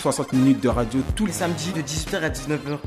60 0.00 0.32
minutes 0.32 0.60
de 0.60 0.68
radio 0.68 1.00
tous 1.14 1.26
les 1.26 1.32
samedis 1.32 1.72
de 1.72 1.82
18h 1.82 2.22
à 2.22 2.30
19h. 2.30 2.78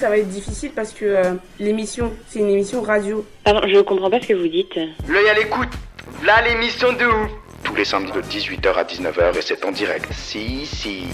Ça 0.00 0.08
va 0.08 0.18
être 0.18 0.28
difficile 0.28 0.72
parce 0.74 0.92
que 0.92 1.04
euh, 1.04 1.34
l'émission, 1.60 2.12
c'est 2.28 2.40
une 2.40 2.50
émission 2.50 2.82
radio. 2.82 3.24
Pardon, 3.44 3.60
je 3.66 3.80
comprends 3.80 4.10
pas 4.10 4.20
ce 4.20 4.26
que 4.26 4.34
vous 4.34 4.48
dites. 4.48 4.76
L'œil 5.08 5.28
à 5.28 5.34
l'écoute. 5.34 5.68
Là 6.24 6.42
l'émission 6.42 6.92
de 6.92 7.04
ouf. 7.04 7.30
tous 7.62 7.74
les 7.76 7.84
samedis 7.84 8.12
de 8.12 8.22
18h 8.22 8.74
à 8.74 8.84
19h 8.84 9.38
et 9.38 9.42
c'est 9.42 9.64
en 9.64 9.70
direct. 9.70 10.12
Si, 10.12 10.66
si. 10.66 11.04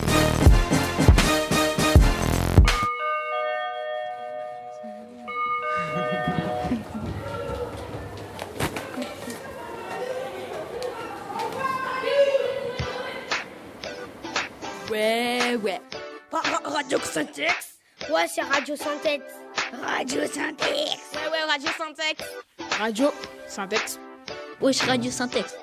Radio 16.42 16.98
Syntex 17.00 17.78
Ouais, 18.10 18.26
c'est 18.26 18.42
Radio 18.42 18.74
Syntex. 18.76 19.22
Radio 19.82 20.20
Syntex 20.26 20.68
Ouais, 21.14 21.30
ouais, 21.30 21.44
Radio 21.48 21.68
Syntex. 21.78 22.24
Radio 22.80 23.12
Syntex 23.46 24.00
Wesh, 24.60 24.80
Radio 24.82 25.10
Syntex. 25.12 25.54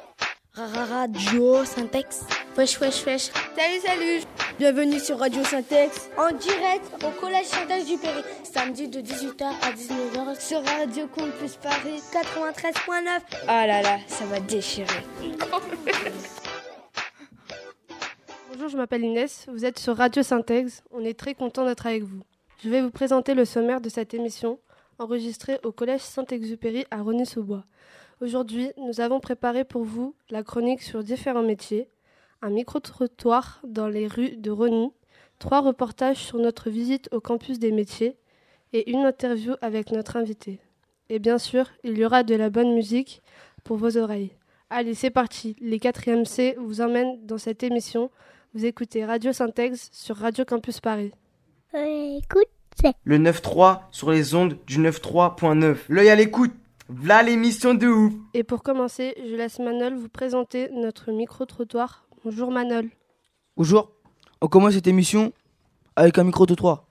Ra- 0.55 0.67
ra- 0.67 0.85
Radio 1.01 1.65
Syntex. 1.65 2.21
Wesh, 2.57 2.79
wesh, 2.79 3.05
wesh. 3.05 3.23
Salut, 3.57 3.79
salut 3.85 4.21
Bienvenue 4.59 4.99
sur 4.99 5.19
Radio 5.19 5.43
Syntex 5.43 6.09
En 6.17 6.31
direct 6.31 6.85
au 7.03 7.09
collège 7.19 7.47
Syntex 7.47 7.85
du 7.85 7.97
Péry. 7.97 8.21
Samedi 8.43 8.87
de 8.87 9.01
18h 9.01 9.43
à 9.61 9.71
19h 9.73 10.39
sur 10.39 10.63
Radio 10.65 11.07
Campus 11.07 11.55
Paris. 11.57 12.01
93.9. 12.13 13.19
Ah 13.47 13.67
là 13.67 13.81
là, 13.81 13.97
ça 14.07 14.25
va 14.25 14.39
déchirer. 14.39 14.87
Bonjour, 18.53 18.67
je 18.67 18.75
m'appelle 18.75 19.05
Inès, 19.05 19.45
vous 19.49 19.63
êtes 19.63 19.79
sur 19.79 19.95
Radio 19.95 20.23
Syntex, 20.23 20.83
on 20.91 21.05
est 21.05 21.17
très 21.17 21.35
content 21.35 21.65
d'être 21.65 21.87
avec 21.87 22.03
vous. 22.03 22.19
Je 22.61 22.69
vais 22.69 22.81
vous 22.81 22.91
présenter 22.91 23.33
le 23.33 23.45
sommaire 23.45 23.79
de 23.79 23.87
cette 23.87 24.13
émission, 24.13 24.59
enregistrée 24.99 25.57
au 25.63 25.71
collège 25.71 26.01
Saint-Exupéry 26.01 26.85
à 26.91 27.01
Rony-sous-Bois. 27.01 27.63
Aujourd'hui, 28.19 28.73
nous 28.75 28.99
avons 28.99 29.21
préparé 29.21 29.63
pour 29.63 29.85
vous 29.85 30.15
la 30.29 30.43
chronique 30.43 30.81
sur 30.81 31.01
différents 31.01 31.43
métiers, 31.43 31.87
un 32.41 32.49
micro-trottoir 32.49 33.61
dans 33.63 33.87
les 33.87 34.05
rues 34.05 34.35
de 34.35 34.51
Rony, 34.51 34.91
trois 35.39 35.61
reportages 35.61 36.17
sur 36.17 36.37
notre 36.37 36.69
visite 36.69 37.07
au 37.13 37.21
campus 37.21 37.57
des 37.57 37.71
métiers 37.71 38.17
et 38.73 38.91
une 38.91 39.05
interview 39.05 39.53
avec 39.61 39.93
notre 39.93 40.17
invité. 40.17 40.59
Et 41.07 41.19
bien 41.19 41.37
sûr, 41.37 41.69
il 41.85 41.97
y 41.97 42.03
aura 42.03 42.23
de 42.23 42.35
la 42.35 42.49
bonne 42.49 42.73
musique 42.73 43.21
pour 43.63 43.77
vos 43.77 43.95
oreilles. 43.95 44.33
Allez, 44.69 44.93
c'est 44.93 45.09
parti. 45.09 45.55
Les 45.61 45.79
4e 45.79 46.25
C 46.25 46.55
vous 46.57 46.81
emmènent 46.81 47.25
dans 47.25 47.37
cette 47.37 47.63
émission. 47.63 48.09
Vous 48.53 48.65
écoutez 48.65 49.05
Radio 49.05 49.31
Syntex 49.31 49.87
sur 49.93 50.17
Radio 50.17 50.43
Campus 50.43 50.81
Paris. 50.81 51.13
écoute. 51.73 52.49
Le 53.05 53.17
9.3 53.17 53.83
sur 53.91 54.11
les 54.11 54.35
ondes 54.35 54.57
du 54.67 54.77
9.3.9. 54.77 55.77
L'œil 55.87 56.09
à 56.09 56.15
l'écoute. 56.17 56.51
Là 57.01 57.23
l'émission 57.23 57.73
de 57.73 57.87
ouf. 57.87 58.13
Et 58.33 58.43
pour 58.43 58.61
commencer, 58.61 59.15
je 59.25 59.35
laisse 59.37 59.59
Manol 59.59 59.95
vous 59.95 60.09
présenter 60.09 60.69
notre 60.73 61.13
micro-trottoir. 61.13 62.05
Bonjour 62.25 62.51
Manol. 62.51 62.89
Bonjour, 63.55 63.89
on 64.41 64.47
commence 64.49 64.73
cette 64.73 64.87
émission 64.87 65.31
avec 65.95 66.17
un 66.17 66.25
micro-trottoir. 66.25 66.83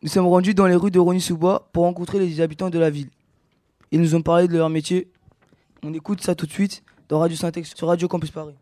Nous 0.00 0.08
sommes 0.08 0.28
rendus 0.28 0.54
dans 0.54 0.66
les 0.66 0.76
rues 0.76 0.90
de 0.90 0.98
Rony-sous-Bois 0.98 1.68
pour 1.74 1.84
rencontrer 1.84 2.18
les 2.18 2.40
habitants 2.40 2.70
de 2.70 2.78
la 2.78 2.88
ville. 2.88 3.10
Ils 3.90 4.00
nous 4.00 4.14
ont 4.14 4.22
parlé 4.22 4.48
de 4.48 4.56
leur 4.56 4.70
métier. 4.70 5.12
On 5.82 5.92
écoute 5.92 6.22
ça 6.22 6.34
tout 6.34 6.46
de 6.46 6.52
suite 6.52 6.82
dans 7.10 7.18
Radio 7.18 7.36
Syntex 7.36 7.74
sur 7.76 7.88
Radio 7.88 8.08
Campus 8.08 8.30
Paris. 8.30 8.54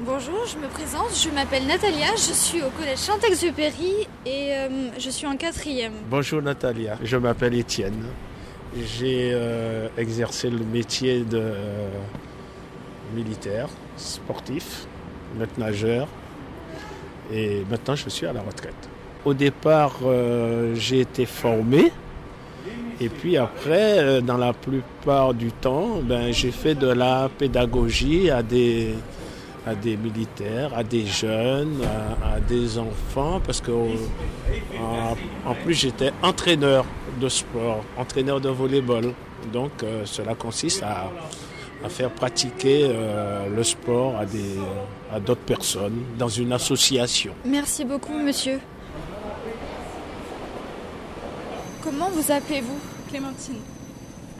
Bonjour, 0.00 0.44
je 0.46 0.58
me 0.58 0.66
présente, 0.66 1.14
je 1.14 1.30
m'appelle 1.30 1.66
Natalia, 1.68 2.08
je 2.16 2.32
suis 2.32 2.60
au 2.62 2.68
collège 2.70 2.98
Saint-Exupéry 2.98 4.08
et 4.26 4.52
euh, 4.52 4.90
je 4.98 5.08
suis 5.08 5.24
en 5.24 5.36
quatrième. 5.36 5.92
Bonjour 6.10 6.42
Natalia, 6.42 6.98
je 7.02 7.16
m'appelle 7.16 7.54
Étienne. 7.54 8.04
J'ai 8.76 9.30
euh, 9.32 9.86
exercé 9.96 10.50
le 10.50 10.64
métier 10.64 11.20
de 11.20 11.38
euh, 11.38 11.88
militaire, 13.14 13.68
sportif, 13.96 14.86
maître 15.38 15.58
nageur 15.58 16.08
et 17.32 17.62
maintenant 17.70 17.94
je 17.94 18.08
suis 18.08 18.26
à 18.26 18.32
la 18.32 18.40
retraite. 18.40 18.74
Au 19.24 19.32
départ, 19.32 20.00
j'ai 20.74 21.00
été 21.00 21.24
formé 21.24 21.92
et 23.00 23.08
puis 23.08 23.36
après, 23.36 24.20
dans 24.22 24.36
la 24.36 24.52
plupart 24.52 25.34
du 25.34 25.52
temps, 25.52 26.00
ben, 26.02 26.32
j'ai 26.32 26.50
fait 26.50 26.74
de 26.74 26.88
la 26.88 27.30
pédagogie 27.38 28.30
à 28.30 28.42
des, 28.42 28.94
à 29.66 29.74
des 29.74 29.96
militaires, 29.96 30.72
à 30.74 30.82
des 30.84 31.06
jeunes, 31.06 31.80
à, 31.84 32.34
à 32.34 32.40
des 32.40 32.78
enfants, 32.78 33.40
parce 33.44 33.60
que 33.60 33.70
euh, 33.70 33.96
en, 34.78 35.16
en 35.50 35.54
plus 35.54 35.74
j'étais 35.74 36.12
entraîneur 36.22 36.84
de 37.20 37.28
sport, 37.28 37.82
entraîneur 37.96 38.40
de 38.40 38.48
volleyball. 38.50 39.12
Donc 39.52 39.82
euh, 39.82 40.04
cela 40.04 40.34
consiste 40.34 40.82
à, 40.82 41.10
à 41.84 41.88
faire 41.88 42.10
pratiquer 42.10 42.86
euh, 42.88 43.48
le 43.54 43.62
sport 43.64 44.16
à 44.16 44.26
des 44.26 44.56
à 45.12 45.20
d'autres 45.20 45.42
personnes 45.46 45.98
dans 46.18 46.28
une 46.28 46.52
association. 46.52 47.32
Merci 47.44 47.84
beaucoup 47.84 48.18
monsieur. 48.18 48.60
Comment 51.82 52.08
vous 52.10 52.32
appelez-vous? 52.32 52.78
Clémentine. 53.10 53.60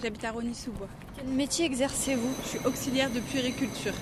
J'habite 0.02 0.24
à 0.24 0.32
Rony-sous-Bois. 0.32 0.88
Quel 1.16 1.26
métier 1.28 1.64
exercez-vous? 1.66 2.32
Je 2.42 2.48
suis 2.48 2.66
auxiliaire 2.66 3.10
de 3.10 3.20
puériculture. 3.20 3.92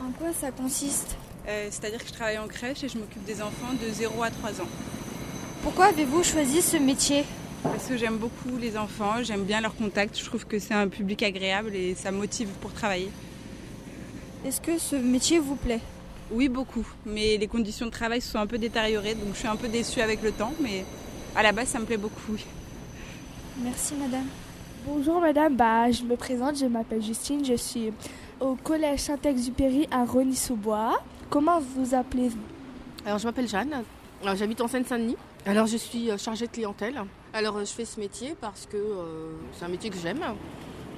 En 0.00 0.10
quoi 0.12 0.32
ça 0.32 0.50
consiste 0.50 1.16
Euh, 1.48 1.68
C'est-à-dire 1.70 2.00
que 2.00 2.08
je 2.08 2.12
travaille 2.12 2.38
en 2.38 2.46
crèche 2.46 2.84
et 2.84 2.88
je 2.88 2.98
m'occupe 2.98 3.24
des 3.24 3.40
enfants 3.42 3.72
de 3.80 3.90
0 3.92 4.22
à 4.22 4.30
3 4.30 4.60
ans. 4.60 4.68
Pourquoi 5.62 5.86
avez-vous 5.86 6.22
choisi 6.22 6.62
ce 6.62 6.76
métier 6.76 7.24
Parce 7.62 7.86
que 7.86 7.96
j'aime 7.96 8.16
beaucoup 8.16 8.56
les 8.58 8.76
enfants, 8.76 9.22
j'aime 9.22 9.44
bien 9.44 9.60
leur 9.60 9.74
contact, 9.74 10.18
je 10.18 10.24
trouve 10.24 10.46
que 10.46 10.58
c'est 10.58 10.74
un 10.74 10.88
public 10.88 11.22
agréable 11.22 11.74
et 11.74 11.94
ça 11.94 12.10
motive 12.12 12.48
pour 12.60 12.72
travailler. 12.72 13.10
Est-ce 14.46 14.60
que 14.60 14.78
ce 14.78 14.96
métier 14.96 15.38
vous 15.38 15.56
plaît 15.56 15.80
Oui, 16.30 16.48
beaucoup, 16.48 16.86
mais 17.04 17.36
les 17.36 17.46
conditions 17.46 17.84
de 17.86 17.90
travail 17.90 18.20
se 18.22 18.30
sont 18.32 18.38
un 18.38 18.46
peu 18.46 18.56
détériorées, 18.58 19.14
donc 19.14 19.34
je 19.34 19.38
suis 19.40 19.48
un 19.48 19.56
peu 19.56 19.68
déçue 19.68 20.00
avec 20.00 20.22
le 20.22 20.32
temps, 20.32 20.52
mais 20.62 20.84
à 21.36 21.42
la 21.42 21.52
base 21.52 21.68
ça 21.68 21.78
me 21.78 21.84
plaît 21.84 21.98
beaucoup. 21.98 22.32
oui. 22.32 22.44
Merci 23.62 23.94
madame. 23.96 24.26
Bonjour 24.86 25.20
madame, 25.20 25.56
bah, 25.56 25.90
je 25.90 26.02
me 26.04 26.16
présente, 26.16 26.56
je 26.58 26.64
m'appelle 26.64 27.02
Justine, 27.02 27.44
je 27.44 27.54
suis 27.54 27.92
au 28.40 28.54
collège 28.54 29.00
Saint-Exupéry 29.00 29.86
à 29.90 30.04
Rony-sous-Bois. 30.04 31.00
Comment 31.28 31.60
vous 31.60 31.94
appelez-vous 31.94 32.40
Alors 33.06 33.18
je 33.18 33.26
m'appelle 33.26 33.48
Jeanne, 33.48 33.84
j'habite 34.34 34.60
en 34.60 34.68
Seine-Saint-Denis. 34.68 35.16
Alors 35.46 35.66
je 35.66 35.76
suis 35.76 36.10
euh, 36.10 36.18
chargée 36.18 36.46
de 36.46 36.52
clientèle. 36.52 37.02
Alors 37.32 37.56
euh, 37.56 37.64
je 37.64 37.70
fais 37.70 37.84
ce 37.84 38.00
métier 38.00 38.34
parce 38.40 38.66
que 38.66 38.76
euh, 38.76 39.32
c'est 39.52 39.64
un 39.64 39.68
métier 39.68 39.90
que 39.90 39.96
j'aime. 39.96 40.22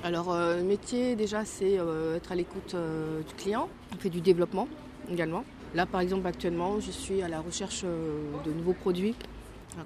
Alors 0.05 0.35
le 0.35 0.65
métier 0.65 1.15
déjà 1.15 1.45
c'est 1.45 1.79
être 2.17 2.33
à 2.33 2.35
l'écoute 2.35 2.75
du 2.75 3.35
client. 3.35 3.69
On 3.95 3.99
fait 3.99 4.11
du 4.11 4.21
développement 4.21 4.67
également. 5.09 5.45
Là 5.77 5.87
par 5.87 6.01
exemple 6.01 6.27
actuellement 6.27 6.81
je 6.81 6.91
suis 6.91 7.23
à 7.23 7.29
la 7.29 7.41
recherche 7.41 7.85
de 7.85 8.53
nouveaux 8.53 8.73
produits. 8.73 9.15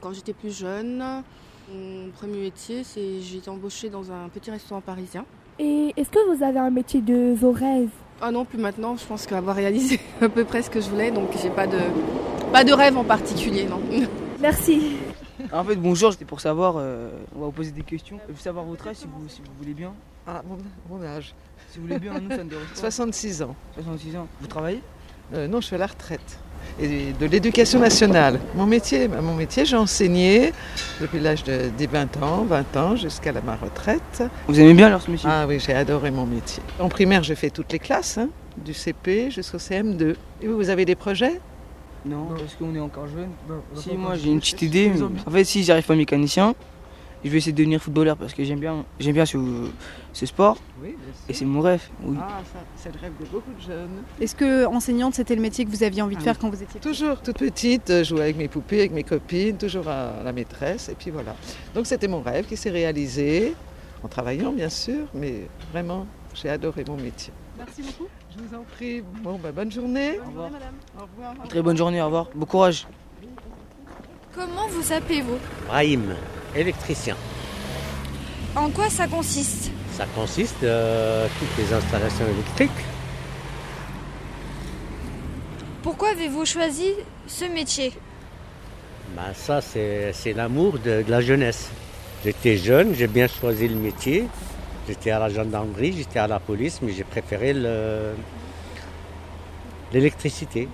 Quand 0.00 0.14
j'étais 0.14 0.32
plus 0.32 0.56
jeune, 0.56 1.22
mon 1.70 2.08
premier 2.12 2.38
métier 2.38 2.82
c'est 2.82 3.20
j'ai 3.20 3.36
été 3.36 3.50
embauchée 3.50 3.90
dans 3.90 4.10
un 4.10 4.30
petit 4.30 4.50
restaurant 4.50 4.80
parisien. 4.80 5.26
Et 5.58 5.94
est-ce 5.96 6.10
que 6.10 6.34
vous 6.36 6.42
avez 6.42 6.58
un 6.58 6.70
métier 6.70 7.00
de 7.00 7.34
vos 7.34 7.52
rêves 7.52 7.88
Ah 8.20 8.30
non, 8.30 8.44
plus 8.44 8.58
maintenant, 8.58 8.96
je 8.96 9.04
pense 9.06 9.26
qu'avoir 9.26 9.56
réalisé 9.56 10.00
à 10.20 10.28
peu 10.28 10.44
près 10.44 10.62
ce 10.62 10.70
que 10.70 10.80
je 10.80 10.88
voulais, 10.90 11.10
donc 11.10 11.30
j'ai 11.42 11.50
pas 11.50 11.66
de, 11.66 11.78
pas 12.52 12.64
de 12.64 12.72
rêve 12.72 12.96
en 12.98 13.04
particulier, 13.04 13.64
non. 13.64 13.80
Merci. 14.40 14.96
En 15.52 15.64
fait, 15.64 15.76
bonjour, 15.76 16.12
c'était 16.12 16.24
pour 16.24 16.40
savoir, 16.40 16.74
euh, 16.76 17.10
on 17.34 17.40
va 17.40 17.46
vous 17.46 17.52
poser 17.52 17.70
des 17.70 17.82
questions. 17.82 18.18
Je 18.28 18.32
veux 18.32 18.38
savoir 18.38 18.64
votre 18.64 18.86
âge 18.86 18.96
si 18.96 19.06
vous, 19.06 19.28
si 19.28 19.40
vous 19.40 19.52
voulez 19.58 19.74
bien. 19.74 19.92
Ah, 20.26 20.42
mon, 20.46 20.58
mon 20.98 21.02
âge 21.04 21.34
Si 21.70 21.78
vous 21.78 21.86
voulez 21.86 21.98
bien, 21.98 22.18
nous 22.18 22.30
ça 22.30 22.42
ne 22.44 22.48
dérange 22.50 22.66
pas. 22.68 22.74
66 22.80 23.42
ans. 23.42 23.54
66 23.74 24.16
ans. 24.16 24.26
Vous 24.40 24.46
travaillez? 24.46 24.82
Euh, 25.34 25.46
Non, 25.48 25.60
je 25.60 25.66
suis 25.66 25.74
à 25.74 25.78
la 25.78 25.86
retraite. 25.86 26.38
Et 26.80 27.12
de 27.18 27.26
l'éducation 27.26 27.78
nationale. 27.80 28.38
Mon 28.54 28.66
métier, 28.66 29.08
bah, 29.08 29.20
mon 29.22 29.34
métier 29.34 29.64
j'ai 29.64 29.76
enseigné 29.76 30.52
depuis 31.00 31.18
l'âge 31.20 31.42
de, 31.44 31.70
des 31.76 31.86
20 31.86 32.22
ans, 32.22 32.44
20 32.48 32.76
ans 32.76 32.96
jusqu'à 32.96 33.32
la- 33.32 33.40
ma 33.40 33.56
retraite. 33.56 34.22
Vous 34.48 34.60
aimez 34.60 34.74
bien 34.74 34.88
alors 34.88 35.00
ce 35.02 35.10
métier 35.10 35.28
Ah 35.32 35.46
oui, 35.48 35.58
j'ai 35.58 35.72
adoré 35.74 36.10
mon 36.10 36.26
métier. 36.26 36.62
En 36.78 36.88
primaire, 36.88 37.22
j'ai 37.22 37.34
fait 37.34 37.50
toutes 37.50 37.72
les 37.72 37.78
classes. 37.78 38.18
hein. 38.18 38.28
du 38.64 38.72
CP 38.72 39.30
jusqu'au 39.30 39.58
CM2. 39.58 40.14
Et 40.42 40.46
vous, 40.48 40.56
vous 40.56 40.70
avez 40.70 40.84
des 40.86 40.94
projets? 40.94 41.40
Non, 42.06 42.28
parce 42.38 42.54
qu'on 42.54 42.74
est 42.74 42.80
encore 42.80 43.06
jeune. 43.06 43.28
Si, 43.74 43.92
moi 43.94 44.14
j'ai 44.14 44.30
une 44.30 44.40
petite 44.40 44.62
idée. 44.62 44.90
mais- 44.94 45.02
En 45.26 45.30
fait, 45.30 45.44
si 45.44 45.62
j'arrive 45.62 45.84
pas 45.84 45.94
mécanicien, 45.94 46.54
je 47.26 47.32
vais 47.32 47.38
essayer 47.38 47.52
de 47.52 47.58
devenir 47.58 47.81
footballeur 47.81 48.17
parce 48.17 48.34
que 48.34 48.44
j'aime 48.44 48.61
bien, 48.61 48.84
j'aime 49.00 49.14
bien 49.14 49.26
ce, 49.26 49.37
ce 50.12 50.26
sport. 50.26 50.58
Oui, 50.81 50.90
bien 50.90 50.96
Et 51.28 51.32
c'est 51.32 51.44
mon 51.44 51.61
rêve. 51.61 51.82
Oui. 52.02 52.17
Ah, 52.20 52.40
ça, 52.52 52.61
c'est 52.76 52.94
le 52.94 53.00
rêve 53.00 53.12
de 53.20 53.26
beaucoup 53.26 53.52
de 53.52 53.61
jeunes. 53.61 54.02
Est-ce 54.20 54.37
que 54.37 54.64
enseignante, 54.67 55.14
c'était 55.14 55.34
le 55.34 55.43
métier 55.43 55.64
que 55.64 55.70
vous 55.70 55.82
aviez 55.82 56.02
envie 56.02 56.17
de 56.17 56.23
faire 56.23 56.38
quand 56.38 56.49
vous 56.50 56.62
étiez 56.62 56.78
Toujours, 56.81 57.20
toute 57.20 57.38
petite, 57.38 57.90
euh, 57.90 58.05
jouer 58.05 58.23
avec 58.23 58.37
mes 58.37 58.49
poupées, 58.49 58.78
avec 58.81 58.93
mes 58.93 59.02
copines, 59.02 59.56
toujours 59.58 59.88
à 59.88 60.23
la 60.25 60.32
maîtresse, 60.32 60.88
et 60.88 60.94
puis 60.94 61.11
voilà. 61.11 61.34
Donc 61.75 61.87
c'était 61.87 62.08
mon 62.08 62.20
rêve 62.20 62.46
qui 62.46 62.56
s'est 62.56 62.70
réalisé, 62.70 63.55
en 64.05 64.08
travaillant 64.08 64.52
bien 64.52 64.69
sûr, 64.69 65.06
mais 65.12 65.49
vraiment, 65.73 66.06
j'ai 66.34 66.49
adoré 66.49 66.84
mon 66.87 66.96
métier. 66.96 67.32
Merci 67.58 67.82
beaucoup. 67.82 68.08
Je 68.31 68.43
vous 68.43 68.55
en 68.55 68.62
prie. 68.62 69.02
Bon, 69.23 69.38
bah, 69.43 69.50
bonne 69.50 69.73
journée. 69.73 70.19
Au 70.19 70.28
revoir, 70.28 70.50
madame. 70.50 70.75
Au 70.96 71.02
revoir. 71.02 71.49
Très 71.49 71.62
bonne 71.62 71.76
journée, 71.76 72.00
au 72.02 72.05
revoir. 72.05 72.28
Bon 72.34 72.46
courage. 72.46 72.87
Comment 74.34 74.69
vous 74.69 74.93
appelez-vous? 74.93 75.38
Brahim, 75.67 76.14
électricien. 76.56 77.16
En 78.54 78.70
quoi 78.70 78.88
ça 78.90 79.06
consiste? 79.06 79.70
Ça 79.92 80.06
consiste 80.14 80.62
euh, 80.62 81.26
toutes 81.38 81.64
les 81.64 81.72
installations 81.72 82.26
électriques. 82.26 82.84
Pourquoi 85.82 86.10
avez-vous 86.10 86.44
choisi 86.44 86.90
ce 87.26 87.44
métier? 87.44 87.92
Ben, 89.14 89.32
ça, 89.34 89.60
c'est 89.60 90.32
l'amour 90.34 90.78
de, 90.78 91.02
de 91.02 91.10
la 91.10 91.20
jeunesse. 91.20 91.68
J'étais 92.24 92.56
jeune, 92.56 92.94
j'ai 92.94 93.06
bien 93.06 93.28
choisi 93.28 93.68
le 93.68 93.76
métier. 93.76 94.26
J'étais 94.88 95.10
à 95.10 95.18
la 95.18 95.28
gendarmerie, 95.28 95.94
j'étais 95.96 96.18
à 96.18 96.26
la 96.26 96.38
police, 96.38 96.80
mais 96.82 96.92
j'ai 96.92 97.04
préféré 97.04 97.52
le- 97.52 98.14
l'électricité. 99.92 100.68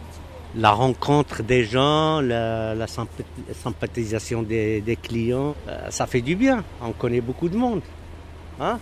La 0.55 0.73
rencontre 0.73 1.43
des 1.43 1.65
gens, 1.65 2.21
la, 2.21 2.75
la 2.75 2.87
sympa- 2.87 3.25
sympathisation 3.63 4.43
des, 4.43 4.83
des 4.83 4.97
clients, 4.97 5.55
euh, 5.69 5.87
ça 5.91 6.07
fait 6.07 6.21
du 6.21 6.37
bien. 6.37 6.63
On 6.83 6.93
connaît 6.93 7.23
beaucoup 7.23 7.49
de 7.49 7.57
monde. 7.57 7.81
Hein 8.61 8.79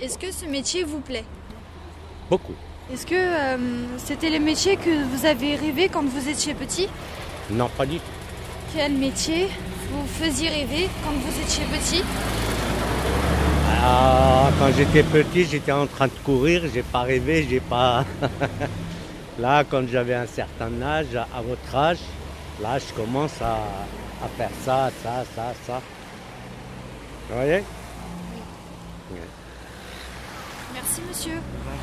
Est-ce 0.00 0.16
que 0.16 0.30
ce 0.30 0.46
métier 0.46 0.84
vous 0.84 1.00
plaît? 1.00 1.24
Beaucoup. 2.30 2.54
Est-ce 2.92 3.06
que 3.06 3.14
euh, 3.16 3.56
c'était 3.98 4.30
le 4.30 4.38
métier 4.38 4.76
que 4.76 5.04
vous 5.04 5.26
avez 5.26 5.56
rêvé 5.56 5.88
quand 5.88 6.04
vous 6.04 6.28
étiez 6.28 6.54
petit? 6.54 6.88
Non, 7.50 7.68
pas 7.76 7.86
du 7.86 7.96
tout. 7.96 8.02
Quel 8.76 8.92
métier 8.92 9.48
vous 9.90 10.06
faisiez 10.06 10.48
rêver 10.48 10.88
quand 11.02 11.10
vous 11.12 11.40
étiez 11.42 11.64
petit? 11.76 12.04
Ah, 13.82 14.48
quand 14.60 14.70
j'étais 14.76 15.02
petit, 15.02 15.44
j'étais 15.44 15.72
en 15.72 15.86
train 15.86 16.06
de 16.06 16.12
courir, 16.24 16.62
j'ai 16.72 16.82
pas 16.82 17.00
rêvé, 17.02 17.46
j'ai 17.50 17.60
pas. 17.60 18.04
là, 19.38 19.64
quand 19.64 19.86
j'avais 19.86 20.14
un 20.14 20.26
certain 20.26 20.80
âge, 20.82 21.14
à 21.16 21.42
votre 21.42 21.74
âge, 21.74 22.00
là, 22.60 22.78
je 22.78 22.92
commence 22.94 23.40
à, 23.42 23.56
à 24.22 24.28
faire 24.36 24.50
ça, 24.62 24.90
ça, 25.02 25.24
ça, 25.34 25.52
ça. 25.66 25.82
Vous 27.28 27.34
voyez? 27.36 27.62
Merci 30.72 31.00
monsieur. 31.08 31.40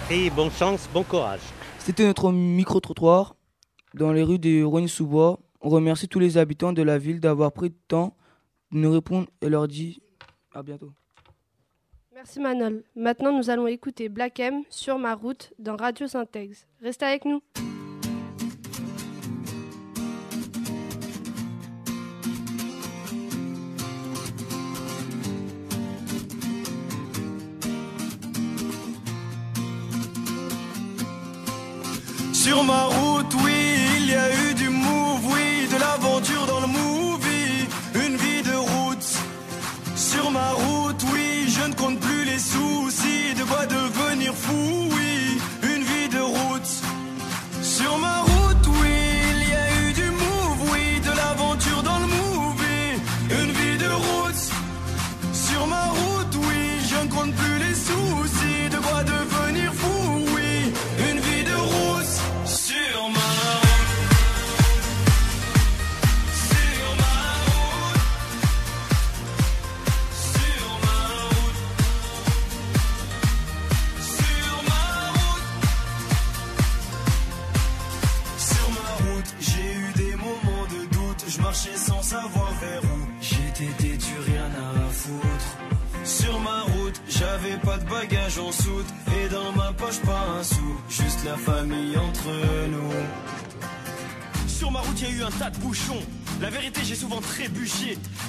Et 0.10 0.30
bonne 0.30 0.52
chance, 0.52 0.88
bon 0.94 1.04
courage. 1.04 1.42
C'était 1.80 2.06
notre 2.06 2.32
micro-trottoir 2.32 3.36
dans 3.94 4.12
les 4.12 4.24
rues 4.24 4.40
de 4.40 4.64
Rogny-sous-Bois. 4.64 5.40
On 5.62 5.70
remercie 5.70 6.08
tous 6.08 6.20
les 6.20 6.38
habitants 6.38 6.74
de 6.74 6.82
la 6.82 6.98
ville 6.98 7.20
d'avoir 7.20 7.52
pris 7.52 7.70
le 7.70 7.76
temps 7.88 8.16
de 8.72 8.78
nous 8.78 8.92
répondre 8.92 9.28
et 9.42 9.50
leur 9.50 9.68
dit 9.68 10.02
à 10.54 10.62
bientôt. 10.64 10.92
Merci 12.24 12.40
Manol. 12.40 12.84
Maintenant, 12.96 13.36
nous 13.36 13.50
allons 13.50 13.66
écouter 13.66 14.08
Black 14.08 14.40
M 14.40 14.62
sur 14.70 15.00
ma 15.00 15.16
route 15.16 15.54
dans 15.58 15.76
Radio 15.76 16.06
Syntex. 16.08 16.68
Restez 16.80 17.06
avec 17.08 17.26
nous. 17.26 17.42
Sur 32.34 32.64
ma 32.64 32.84
route, 32.84 33.34
oui, 33.44 33.52
il 33.98 34.12
y 34.12 34.14
a 34.14 34.30
eu 34.30 34.41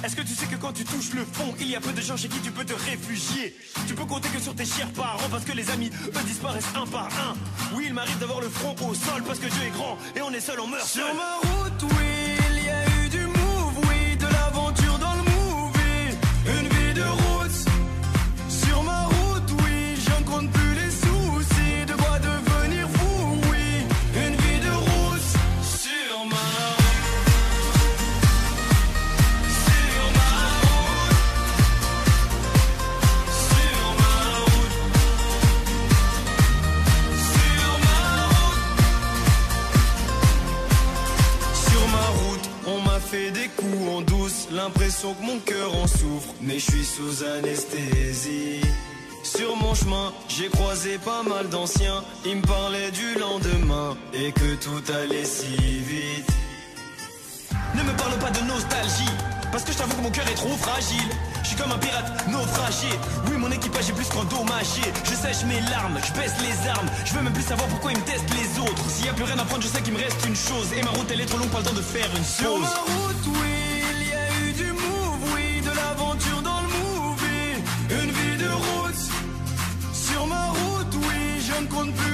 Est-ce 0.03 0.15
que 0.15 0.21
tu 0.21 0.33
sais 0.33 0.45
que 0.45 0.55
quand 0.55 0.73
tu 0.73 0.83
touches 0.83 1.13
le 1.13 1.25
fond, 1.25 1.53
il 1.59 1.69
y 1.69 1.75
a 1.75 1.81
peu 1.81 1.91
de 1.91 2.01
gens 2.01 2.17
chez 2.17 2.27
qui 2.27 2.39
tu 2.39 2.51
peux 2.51 2.65
te 2.65 2.73
réfugier? 2.73 3.55
Tu 3.87 3.93
peux 3.93 4.05
compter 4.05 4.29
que 4.29 4.39
sur 4.39 4.55
tes 4.55 4.65
chers 4.65 4.91
parents 4.91 5.29
parce 5.29 5.45
que 5.45 5.51
les 5.53 5.69
amis, 5.69 5.91
eux, 6.07 6.23
disparaissent 6.25 6.73
un 6.75 6.85
par 6.87 7.07
un. 7.07 7.35
Oui, 7.75 7.85
il 7.87 7.93
m'arrive 7.93 8.17
d'avoir 8.19 8.41
le 8.41 8.49
front 8.49 8.75
au 8.87 8.93
sol 8.93 9.23
parce 9.25 9.39
que 9.39 9.47
Dieu 9.47 9.63
est 9.67 9.71
grand 9.71 9.97
et 10.15 10.21
on 10.21 10.31
est 10.31 10.39
seul, 10.39 10.59
on 10.59 10.67
meurt 10.67 10.85
Sur 10.85 11.07
ma 11.15 11.35
route, 11.37 11.83
oui, 11.83 12.12
que 45.11 45.25
mon 45.25 45.39
cœur 45.39 45.75
en 45.75 45.87
souffre, 45.87 46.33
mais 46.41 46.59
je 46.59 46.71
suis 46.71 46.85
sous 46.85 47.25
anesthésie. 47.25 48.61
Sur 49.23 49.55
mon 49.57 49.73
chemin, 49.75 50.13
j'ai 50.29 50.47
croisé 50.47 50.97
pas 50.97 51.23
mal 51.23 51.49
d'anciens, 51.49 52.03
ils 52.25 52.37
me 52.37 52.41
parlaient 52.41 52.91
du 52.91 53.15
lendemain 53.19 53.97
et 54.13 54.31
que 54.31 54.55
tout 54.55 54.81
allait 54.93 55.25
si 55.25 55.57
vite. 55.57 56.29
Ne 57.75 57.83
me 57.83 57.91
parle 57.97 58.17
pas 58.19 58.29
de 58.29 58.45
nostalgie, 58.45 59.11
parce 59.51 59.65
que 59.65 59.73
je 59.73 59.77
t'avoue 59.77 59.95
que 59.97 60.01
mon 60.03 60.11
cœur 60.11 60.27
est 60.29 60.35
trop 60.35 60.55
fragile. 60.55 61.09
Je 61.43 61.47
suis 61.49 61.57
comme 61.57 61.71
un 61.73 61.79
pirate 61.79 62.27
naufragé. 62.29 62.87
Oui, 63.29 63.35
mon 63.37 63.51
équipage 63.51 63.89
est 63.89 63.93
plus 63.93 64.07
qu'endommagé. 64.07 64.83
Je 65.03 65.15
sèche 65.15 65.43
mes 65.45 65.59
larmes, 65.69 65.99
je 66.01 66.13
baisse 66.13 66.35
les 66.39 66.69
armes. 66.69 66.87
Je 67.03 67.13
veux 67.13 67.21
même 67.21 67.33
plus 67.33 67.43
savoir 67.43 67.67
pourquoi 67.67 67.91
ils 67.91 67.97
me 67.97 68.05
testent 68.05 68.33
les 68.39 68.59
autres. 68.61 68.89
S'il 68.89 69.07
y 69.07 69.09
a 69.09 69.13
plus 69.13 69.25
rien 69.25 69.37
à 69.37 69.43
prendre, 69.43 69.63
je 69.63 69.67
sais 69.67 69.81
qu'il 69.81 69.93
me 69.93 69.99
reste 69.99 70.25
une 70.25 70.35
chose. 70.35 70.71
Et 70.77 70.81
ma 70.81 70.91
route, 70.91 71.09
elle 71.11 71.19
est 71.19 71.25
trop 71.25 71.37
longue, 71.39 71.49
pas 71.49 71.59
le 71.59 71.65
temps 71.65 71.73
de 71.73 71.81
faire 71.81 72.07
une 72.15 72.23
Sur 72.23 72.53
pause. 72.55 72.61
ma 72.61 72.69
route, 72.69 73.25
oui, 73.41 73.52
je 81.73 82.12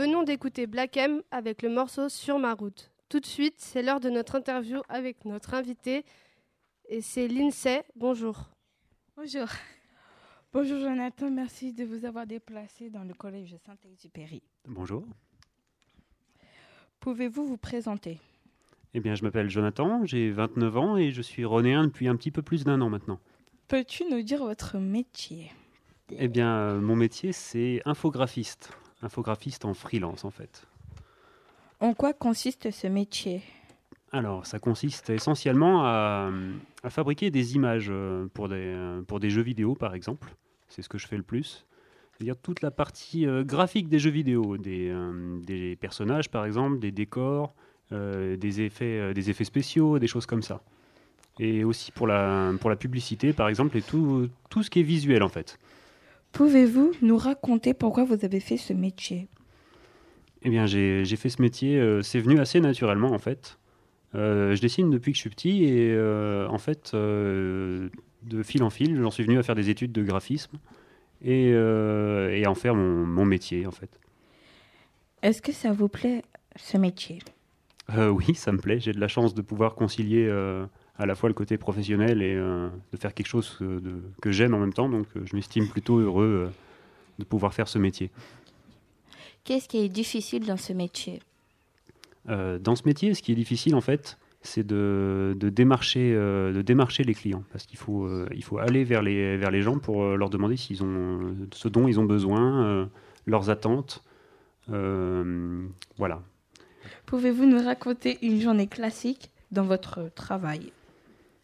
venons 0.00 0.22
d'écouter 0.22 0.66
Black 0.66 0.96
M 0.96 1.20
avec 1.30 1.60
le 1.60 1.68
morceau 1.68 2.08
Sur 2.08 2.38
ma 2.38 2.54
route. 2.54 2.90
Tout 3.10 3.20
de 3.20 3.26
suite, 3.26 3.56
c'est 3.58 3.82
l'heure 3.82 4.00
de 4.00 4.08
notre 4.08 4.36
interview 4.36 4.80
avec 4.88 5.26
notre 5.26 5.52
invité 5.52 6.06
et 6.88 7.02
c'est 7.02 7.28
l'INSEE. 7.28 7.82
Bonjour. 7.96 8.48
Bonjour. 9.14 9.46
Bonjour 10.54 10.80
Jonathan, 10.80 11.30
merci 11.30 11.74
de 11.74 11.84
vous 11.84 12.06
avoir 12.06 12.26
déplacé 12.26 12.88
dans 12.88 13.04
le 13.04 13.12
collège 13.12 13.54
Saint-Exupéry. 13.66 14.42
Bonjour. 14.66 15.04
Pouvez-vous 17.00 17.44
vous 17.44 17.58
présenter? 17.58 18.18
Eh 18.94 19.00
bien, 19.00 19.14
je 19.14 19.22
m'appelle 19.22 19.50
Jonathan, 19.50 20.06
j'ai 20.06 20.30
29 20.30 20.76
ans 20.78 20.96
et 20.96 21.10
je 21.10 21.20
suis 21.20 21.44
renéen 21.44 21.84
depuis 21.84 22.08
un 22.08 22.16
petit 22.16 22.30
peu 22.30 22.40
plus 22.40 22.64
d'un 22.64 22.80
an 22.80 22.88
maintenant. 22.88 23.20
Peux-tu 23.68 24.04
nous 24.10 24.22
dire 24.22 24.38
votre 24.38 24.78
métier? 24.78 25.52
Eh 26.10 26.28
bien, 26.28 26.56
euh, 26.56 26.80
mon 26.80 26.96
métier, 26.96 27.32
c'est 27.32 27.82
infographiste. 27.84 28.72
Infographiste 29.02 29.64
en 29.64 29.74
freelance, 29.74 30.24
en 30.24 30.30
fait. 30.30 30.66
En 31.80 31.94
quoi 31.94 32.12
consiste 32.12 32.70
ce 32.70 32.86
métier? 32.86 33.42
Alors, 34.12 34.44
ça 34.44 34.58
consiste 34.58 35.08
essentiellement 35.10 35.84
à, 35.84 36.30
à 36.82 36.90
fabriquer 36.90 37.30
des 37.30 37.54
images 37.54 37.88
euh, 37.90 38.26
pour 38.34 38.48
des, 38.48 38.56
euh, 38.56 39.02
pour 39.02 39.20
des 39.20 39.30
jeux 39.30 39.42
vidéo, 39.42 39.74
par 39.74 39.94
exemple. 39.94 40.34
C'est 40.68 40.82
ce 40.82 40.88
que 40.88 40.98
je 40.98 41.06
fais 41.06 41.16
le 41.16 41.22
plus. 41.22 41.64
C'est-à-dire 42.12 42.36
toute 42.36 42.60
la 42.60 42.70
partie 42.70 43.26
euh, 43.26 43.44
graphique 43.44 43.88
des 43.88 43.98
jeux 43.98 44.10
vidéo, 44.10 44.58
des, 44.58 44.94
des 45.42 45.76
personnages, 45.76 46.28
par 46.28 46.44
exemple, 46.44 46.78
des 46.80 46.90
décors, 46.90 47.54
euh, 47.92 48.36
des, 48.36 48.60
effets, 48.60 49.14
des 49.14 49.30
effets 49.30 49.44
spéciaux, 49.44 49.98
des 49.98 50.06
choses 50.06 50.26
comme 50.26 50.42
ça. 50.42 50.60
Et 51.38 51.64
aussi 51.64 51.90
pour 51.90 52.06
la, 52.06 52.52
pour 52.60 52.68
la 52.68 52.76
publicité, 52.76 53.32
par 53.32 53.48
exemple, 53.48 53.76
et 53.78 53.82
tout, 53.82 54.28
tout 54.50 54.62
ce 54.62 54.68
qui 54.68 54.80
est 54.80 54.84
visuel, 54.84 55.22
en 55.22 55.28
fait. 55.28 55.58
Pouvez-vous 56.32 56.92
nous 57.02 57.16
raconter 57.16 57.74
pourquoi 57.74 58.04
vous 58.04 58.24
avez 58.24 58.40
fait 58.40 58.56
ce 58.56 58.72
métier? 58.72 59.28
Eh 60.42 60.48
bien, 60.50 60.66
j'ai 60.66 61.04
fait 61.16 61.28
ce 61.28 61.42
métier, 61.42 61.78
euh, 61.78 62.02
c'est 62.02 62.20
venu 62.20 62.40
assez 62.40 62.60
naturellement 62.60 63.12
en 63.12 63.18
fait. 63.18 63.58
Euh, 64.14 64.54
je 64.54 64.60
dessine 64.60 64.90
depuis 64.90 65.12
que 65.12 65.16
je 65.16 65.20
suis 65.20 65.30
petit 65.30 65.64
et 65.64 65.92
euh, 65.92 66.48
en 66.48 66.58
fait, 66.58 66.92
de 66.94 67.90
fil 68.42 68.62
en 68.62 68.70
fil, 68.70 69.00
j'en 69.00 69.10
suis 69.10 69.24
venu 69.24 69.38
à 69.38 69.42
faire 69.42 69.54
des 69.54 69.70
études 69.70 69.92
de 69.92 70.02
graphisme 70.02 70.56
et, 71.22 71.50
et 71.50 72.44
à 72.44 72.50
en 72.50 72.54
faire 72.54 72.74
mon, 72.74 73.06
mon 73.06 73.24
métier 73.24 73.66
en 73.66 73.70
fait. 73.70 73.90
Est-ce 75.22 75.42
que 75.42 75.52
ça 75.52 75.72
vous 75.72 75.88
plaît 75.88 76.22
ce 76.56 76.78
métier? 76.78 77.18
Oui, 77.98 78.34
ça 78.34 78.52
me 78.52 78.58
plaît. 78.58 78.80
J'ai 78.80 78.92
de 78.92 79.00
la 79.00 79.08
chance 79.08 79.34
de 79.34 79.42
pouvoir 79.42 79.74
concilier 79.74 80.30
à 81.00 81.06
la 81.06 81.14
fois 81.14 81.28
le 81.30 81.34
côté 81.34 81.56
professionnel 81.56 82.20
et 82.22 82.34
euh, 82.34 82.68
de 82.92 82.96
faire 82.98 83.14
quelque 83.14 83.26
chose 83.26 83.56
euh, 83.62 83.80
de- 83.80 84.02
que 84.20 84.30
j'aime 84.30 84.52
en 84.54 84.58
même 84.58 84.74
temps. 84.74 84.88
Donc, 84.88 85.06
euh, 85.16 85.22
je 85.24 85.34
m'estime 85.34 85.66
plutôt 85.66 85.98
heureux 85.98 86.32
euh, 86.46 86.50
de 87.18 87.24
pouvoir 87.24 87.54
faire 87.54 87.68
ce 87.68 87.78
métier. 87.78 88.10
Qu'est-ce 89.44 89.66
qui 89.66 89.78
est 89.78 89.88
difficile 89.88 90.44
dans 90.46 90.58
ce 90.58 90.74
métier? 90.74 91.20
Euh, 92.28 92.58
dans 92.58 92.76
ce 92.76 92.82
métier, 92.84 93.14
ce 93.14 93.22
qui 93.22 93.32
est 93.32 93.40
difficile 93.44 93.74
en 93.74 93.80
fait, 93.80 94.18
c'est 94.42 94.66
de, 94.66 95.34
de 95.38 95.48
démarcher, 95.48 96.12
euh, 96.14 96.52
de 96.52 96.60
démarcher 96.60 97.02
les 97.04 97.14
clients, 97.14 97.44
parce 97.50 97.64
qu'il 97.64 97.78
faut, 97.78 98.04
euh, 98.04 98.28
il 98.34 98.44
faut 98.44 98.58
aller 98.58 98.84
vers 98.84 99.02
les, 99.02 99.38
vers 99.38 99.50
les 99.50 99.62
gens 99.62 99.78
pour 99.78 100.02
euh, 100.02 100.16
leur 100.16 100.28
demander 100.28 100.56
s'ils 100.58 100.82
ont 100.84 101.34
ce 101.52 101.68
dont 101.68 101.88
ils 101.88 101.98
ont 101.98 102.04
besoin, 102.04 102.64
euh, 102.64 102.86
leurs 103.26 103.48
attentes, 103.48 104.04
euh, 104.70 105.66
voilà. 105.96 106.22
Pouvez-vous 107.06 107.46
nous 107.46 107.62
raconter 107.62 108.18
une 108.20 108.40
journée 108.40 108.66
classique 108.66 109.30
dans 109.50 109.64
votre 109.64 110.10
travail? 110.14 110.72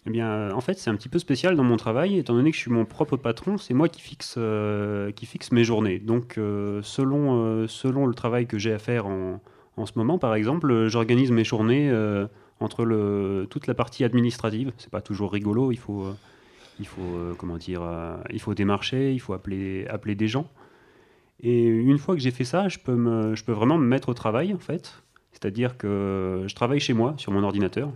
Eh 0.07 0.11
bien, 0.11 0.31
euh, 0.31 0.51
en 0.53 0.61
fait, 0.61 0.79
c'est 0.79 0.89
un 0.89 0.95
petit 0.95 1.09
peu 1.09 1.19
spécial 1.19 1.57
dans 1.57 1.65
mon 1.65 1.77
travail, 1.77 2.19
étant 2.19 2.35
donné 2.35 2.51
que 2.51 2.57
je 2.57 2.63
suis 2.63 2.71
mon 2.71 2.85
propre 2.85 3.17
patron, 3.17 3.59
c'est 3.59 3.75
moi 3.75 3.89
qui 3.89 4.01
fixe, 4.01 4.37
euh, 4.39 5.11
qui 5.11 5.27
fixe 5.27 5.51
mes 5.51 5.65
journées. 5.65 5.99
Donc, 5.99 6.39
euh, 6.39 6.81
selon, 6.83 7.67
selon 7.67 8.07
le 8.07 8.15
travail 8.15 8.47
que 8.47 8.59
j'ai 8.59 8.73
à 8.73 8.79
faire 8.79 9.07
en, 9.07 9.41
en 9.77 9.87
ce 9.87 9.93
moment, 9.97 10.19
par 10.19 10.35
exemple, 10.35 10.87
j'organise 10.87 11.33
mes 11.33 11.45
journées 11.45 11.93
entre 12.61 12.85
le, 12.85 13.47
toute 13.51 13.67
la 13.67 13.75
partie 13.75 14.05
administrative. 14.05 14.73
C'est 14.79 14.91
pas 14.91 15.03
toujours 15.03 15.33
rigolo, 15.33 15.73
il 15.73 15.79
faut, 15.79 16.07
il 16.79 16.87
faut 16.87 17.35
comment 17.37 17.57
dire, 17.57 17.83
il 18.31 18.41
faut 18.41 18.55
démarcher, 18.55 19.13
il 19.13 19.19
faut 19.19 19.33
appeler, 19.33 19.87
appeler 19.89 20.15
des 20.15 20.29
gens. 20.29 20.49
Et 21.41 21.65
une 21.65 21.99
fois 21.99 22.15
que 22.15 22.21
j'ai 22.21 22.31
fait 22.31 22.45
ça, 22.45 22.69
je 22.69 22.79
peux, 22.79 22.95
me, 22.95 23.35
je 23.35 23.45
peux 23.45 23.53
vraiment 23.53 23.77
me 23.77 23.87
mettre 23.87 24.09
au 24.09 24.15
travail, 24.15 24.55
en 24.55 24.59
fait. 24.59 25.03
C'est-à-dire 25.33 25.77
que 25.77 26.45
je 26.47 26.55
travaille 26.55 26.81
chez 26.81 26.95
moi, 26.95 27.15
sur 27.19 27.33
mon 27.33 27.43
ordinateur. 27.43 27.91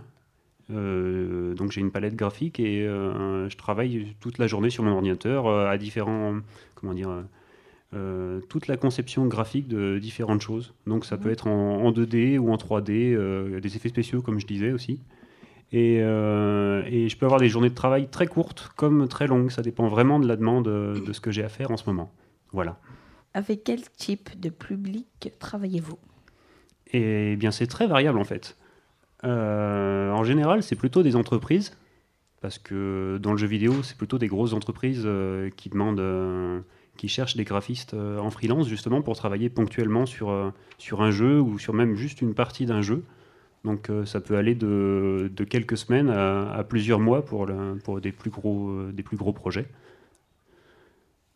Euh, 0.69 1.53
donc 1.53 1.71
j'ai 1.71 1.81
une 1.81 1.91
palette 1.91 2.15
graphique 2.15 2.59
et 2.59 2.87
euh, 2.87 3.49
je 3.49 3.57
travaille 3.57 4.15
toute 4.19 4.37
la 4.37 4.47
journée 4.47 4.69
sur 4.69 4.83
mon 4.83 4.91
ordinateur 4.91 5.47
euh, 5.47 5.67
à 5.67 5.77
différents, 5.77 6.35
comment 6.75 6.93
dire, 6.93 7.09
toute 8.47 8.67
la 8.67 8.77
conception 8.77 9.25
graphique 9.25 9.67
de 9.67 9.99
différentes 9.99 10.41
choses. 10.41 10.73
Donc 10.87 11.03
ça 11.03 11.17
peut 11.17 11.29
être 11.29 11.47
en, 11.47 11.83
en 11.83 11.91
2D 11.91 12.37
ou 12.37 12.51
en 12.51 12.55
3D, 12.55 13.13
euh, 13.13 13.59
des 13.59 13.75
effets 13.75 13.89
spéciaux 13.89 14.21
comme 14.21 14.39
je 14.39 14.47
disais 14.47 14.71
aussi. 14.71 14.99
Et, 15.73 15.95
et 15.99 17.09
je 17.09 17.17
peux 17.17 17.25
avoir 17.25 17.39
des 17.39 17.47
journées 17.47 17.69
de 17.69 17.75
travail 17.75 18.09
très 18.09 18.27
courtes 18.27 18.71
comme 18.75 19.07
très 19.07 19.27
longues. 19.27 19.51
Ça 19.51 19.61
dépend 19.61 19.87
vraiment 19.87 20.19
de 20.19 20.27
la 20.27 20.35
demande 20.35 20.65
de 20.65 21.13
ce 21.13 21.21
que 21.21 21.31
j'ai 21.31 21.43
à 21.43 21.49
faire 21.49 21.71
en 21.71 21.77
ce 21.77 21.85
moment. 21.85 22.11
Voilà. 22.51 22.77
Avec 23.33 23.63
quel 23.63 23.81
type 23.81 24.37
de 24.39 24.49
public 24.49 25.31
travaillez-vous? 25.39 25.97
Et 26.93 27.35
bien, 27.37 27.51
c'est 27.51 27.67
très 27.67 27.87
variable 27.87 28.19
en 28.19 28.25
fait. 28.25 28.57
Euh, 29.23 30.11
en 30.11 30.23
général, 30.23 30.63
c'est 30.63 30.75
plutôt 30.75 31.03
des 31.03 31.15
entreprises, 31.15 31.77
parce 32.41 32.57
que 32.57 33.19
dans 33.21 33.31
le 33.31 33.37
jeu 33.37 33.47
vidéo, 33.47 33.83
c'est 33.83 33.97
plutôt 33.97 34.17
des 34.17 34.27
grosses 34.27 34.53
entreprises 34.53 35.03
euh, 35.05 35.49
qui 35.55 35.69
demandent, 35.69 35.99
euh, 35.99 36.59
qui 36.97 37.07
cherchent 37.07 37.35
des 37.35 37.43
graphistes 37.43 37.93
en 37.93 38.29
freelance 38.29 38.67
justement 38.67 39.01
pour 39.01 39.15
travailler 39.15 39.49
ponctuellement 39.49 40.05
sur, 40.05 40.53
sur 40.77 41.01
un 41.01 41.11
jeu 41.11 41.39
ou 41.39 41.57
sur 41.57 41.73
même 41.73 41.95
juste 41.95 42.21
une 42.21 42.33
partie 42.33 42.65
d'un 42.65 42.81
jeu. 42.81 43.03
Donc 43.63 43.89
ça 44.05 44.19
peut 44.19 44.37
aller 44.37 44.55
de, 44.55 45.31
quelques 45.49 45.77
semaines 45.77 46.09
à, 46.09 46.63
plusieurs 46.67 46.99
mois 46.99 47.23
pour, 47.23 47.47
pour 47.83 48.01
des, 48.01 48.11
plus 48.11 48.29
gros, 48.29 48.91
des 48.91 49.03
plus 49.03 49.17
gros 49.17 49.33
projets. 49.33 49.67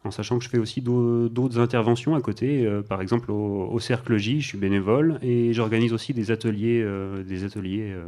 En 0.06 0.12
sachant 0.12 0.38
que 0.38 0.44
je 0.46 0.50
fais 0.50 0.60
aussi 0.60 0.82
d'au- 0.82 1.28
d'autres 1.30 1.60
interventions 1.60 2.16
à 2.16 2.22
côté, 2.22 2.66
euh, 2.66 2.82
par 2.82 3.02
exemple 3.02 3.32
au, 3.32 3.68
au 3.68 3.80
Cercle 3.80 4.18
J, 4.18 4.40
je 4.40 4.48
suis 4.48 4.58
bénévole 4.58 5.18
et 5.24 5.52
j'organise 5.52 5.94
aussi 5.94 6.14
des 6.14 6.30
ateliers, 6.30 6.82
euh, 6.84 7.24
des 7.24 7.44
ateliers 7.44 7.92
euh, 7.92 8.06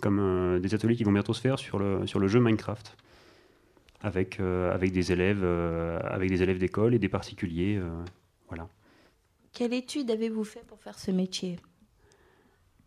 comme 0.00 0.60
des 0.60 0.74
ateliers 0.74 0.94
qui 0.94 1.04
vont 1.04 1.12
bientôt 1.12 1.32
se 1.32 1.40
faire 1.40 1.58
sur 1.58 1.78
le, 1.78 2.06
sur 2.06 2.20
le 2.20 2.28
jeu 2.28 2.38
Minecraft, 2.38 2.96
avec, 4.02 4.38
avec 4.40 4.92
des 4.92 5.10
élèves, 5.10 5.42
avec 6.04 6.28
des 6.28 6.42
élèves 6.42 6.58
d'école 6.58 6.94
et 6.94 6.98
des 6.98 7.08
particuliers, 7.08 7.80
voilà. 8.48 8.68
Quelle 9.54 9.72
étude 9.72 10.10
avez-vous 10.10 10.44
fait 10.44 10.62
pour 10.66 10.78
faire 10.78 10.98
ce 10.98 11.10
métier? 11.10 11.56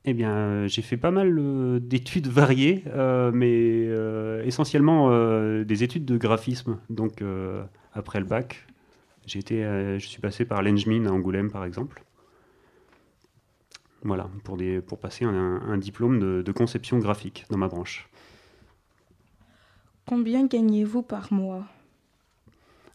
Eh 0.05 0.13
bien, 0.13 0.67
j'ai 0.67 0.83
fait 0.83 0.97
pas 0.97 1.09
mal 1.09 1.35
euh, 1.39 1.79
d'études 1.79 2.27
variées, 2.27 2.83
euh, 2.87 3.31
mais 3.33 3.85
euh, 3.87 4.43
essentiellement 4.45 5.09
des 5.63 5.83
études 5.83 6.05
de 6.05 6.17
graphisme. 6.17 6.77
Donc, 6.91 7.23
après 7.93 8.19
le 8.19 8.25
bac, 8.25 8.65
été, 9.37 9.63
euh, 9.63 9.99
je 9.99 10.07
suis 10.07 10.21
passé 10.21 10.45
par 10.45 10.63
l'Engmin 10.63 11.05
à 11.05 11.11
Angoulême, 11.11 11.51
par 11.51 11.65
exemple. 11.65 12.03
Voilà, 14.01 14.29
pour, 14.43 14.57
des, 14.57 14.81
pour 14.81 14.97
passer 14.97 15.25
un, 15.25 15.61
un 15.61 15.77
diplôme 15.77 16.19
de, 16.19 16.41
de 16.41 16.51
conception 16.51 16.99
graphique 16.99 17.45
dans 17.49 17.57
ma 17.57 17.67
branche. 17.67 18.09
Combien 20.05 20.47
gagnez-vous 20.47 21.03
par 21.03 21.31
mois? 21.33 21.65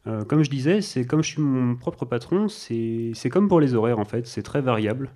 Euh, 0.06 0.24
comme 0.24 0.42
je 0.42 0.50
disais, 0.50 0.80
c'est 0.82 1.06
comme 1.06 1.22
je 1.22 1.30
suis 1.30 1.42
mon 1.42 1.76
propre 1.76 2.04
patron, 2.04 2.48
c'est 2.48 3.12
c'est 3.14 3.30
comme 3.30 3.48
pour 3.48 3.60
les 3.60 3.74
horaires 3.74 3.98
en 3.98 4.04
fait, 4.04 4.26
c'est 4.26 4.42
très 4.42 4.60
variable. 4.60 5.10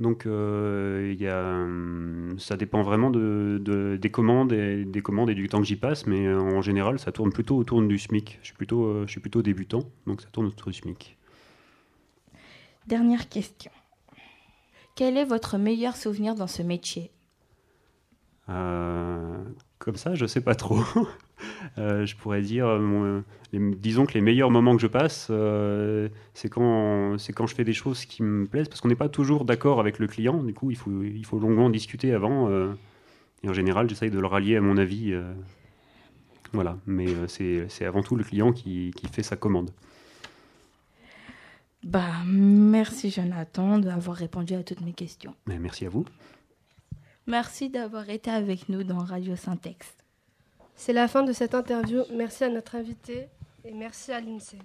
Donc 0.00 0.26
euh, 0.26 1.10
il 1.14 1.22
y 1.22 1.28
a, 1.28 1.40
hum, 1.54 2.34
ça 2.38 2.56
dépend 2.56 2.82
vraiment 2.82 3.10
de, 3.10 3.58
de- 3.62 3.96
des 4.00 4.10
commandes 4.10 4.52
et 4.52 4.84
des 4.84 5.02
commandes 5.02 5.30
et 5.30 5.34
du 5.34 5.48
temps 5.48 5.58
que 5.60 5.66
j'y 5.66 5.76
passe, 5.76 6.06
mais 6.06 6.26
euh, 6.26 6.40
en 6.40 6.62
général 6.62 6.98
ça 6.98 7.12
tourne 7.12 7.32
plutôt 7.32 7.56
autour 7.56 7.80
du 7.82 7.98
SMIC. 7.98 8.38
Je 8.42 8.46
suis 8.48 8.54
plutôt, 8.56 8.84
euh, 8.86 9.04
je 9.06 9.12
suis 9.12 9.20
plutôt 9.20 9.42
débutant, 9.42 9.80
donc 10.06 10.20
ça 10.20 10.28
tourne 10.32 10.46
autour 10.46 10.68
du 10.70 10.74
SMIC. 10.78 11.16
Dernière 12.86 13.28
question. 13.28 13.70
Quel 14.96 15.16
est 15.16 15.24
votre 15.24 15.56
meilleur 15.56 15.94
souvenir 15.96 16.34
dans 16.34 16.48
ce 16.48 16.62
métier? 16.62 17.12
Euh, 18.48 19.44
comme 19.78 19.96
ça, 19.96 20.14
je 20.14 20.26
sais 20.26 20.40
pas 20.40 20.54
trop. 20.54 20.80
Euh, 21.78 22.06
je 22.06 22.14
pourrais 22.14 22.42
dire, 22.42 22.66
euh, 22.68 23.20
les- 23.52 23.74
disons 23.74 24.06
que 24.06 24.12
les 24.14 24.20
meilleurs 24.20 24.50
moments 24.50 24.76
que 24.76 24.82
je 24.82 24.86
passe, 24.86 25.26
euh, 25.30 26.08
c'est 26.34 26.48
quand, 26.48 27.18
c'est 27.18 27.32
quand 27.32 27.46
je 27.48 27.54
fais 27.54 27.64
des 27.64 27.72
choses 27.72 28.04
qui 28.04 28.22
me 28.22 28.46
plaisent, 28.46 28.68
parce 28.68 28.80
qu'on 28.80 28.88
n'est 28.88 28.94
pas 28.94 29.08
toujours 29.08 29.44
d'accord 29.44 29.80
avec 29.80 29.98
le 29.98 30.06
client. 30.06 30.42
Du 30.42 30.54
coup, 30.54 30.70
il 30.70 30.76
faut, 30.76 31.02
il 31.02 31.24
faut 31.26 31.38
longuement 31.40 31.70
discuter 31.70 32.12
avant. 32.14 32.48
euh, 32.50 32.72
et 33.42 33.48
en 33.48 33.52
général, 33.52 33.88
j'essaye 33.88 34.10
de 34.10 34.20
le 34.20 34.26
rallier 34.26 34.56
à 34.56 34.60
mon 34.60 34.76
avis. 34.76 35.12
euh, 35.12 35.32
voilà, 36.52 36.76
mais 36.86 37.08
euh, 37.08 37.26
c'est, 37.26 37.66
c'est 37.68 37.84
avant 37.84 38.02
tout 38.02 38.14
le 38.14 38.22
client 38.24 38.52
qui, 38.52 38.92
qui 38.94 39.08
fait 39.08 39.24
sa 39.24 39.34
commande. 39.36 39.70
Bah, 41.82 42.12
merci 42.26 43.10
Jonathan 43.10 43.78
d'avoir 43.78 44.16
répondu 44.16 44.54
à 44.54 44.62
toutes 44.62 44.80
mes 44.82 44.92
questions. 44.92 45.34
Mais 45.46 45.58
merci 45.58 45.84
à 45.86 45.88
vous. 45.88 46.04
Merci 47.26 47.68
d'avoir 47.68 48.08
été 48.10 48.30
avec 48.30 48.68
nous 48.68 48.84
dans 48.84 48.98
Radio 48.98 49.34
Syntex. 49.34 49.94
C'est 50.74 50.92
la 50.92 51.08
fin 51.08 51.22
de 51.22 51.32
cette 51.32 51.54
interview. 51.54 52.02
Merci 52.12 52.44
à 52.44 52.48
notre 52.48 52.74
invité 52.74 53.28
et 53.64 53.72
merci 53.72 54.12
à 54.12 54.20
l'INSEE. 54.20 54.58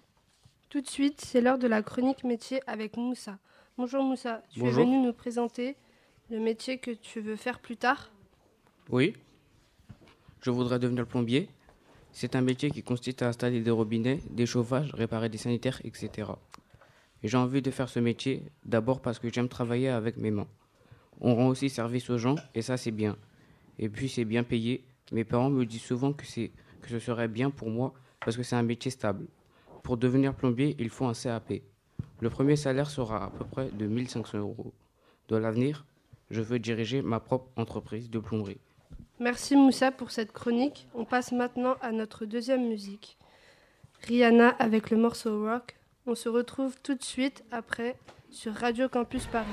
Tout 0.69 0.81
de 0.81 0.87
suite, 0.87 1.21
c'est 1.21 1.41
l'heure 1.41 1.57
de 1.57 1.67
la 1.67 1.81
chronique 1.81 2.23
métier 2.23 2.61
avec 2.67 2.97
Moussa. 2.97 3.37
Bonjour 3.77 4.03
Moussa, 4.03 4.43
tu 4.51 4.59
Bonjour. 4.59 4.81
es 4.81 4.85
venu 4.85 4.97
nous 4.99 5.13
présenter 5.13 5.77
le 6.29 6.39
métier 6.39 6.77
que 6.79 6.91
tu 6.91 7.21
veux 7.21 7.35
faire 7.35 7.59
plus 7.59 7.77
tard. 7.77 8.11
Oui. 8.89 9.13
Je 10.41 10.51
voudrais 10.51 10.79
devenir 10.79 11.07
plombier. 11.07 11.49
C'est 12.11 12.35
un 12.35 12.41
métier 12.41 12.71
qui 12.71 12.83
consiste 12.83 13.21
à 13.21 13.27
installer 13.29 13.61
des 13.61 13.71
robinets, 13.71 14.19
des 14.29 14.45
chauffages, 14.45 14.93
réparer 14.93 15.29
des 15.29 15.37
sanitaires, 15.37 15.79
etc. 15.85 16.31
Et 17.23 17.27
J'ai 17.27 17.37
envie 17.37 17.61
de 17.61 17.71
faire 17.71 17.87
ce 17.89 17.99
métier 17.99 18.43
d'abord 18.65 19.01
parce 19.01 19.19
que 19.19 19.31
j'aime 19.31 19.47
travailler 19.49 19.89
avec 19.89 20.17
mes 20.17 20.31
mains. 20.31 20.47
On 21.21 21.35
rend 21.35 21.47
aussi 21.47 21.69
service 21.69 22.09
aux 22.09 22.17
gens 22.17 22.35
et 22.55 22.61
ça 22.61 22.77
c'est 22.77 22.91
bien. 22.91 23.15
Et 23.77 23.89
puis 23.89 24.09
c'est 24.09 24.25
bien 24.25 24.43
payé. 24.43 24.83
Mes 25.11 25.23
parents 25.23 25.49
me 25.49 25.65
disent 25.65 25.81
souvent 25.81 26.13
que, 26.13 26.23
que 26.23 26.89
ce 26.89 26.99
serait 26.99 27.27
bien 27.27 27.49
pour 27.49 27.69
moi 27.69 27.93
parce 28.23 28.37
que 28.37 28.43
c'est 28.43 28.55
un 28.55 28.63
métier 28.63 28.91
stable. 28.91 29.27
Pour 29.83 29.97
devenir 29.97 30.33
plombier, 30.33 30.75
il 30.79 30.89
faut 30.89 31.05
un 31.05 31.13
CAP. 31.13 31.53
Le 32.19 32.29
premier 32.29 32.55
salaire 32.55 32.89
sera 32.89 33.25
à 33.25 33.29
peu 33.29 33.45
près 33.45 33.69
de 33.69 33.87
1500 33.87 34.39
euros. 34.39 34.73
Dans 35.29 35.39
l'avenir, 35.39 35.85
je 36.29 36.41
veux 36.41 36.59
diriger 36.59 37.01
ma 37.01 37.19
propre 37.19 37.49
entreprise 37.55 38.09
de 38.09 38.19
plomberie. 38.19 38.59
Merci 39.19 39.55
Moussa 39.55 39.91
pour 39.91 40.11
cette 40.11 40.31
chronique. 40.31 40.87
On 40.93 41.05
passe 41.05 41.31
maintenant 41.31 41.75
à 41.81 41.91
notre 41.91 42.25
deuxième 42.25 42.67
musique. 42.67 43.17
Rihanna 44.07 44.49
avec 44.49 44.91
le 44.91 44.97
morceau 44.97 45.43
Rock. 45.43 45.75
On 46.05 46.15
se 46.15 46.29
retrouve 46.29 46.75
tout 46.81 46.95
de 46.95 47.03
suite 47.03 47.43
après 47.51 47.95
sur 48.31 48.53
Radio 48.53 48.87
Campus 48.87 49.27
Paris. 49.27 49.47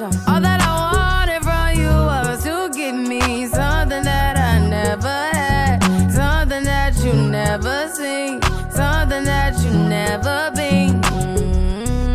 All 0.00 0.40
that 0.40 0.60
I 0.60 0.72
wanted 0.92 1.42
from 1.44 1.78
you 1.78 1.86
was 1.86 2.42
to 2.42 2.68
give 2.74 2.96
me 2.96 3.46
something 3.46 4.02
that 4.02 4.36
I 4.36 4.58
never 4.68 5.06
had, 5.08 5.78
something 6.10 6.64
that 6.64 6.96
you 7.04 7.12
never 7.12 7.88
seen, 7.94 8.42
something 8.72 9.22
that 9.22 9.56
you 9.62 9.70
never 9.70 10.50
been. 10.56 11.00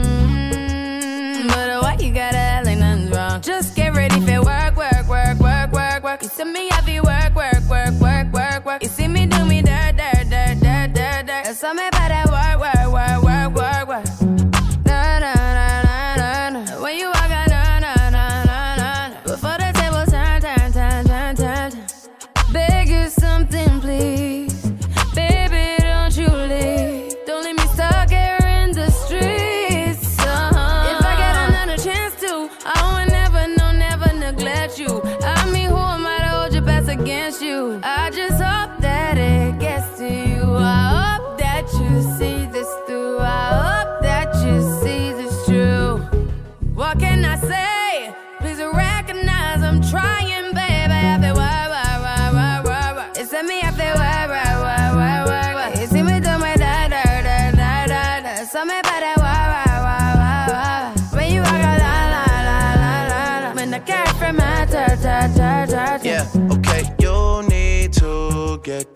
Mm, 0.09 1.47
But 1.47 1.81
why 1.81 1.95
you 2.01 2.11
gotta 2.13 2.37
act 2.37 2.65
like 2.65 2.79
nothing's 2.79 3.11
wrong? 3.11 3.39
Just 3.39 3.77
get 3.77 3.95
ready 3.95 4.19
for 4.19 4.41
work, 4.43 4.75
work, 4.75 5.07
work, 5.07 5.39
work, 5.39 5.71
work, 5.71 6.03
work. 6.03 6.21
You 6.21 6.27
see 6.27 6.43
me 6.43 6.69
work, 6.71 6.85
work, 7.05 7.18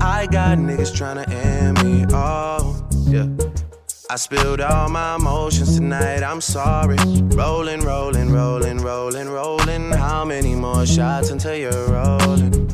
I 0.00 0.26
got 0.30 0.58
niggas 0.58 0.92
tryna 0.92 1.28
end 1.28 1.82
me. 1.84 2.06
Oh, 2.10 2.88
yeah. 3.06 3.26
I 4.10 4.16
spilled 4.16 4.60
all 4.60 4.88
my 4.88 5.16
emotions 5.16 5.76
tonight, 5.76 6.22
I'm 6.22 6.40
sorry. 6.40 6.96
Rolling, 7.34 7.80
rolling, 7.80 8.30
rolling, 8.32 8.78
rolling, 8.78 9.28
rolling. 9.28 9.90
How 9.90 10.24
many 10.24 10.54
more 10.54 10.86
shots 10.86 11.30
until 11.30 11.54
you're 11.56 11.88
rolling? 11.88 12.70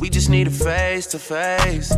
We 0.00 0.10
just 0.10 0.30
need 0.30 0.46
a 0.46 0.50
face 0.50 1.06
to 1.08 1.18
face. 1.18 1.92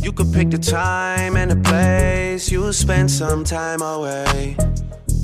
You 0.00 0.12
could 0.12 0.32
pick 0.32 0.50
the 0.50 0.58
time 0.58 1.36
and 1.36 1.50
the 1.50 1.56
place. 1.56 2.50
You'll 2.50 2.72
spend 2.72 3.10
some 3.10 3.44
time 3.44 3.82
away. 3.82 4.56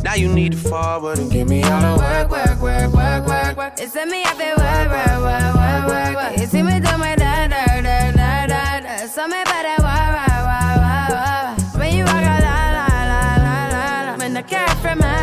Now 0.03 0.15
you 0.15 0.29
need 0.29 0.53
to 0.53 0.59
forward 0.59 1.19
and 1.19 1.31
give 1.31 1.49
me 1.49 1.63
all 1.63 1.81
the 1.81 2.03
work, 2.03 2.31
work, 2.31 2.61
work, 2.61 2.93
work, 2.93 3.27
work, 3.27 3.57
work. 3.57 3.73
It's 3.79 3.97
a 3.97 4.07
me, 4.07 4.23
I 4.25 4.35
feel 4.35 4.57
work, 4.57 4.91
work, 4.91 5.23
work, 5.23 5.55
work, 5.55 5.87
work, 5.89 6.39
work. 6.39 6.53
You 6.55 6.65
me 6.65 6.81
do 6.81 6.99
my 6.99 7.17
da, 7.17 7.49
When 9.18 9.31
you 11.96 12.04
walk 12.04 12.22
la, 12.22 12.38
la, 12.38 12.54
la, 12.70 12.87
la, 13.02 13.66
la, 13.74 13.87
la. 14.07 14.16
When 14.16 14.33
my. 14.33 15.18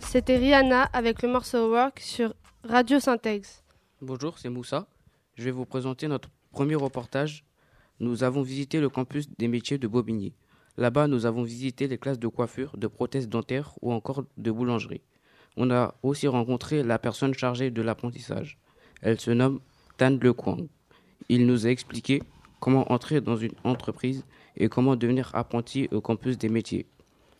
C'était 0.00 0.38
Rihanna 0.38 0.84
avec 0.94 1.20
le 1.20 1.28
morceau 1.28 1.70
Work 1.70 2.00
sur 2.00 2.32
Radio 2.64 2.98
Syntex. 2.98 3.62
Bonjour, 4.00 4.38
c'est 4.38 4.48
Moussa. 4.48 4.86
Je 5.34 5.44
vais 5.44 5.50
vous 5.50 5.66
présenter 5.66 6.08
notre 6.08 6.30
premier 6.52 6.74
reportage. 6.76 7.44
Nous 8.00 8.22
avons 8.22 8.42
visité 8.42 8.80
le 8.80 8.88
campus 8.88 9.28
des 9.38 9.48
métiers 9.48 9.78
de 9.78 9.88
Bobigny. 9.88 10.32
Là-bas, 10.76 11.08
nous 11.08 11.26
avons 11.26 11.42
visité 11.42 11.88
les 11.88 11.98
classes 11.98 12.20
de 12.20 12.28
coiffure, 12.28 12.76
de 12.76 12.86
prothèses 12.86 13.28
dentaires 13.28 13.74
ou 13.82 13.92
encore 13.92 14.22
de 14.36 14.50
boulangerie. 14.52 15.02
On 15.56 15.72
a 15.72 15.96
aussi 16.04 16.28
rencontré 16.28 16.84
la 16.84 17.00
personne 17.00 17.34
chargée 17.34 17.72
de 17.72 17.82
l'apprentissage. 17.82 18.58
Elle 19.02 19.18
se 19.18 19.32
nomme 19.32 19.58
Tan 19.96 20.16
Le 20.20 20.32
Kwang. 20.32 20.68
Il 21.28 21.46
nous 21.46 21.66
a 21.66 21.70
expliqué 21.70 22.22
comment 22.60 22.92
entrer 22.92 23.20
dans 23.20 23.36
une 23.36 23.54
entreprise 23.64 24.24
et 24.56 24.68
comment 24.68 24.94
devenir 24.94 25.34
apprenti 25.34 25.88
au 25.90 26.00
campus 26.00 26.38
des 26.38 26.48
métiers. 26.48 26.86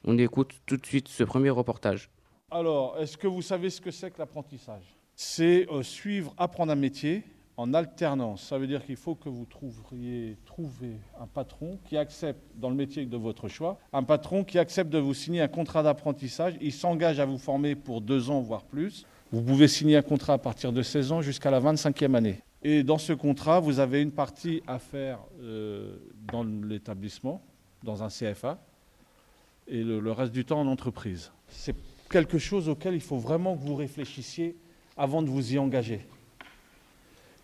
On 0.04 0.18
écoute 0.18 0.60
tout 0.66 0.76
de 0.76 0.86
suite 0.86 1.06
ce 1.06 1.22
premier 1.22 1.50
reportage. 1.50 2.10
Alors, 2.50 2.98
est-ce 2.98 3.16
que 3.16 3.28
vous 3.28 3.42
savez 3.42 3.70
ce 3.70 3.80
que 3.80 3.92
c'est 3.92 4.10
que 4.10 4.18
l'apprentissage? 4.18 4.96
C'est 5.14 5.70
euh, 5.70 5.82
suivre, 5.82 6.34
apprendre 6.36 6.72
un 6.72 6.76
métier 6.76 7.22
en 7.58 7.74
alternance. 7.74 8.44
Ça 8.44 8.56
veut 8.56 8.68
dire 8.68 8.86
qu'il 8.86 8.96
faut 8.96 9.16
que 9.16 9.28
vous 9.28 9.44
trouviez 9.44 10.36
un 11.20 11.26
patron 11.26 11.76
qui 11.84 11.98
accepte, 11.98 12.40
dans 12.54 12.70
le 12.70 12.76
métier 12.76 13.04
de 13.04 13.16
votre 13.16 13.48
choix, 13.48 13.78
un 13.92 14.04
patron 14.04 14.44
qui 14.44 14.60
accepte 14.60 14.90
de 14.90 14.98
vous 14.98 15.12
signer 15.12 15.42
un 15.42 15.48
contrat 15.48 15.82
d'apprentissage. 15.82 16.54
Il 16.60 16.72
s'engage 16.72 17.18
à 17.18 17.26
vous 17.26 17.36
former 17.36 17.74
pour 17.74 18.00
deux 18.00 18.30
ans, 18.30 18.40
voire 18.40 18.62
plus. 18.62 19.04
Vous 19.32 19.42
pouvez 19.42 19.66
signer 19.66 19.96
un 19.96 20.02
contrat 20.02 20.34
à 20.34 20.38
partir 20.38 20.72
de 20.72 20.82
16 20.82 21.10
ans 21.10 21.20
jusqu'à 21.20 21.50
la 21.50 21.60
25e 21.60 22.14
année. 22.14 22.40
Et 22.62 22.84
dans 22.84 22.96
ce 22.96 23.12
contrat, 23.12 23.58
vous 23.58 23.80
avez 23.80 24.02
une 24.02 24.12
partie 24.12 24.62
à 24.68 24.78
faire 24.78 25.18
euh, 25.42 25.96
dans 26.32 26.44
l'établissement, 26.44 27.42
dans 27.82 28.04
un 28.04 28.08
CFA, 28.08 28.60
et 29.66 29.82
le 29.82 30.12
reste 30.12 30.32
du 30.32 30.44
temps 30.44 30.60
en 30.60 30.66
entreprise. 30.68 31.32
C'est 31.48 31.74
quelque 32.08 32.38
chose 32.38 32.68
auquel 32.68 32.94
il 32.94 33.00
faut 33.00 33.18
vraiment 33.18 33.56
que 33.56 33.62
vous 33.62 33.74
réfléchissiez 33.74 34.56
avant 34.96 35.22
de 35.22 35.28
vous 35.28 35.54
y 35.54 35.58
engager. 35.58 36.06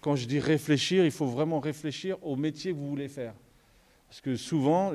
Quand 0.05 0.17
je 0.17 0.27
dis 0.27 0.39
réfléchir, 0.39 1.07
il 1.07 1.11
faut 1.11 1.25
vraiment 1.25 1.61
réfléchir 1.61 2.19
au 2.21 2.37
métier 2.37 2.73
que 2.73 2.77
vous 2.77 2.91
voulez 2.91 3.09
faire. 3.09 3.33
Parce 4.07 4.21
que 4.21 4.37
souvent, 4.37 4.93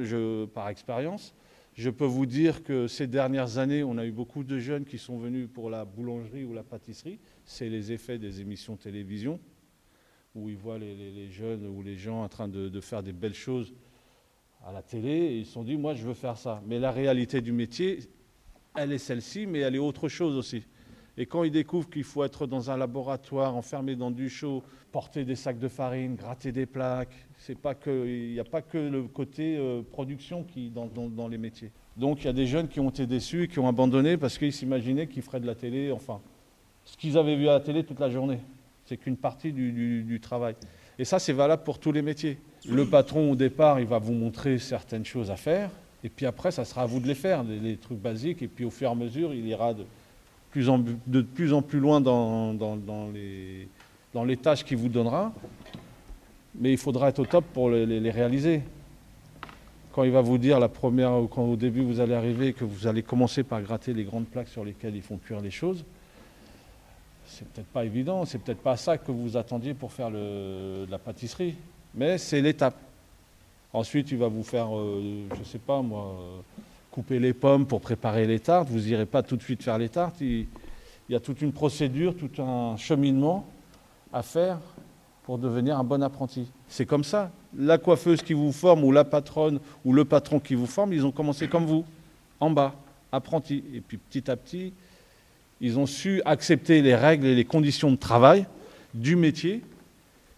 par 0.53 0.69
expérience, 0.69 1.33
je 1.73 1.89
peux 1.89 2.05
vous 2.05 2.27
dire 2.27 2.63
que 2.63 2.85
ces 2.85 3.07
dernières 3.07 3.57
années, 3.57 3.83
on 3.83 3.97
a 3.97 4.05
eu 4.05 4.11
beaucoup 4.11 4.43
de 4.43 4.59
jeunes 4.59 4.85
qui 4.85 4.99
sont 4.99 5.17
venus 5.17 5.49
pour 5.51 5.71
la 5.71 5.83
boulangerie 5.83 6.43
ou 6.43 6.53
la 6.53 6.61
pâtisserie. 6.61 7.17
C'est 7.43 7.69
les 7.69 7.91
effets 7.91 8.19
des 8.19 8.39
émissions 8.39 8.75
télévision, 8.75 9.39
où 10.35 10.47
ils 10.47 10.57
voient 10.57 10.77
les 10.77 11.31
jeunes 11.31 11.65
ou 11.65 11.81
les 11.81 11.95
gens 11.97 12.21
en 12.21 12.29
train 12.29 12.47
de, 12.47 12.69
de 12.69 12.79
faire 12.79 13.01
des 13.01 13.11
belles 13.11 13.33
choses 13.33 13.73
à 14.63 14.71
la 14.71 14.83
télé, 14.83 15.09
et 15.09 15.37
ils 15.39 15.45
se 15.47 15.53
sont 15.53 15.63
dit, 15.63 15.75
moi, 15.75 15.95
je 15.95 16.05
veux 16.05 16.13
faire 16.13 16.37
ça. 16.37 16.61
Mais 16.67 16.77
la 16.77 16.91
réalité 16.91 17.41
du 17.41 17.51
métier, 17.51 17.97
elle 18.75 18.91
est 18.91 18.99
celle-ci, 18.99 19.47
mais 19.47 19.61
elle 19.61 19.73
est 19.73 19.79
autre 19.79 20.07
chose 20.07 20.37
aussi. 20.37 20.61
Et 21.19 21.25
quand 21.25 21.43
ils 21.43 21.51
découvrent 21.51 21.89
qu'il 21.89 22.05
faut 22.05 22.23
être 22.23 22.47
dans 22.47 22.71
un 22.71 22.77
laboratoire, 22.77 23.53
enfermé 23.53 23.97
dans 23.97 24.09
du 24.09 24.29
chaud, 24.29 24.63
porter 24.93 25.25
des 25.25 25.35
sacs 25.35 25.59
de 25.59 25.67
farine, 25.67 26.15
gratter 26.15 26.53
des 26.53 26.65
plaques, 26.65 27.13
c'est 27.37 27.57
pas 27.57 27.75
il 27.87 28.31
n'y 28.31 28.39
a 28.39 28.45
pas 28.45 28.61
que 28.61 28.77
le 28.77 29.03
côté 29.03 29.57
euh, 29.57 29.81
production 29.81 30.45
qui, 30.45 30.71
dans, 30.71 31.27
les 31.27 31.37
métiers. 31.37 31.71
Donc 31.97 32.21
il 32.21 32.27
y 32.27 32.29
a 32.29 32.33
des 32.33 32.47
jeunes 32.47 32.69
qui 32.69 32.79
ont 32.79 32.89
été 32.89 33.05
déçus, 33.05 33.49
qui 33.49 33.59
ont 33.59 33.67
abandonné 33.67 34.15
parce 34.15 34.37
qu'ils 34.37 34.53
s'imaginaient 34.53 35.07
qu'ils 35.07 35.21
feraient 35.21 35.41
de 35.41 35.45
la 35.45 35.55
télé, 35.55 35.91
enfin, 35.91 36.21
ce 36.85 36.95
qu'ils 36.95 37.17
avaient 37.17 37.35
vu 37.35 37.49
à 37.49 37.53
la 37.53 37.59
télé 37.59 37.83
toute 37.83 37.99
la 37.99 38.09
journée. 38.09 38.39
C'est 38.85 38.95
qu'une 38.95 39.17
partie 39.17 39.51
du, 39.51 40.19
travail. 40.21 40.55
Et 40.97 41.03
ça, 41.03 41.19
c'est 41.19 41.33
valable 41.33 41.63
pour 41.63 41.79
tous 41.79 41.91
les 41.91 42.01
métiers. 42.01 42.37
Le 42.67 42.85
patron, 42.85 43.31
au 43.31 43.35
départ, 43.35 43.81
il 43.81 43.85
va 43.85 43.99
vous 43.99 44.13
montrer 44.13 44.57
certaines 44.57 45.05
choses 45.05 45.29
à 45.29 45.35
faire, 45.35 45.69
et 46.01 46.09
puis 46.09 46.25
après, 46.25 46.51
ça 46.51 46.63
sera 46.63 46.83
à 46.83 46.85
vous 46.85 47.01
de 47.01 47.07
les 47.07 47.13
faire, 47.13 47.43
les 47.43 47.75
trucs 47.75 47.99
basiques, 47.99 48.41
et 48.41 48.47
puis 48.47 48.63
au 48.63 48.69
fur 48.69 48.87
et 48.87 48.91
à 48.91 48.95
mesure, 48.95 49.33
il 49.33 49.45
ira 49.45 49.73
de 49.73 49.83
de 50.55 51.21
plus, 51.21 51.53
en 51.53 51.61
plus 51.61 51.79
loin 51.79 52.01
dans, 52.01 53.11
les, 53.13 54.37
tâches 54.37 54.63
qu'il 54.63 54.77
vous 54.77 54.89
donnera, 54.89 55.31
mais 56.55 56.71
il 56.71 56.77
faudra 56.77 57.09
être 57.09 57.19
au 57.19 57.25
top 57.25 57.45
pour 57.53 57.69
les, 57.69 58.11
réaliser. 58.11 58.61
Quand 59.91 60.03
il 60.03 60.11
va 60.11 60.21
vous 60.21 60.37
dire 60.37 60.59
la 60.59 60.69
première, 60.69 61.13
ou 61.13 61.27
quand 61.27 61.43
au 61.43 61.55
début 61.55 61.81
vous 61.81 61.99
allez 61.99 62.13
arriver, 62.13 62.53
que 62.53 62.63
vous 62.63 62.87
allez 62.87 63.03
commencer 63.03 63.43
par 63.43 63.61
gratter 63.61 63.93
les 63.93 64.03
grandes 64.03 64.27
plaques 64.27 64.47
sur 64.47 64.63
lesquelles 64.63 64.95
ils 64.95 65.01
font 65.01 65.17
cuire 65.17 65.41
les 65.41 65.51
choses, 65.51 65.83
c'est 67.25 67.47
peut-être 67.47 67.67
pas 67.67 67.85
évident, 67.85 68.25
c'est 68.25 68.39
peut-être 68.39 68.61
pas 68.61 68.77
ça 68.77 68.97
que 68.97 69.11
vous 69.11 69.37
attendiez 69.37 69.73
pour 69.73 69.91
faire 69.91 70.09
la 70.09 70.97
pâtisserie, 70.97 71.55
mais 71.93 72.17
c'est 72.17 72.41
l'étape. 72.41 72.75
Ensuite, 73.71 74.11
il 74.11 74.17
va 74.17 74.27
vous 74.27 74.43
faire, 74.43 74.75
euh, 74.75 75.27
je 75.37 75.43
sais 75.43 75.59
pas 75.59 75.81
moi, 75.83 76.15
euh, 76.19 76.39
couper 76.99 77.19
les 77.19 77.31
pommes 77.31 77.65
pour 77.65 77.79
préparer 77.79 78.27
les 78.27 78.41
tartes. 78.41 78.67
Vous 78.69 78.79
n'irez 78.79 79.05
pas 79.05 79.23
tout 79.23 79.37
de 79.37 79.41
suite 79.41 79.63
faire 79.63 79.77
les 79.77 79.87
tartes. 79.87 80.19
Il, 80.19 80.47
il 81.07 81.13
y 81.13 81.15
a 81.15 81.21
toute 81.21 81.41
une 81.41 81.53
procédure, 81.53 82.13
tout 82.13 82.41
un 82.41 82.75
cheminement 82.75 83.47
à 84.11 84.21
faire 84.21 84.59
pour 85.23 85.37
devenir 85.37 85.79
un 85.79 85.85
bon 85.85 86.03
apprenti. 86.03 86.51
C'est 86.67 86.85
comme 86.85 87.05
ça. 87.05 87.31
La 87.57 87.77
coiffeuse 87.77 88.21
qui 88.21 88.33
vous 88.33 88.51
forme, 88.51 88.83
ou 88.83 88.91
la 88.91 89.05
patronne, 89.05 89.61
ou 89.85 89.93
le 89.93 90.03
patron 90.03 90.41
qui 90.41 90.55
vous 90.55 90.65
forme, 90.65 90.91
ils 90.91 91.05
ont 91.05 91.11
commencé 91.11 91.47
comme 91.47 91.65
vous, 91.65 91.85
en 92.41 92.49
bas, 92.49 92.75
apprenti. 93.13 93.63
Et 93.73 93.79
puis 93.79 93.97
petit 93.97 94.29
à 94.29 94.35
petit, 94.35 94.73
ils 95.61 95.79
ont 95.79 95.85
su 95.85 96.21
accepter 96.25 96.81
les 96.81 96.95
règles 96.95 97.27
et 97.27 97.35
les 97.35 97.45
conditions 97.45 97.91
de 97.91 97.95
travail 97.95 98.45
du 98.93 99.15
métier, 99.15 99.63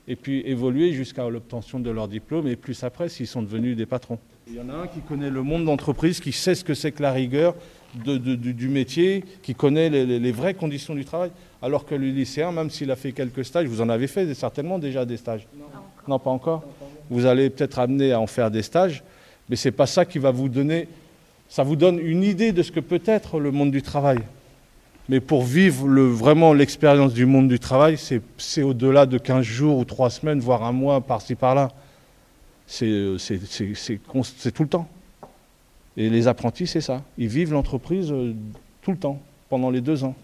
et 0.08 0.16
puis 0.16 0.42
évoluer 0.46 0.94
jusqu'à 0.94 1.28
l'obtention 1.28 1.80
de 1.80 1.90
leur 1.90 2.08
diplôme, 2.08 2.48
et 2.48 2.56
plus 2.56 2.84
après, 2.84 3.10
s'ils 3.10 3.28
sont 3.28 3.42
devenus 3.42 3.76
des 3.76 3.88
patrons. 3.88 4.20
Il 4.52 4.58
y 4.58 4.60
en 4.60 4.70
a 4.70 4.84
un 4.84 4.88
qui 4.88 5.00
connaît 5.00 5.30
le 5.30 5.44
monde 5.44 5.66
d'entreprise, 5.66 6.20
qui 6.20 6.32
sait 6.32 6.56
ce 6.56 6.64
que 6.64 6.74
c'est 6.74 6.92
que 6.92 7.02
la 7.02 7.12
rigueur 7.12 7.56
de- 8.06 8.18
de- 8.18 8.36
du, 8.36 8.54
du 8.54 8.68
métier, 8.70 9.24
qui 9.44 9.56
connaît 9.56 9.90
les, 9.90 10.06
les- 10.06 10.20
les 10.20 10.32
vraies 10.32 10.54
conditions 10.54 10.94
du 10.94 11.06
travail. 11.06 11.32
Alors 11.62 11.86
que 11.86 11.96
le 11.96 12.08
lycéen, 12.08 12.52
même 12.52 12.70
s'il 12.70 12.92
a 12.92 12.96
fait 12.96 13.12
quelques 13.14 13.46
stages, 13.46 13.68
vous 13.68 13.82
en 13.82 13.90
avez 13.90 14.08
fait 14.08 14.34
certainement 14.34 14.80
déjà 14.80 15.06
des 15.06 15.18
stages 15.18 15.48
Non, 16.08 16.20
pas 16.20 16.32
encore. 16.32 16.64
Vous 17.10 17.26
allez 17.26 17.50
peut-être 17.50 17.80
amener 17.80 18.12
à 18.14 18.20
en 18.20 18.28
faire 18.28 18.52
des 18.52 18.62
stages, 18.64 19.04
mais 19.50 19.56
ce 19.56 19.68
n'est 19.68 19.72
pas 19.74 19.86
ça 19.86 20.06
qui 20.06 20.20
va 20.20 20.32
vous 20.32 20.50
donner. 20.50 20.88
Ça 21.48 21.64
vous 21.64 21.76
donne 21.76 22.00
une 22.00 22.24
idée 22.24 22.52
de 22.52 22.64
ce 22.64 22.72
que 22.72 22.80
peut 22.80 23.02
être 23.06 23.40
le 23.40 23.52
monde 23.52 23.72
du 23.72 23.82
travail. 23.82 24.20
Mais 25.10 25.20
pour 25.20 25.44
vivre 25.44 25.88
le, 25.88 26.08
vraiment 26.08 26.54
l'expérience 26.54 27.14
du 27.14 27.26
monde 27.26 27.48
du 27.50 27.60
travail, 27.60 27.98
c'est 27.98 28.22
c'est 28.38 28.64
au-delà 28.64 29.06
de 29.06 29.18
15 29.18 29.44
jours 29.44 29.78
ou 29.78 29.86
3 29.86 30.10
semaines, 30.10 30.40
voire 30.40 30.64
un 30.64 30.72
mois 30.72 31.02
par-ci 31.02 31.36
par-là. 31.36 31.70
C'est 32.68 32.86
euh, 32.86 33.18
c'est- 33.18 34.52
tout 34.52 34.64
le 34.64 34.70
temps. 34.70 34.88
Et 35.98 36.10
les 36.10 36.28
apprentis, 36.28 36.68
c'est 36.68 36.82
ça. 36.82 37.04
Ils 37.18 37.28
vivent 37.28 37.52
l'entreprise 37.52 38.12
euh, 38.12 38.34
tout 38.82 38.92
le 38.92 38.98
temps, 38.98 39.22
pendant 39.50 39.70
les 39.70 39.82
deux 39.82 40.04
ans. 40.04 40.16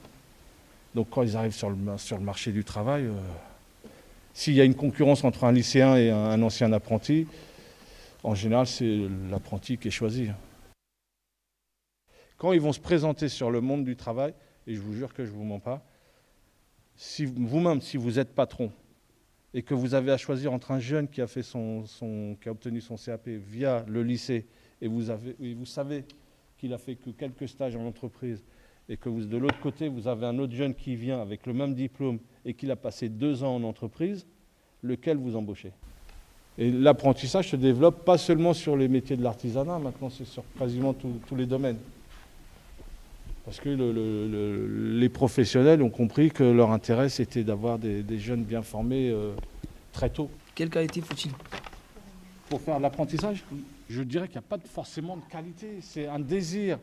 Donc 0.95 1.07
quand 1.11 1.23
ils 1.23 1.35
arrivent 1.35 1.53
sur 1.53 1.69
le, 1.69 1.75
marché 2.21 2.51
du 2.51 2.63
travail, 2.63 3.03
euh, 3.03 3.13
s'il 4.33 4.53
y 4.53 4.61
a 4.61 4.63
une 4.63 4.75
concurrence 4.75 5.23
entre 5.23 5.43
un 5.43 5.51
lycéen 5.51 5.95
et 5.97 6.09
un, 6.09 6.17
un 6.17 6.41
ancien 6.41 6.71
apprenti, 6.71 7.27
en 8.23 8.33
général, 8.33 8.65
c'est 8.67 9.07
l'apprenti 9.29 9.77
qui 9.77 9.89
est 9.89 9.91
choisi. 9.91 10.29
Quand 12.37 12.53
ils 12.53 12.61
vont 12.61 12.73
se 12.73 12.79
présenter 12.79 13.29
sur 13.29 13.51
le 13.51 13.61
monde 13.61 13.83
du 13.83 13.95
travail, 13.95 14.33
et 14.67 14.75
je 14.75 14.81
vous 14.81 14.93
jure 14.93 15.13
que 15.13 15.25
je 15.25 15.31
ne 15.31 15.35
vous 15.35 15.43
mens 15.43 15.59
pas, 15.59 15.83
si 16.95 17.25
vous-même, 17.25 17.81
si 17.81 17.97
vous 17.97 18.19
êtes 18.19 18.33
patron, 18.33 18.71
et 19.57 19.63
que 19.63 19.73
vous 19.73 19.95
avez 19.95 20.11
à 20.11 20.17
choisir 20.17 20.53
entre 20.53 20.69
un 20.69 20.79
jeune 20.79 21.07
qui 21.07 21.19
a, 21.19 21.25
obtenu 21.25 22.79
son 22.79 22.95
CAP 22.95 23.27
via 23.27 23.83
le 23.87 24.03
lycée, 24.03 24.45
et 24.83 24.87
vous, 24.87 25.65
savez 25.65 26.05
qu'il 26.59 26.71
a 26.75 26.77
fait 26.77 26.93
que 26.93 27.09
quelques 27.09 27.49
stages 27.49 27.75
en 27.75 27.83
entreprise, 27.87 28.43
et 28.87 28.97
que 28.97 29.09
de 29.09 29.35
l'autre 29.35 29.59
côté, 29.59 29.87
vous 29.87 30.07
avez 30.07 30.27
un 30.27 30.37
autre 30.37 30.53
jeune 30.53 30.75
qui 30.75 30.95
vient 30.95 31.19
avec 31.19 31.47
le 31.47 31.53
même 31.53 31.73
diplôme 31.73 32.19
et 32.45 32.53
qu'il 32.53 32.69
a 32.69 32.75
passé 32.75 33.09
deux 33.09 33.43
ans 33.43 33.55
en 33.55 33.63
entreprise, 33.63 34.27
lequel 34.83 35.17
vous 35.17 35.35
embauchez? 35.35 35.71
Et 36.59 36.69
l'apprentissage 36.69 37.49
se 37.49 37.55
développe 37.55 38.05
pas 38.05 38.19
seulement 38.19 38.53
sur 38.53 38.77
les 38.77 38.87
métiers 38.87 39.17
de 39.17 39.23
l'artisanat, 39.23 39.79
maintenant 39.79 40.11
c'est 40.11 40.27
sur 40.27 40.43
quasiment 40.59 40.93
tous 40.93 41.35
les 41.35 41.47
domaines. 41.47 41.79
Parce 43.47 43.61
que 43.61 43.69
le- 43.69 43.93
le- 43.93 44.27
le- 44.27 44.99
les 44.99 45.07
professionnels 45.07 45.81
ont 45.81 45.89
compris 45.89 46.31
que 46.31 46.43
leur 46.43 46.71
intérêt, 46.71 47.07
c'était 47.07 47.45
d'avoir 47.45 47.79
des, 47.79 48.03
des 48.03 48.19
jeunes 48.19 48.43
bien 48.43 48.61
formés 48.61 49.09
euh, 49.09 49.31
très 49.93 50.09
tôt. 50.09 50.29
Quelle 50.53 50.69
qualité 50.69 50.99
faut-il 50.99 51.31
Pour 52.49 52.59
faire 52.59 52.77
l'apprentissage 52.77 53.45
Je 53.89 54.03
dirais 54.03 54.27
qu'il 54.27 54.33
n'y 54.35 54.45
a 54.45 54.49
pas 54.49 54.57
forcément 54.69 55.15
de 55.15 55.21
qualité, 55.31 55.77
c'est 55.79 56.07
un 56.07 56.19
désir. 56.19 56.77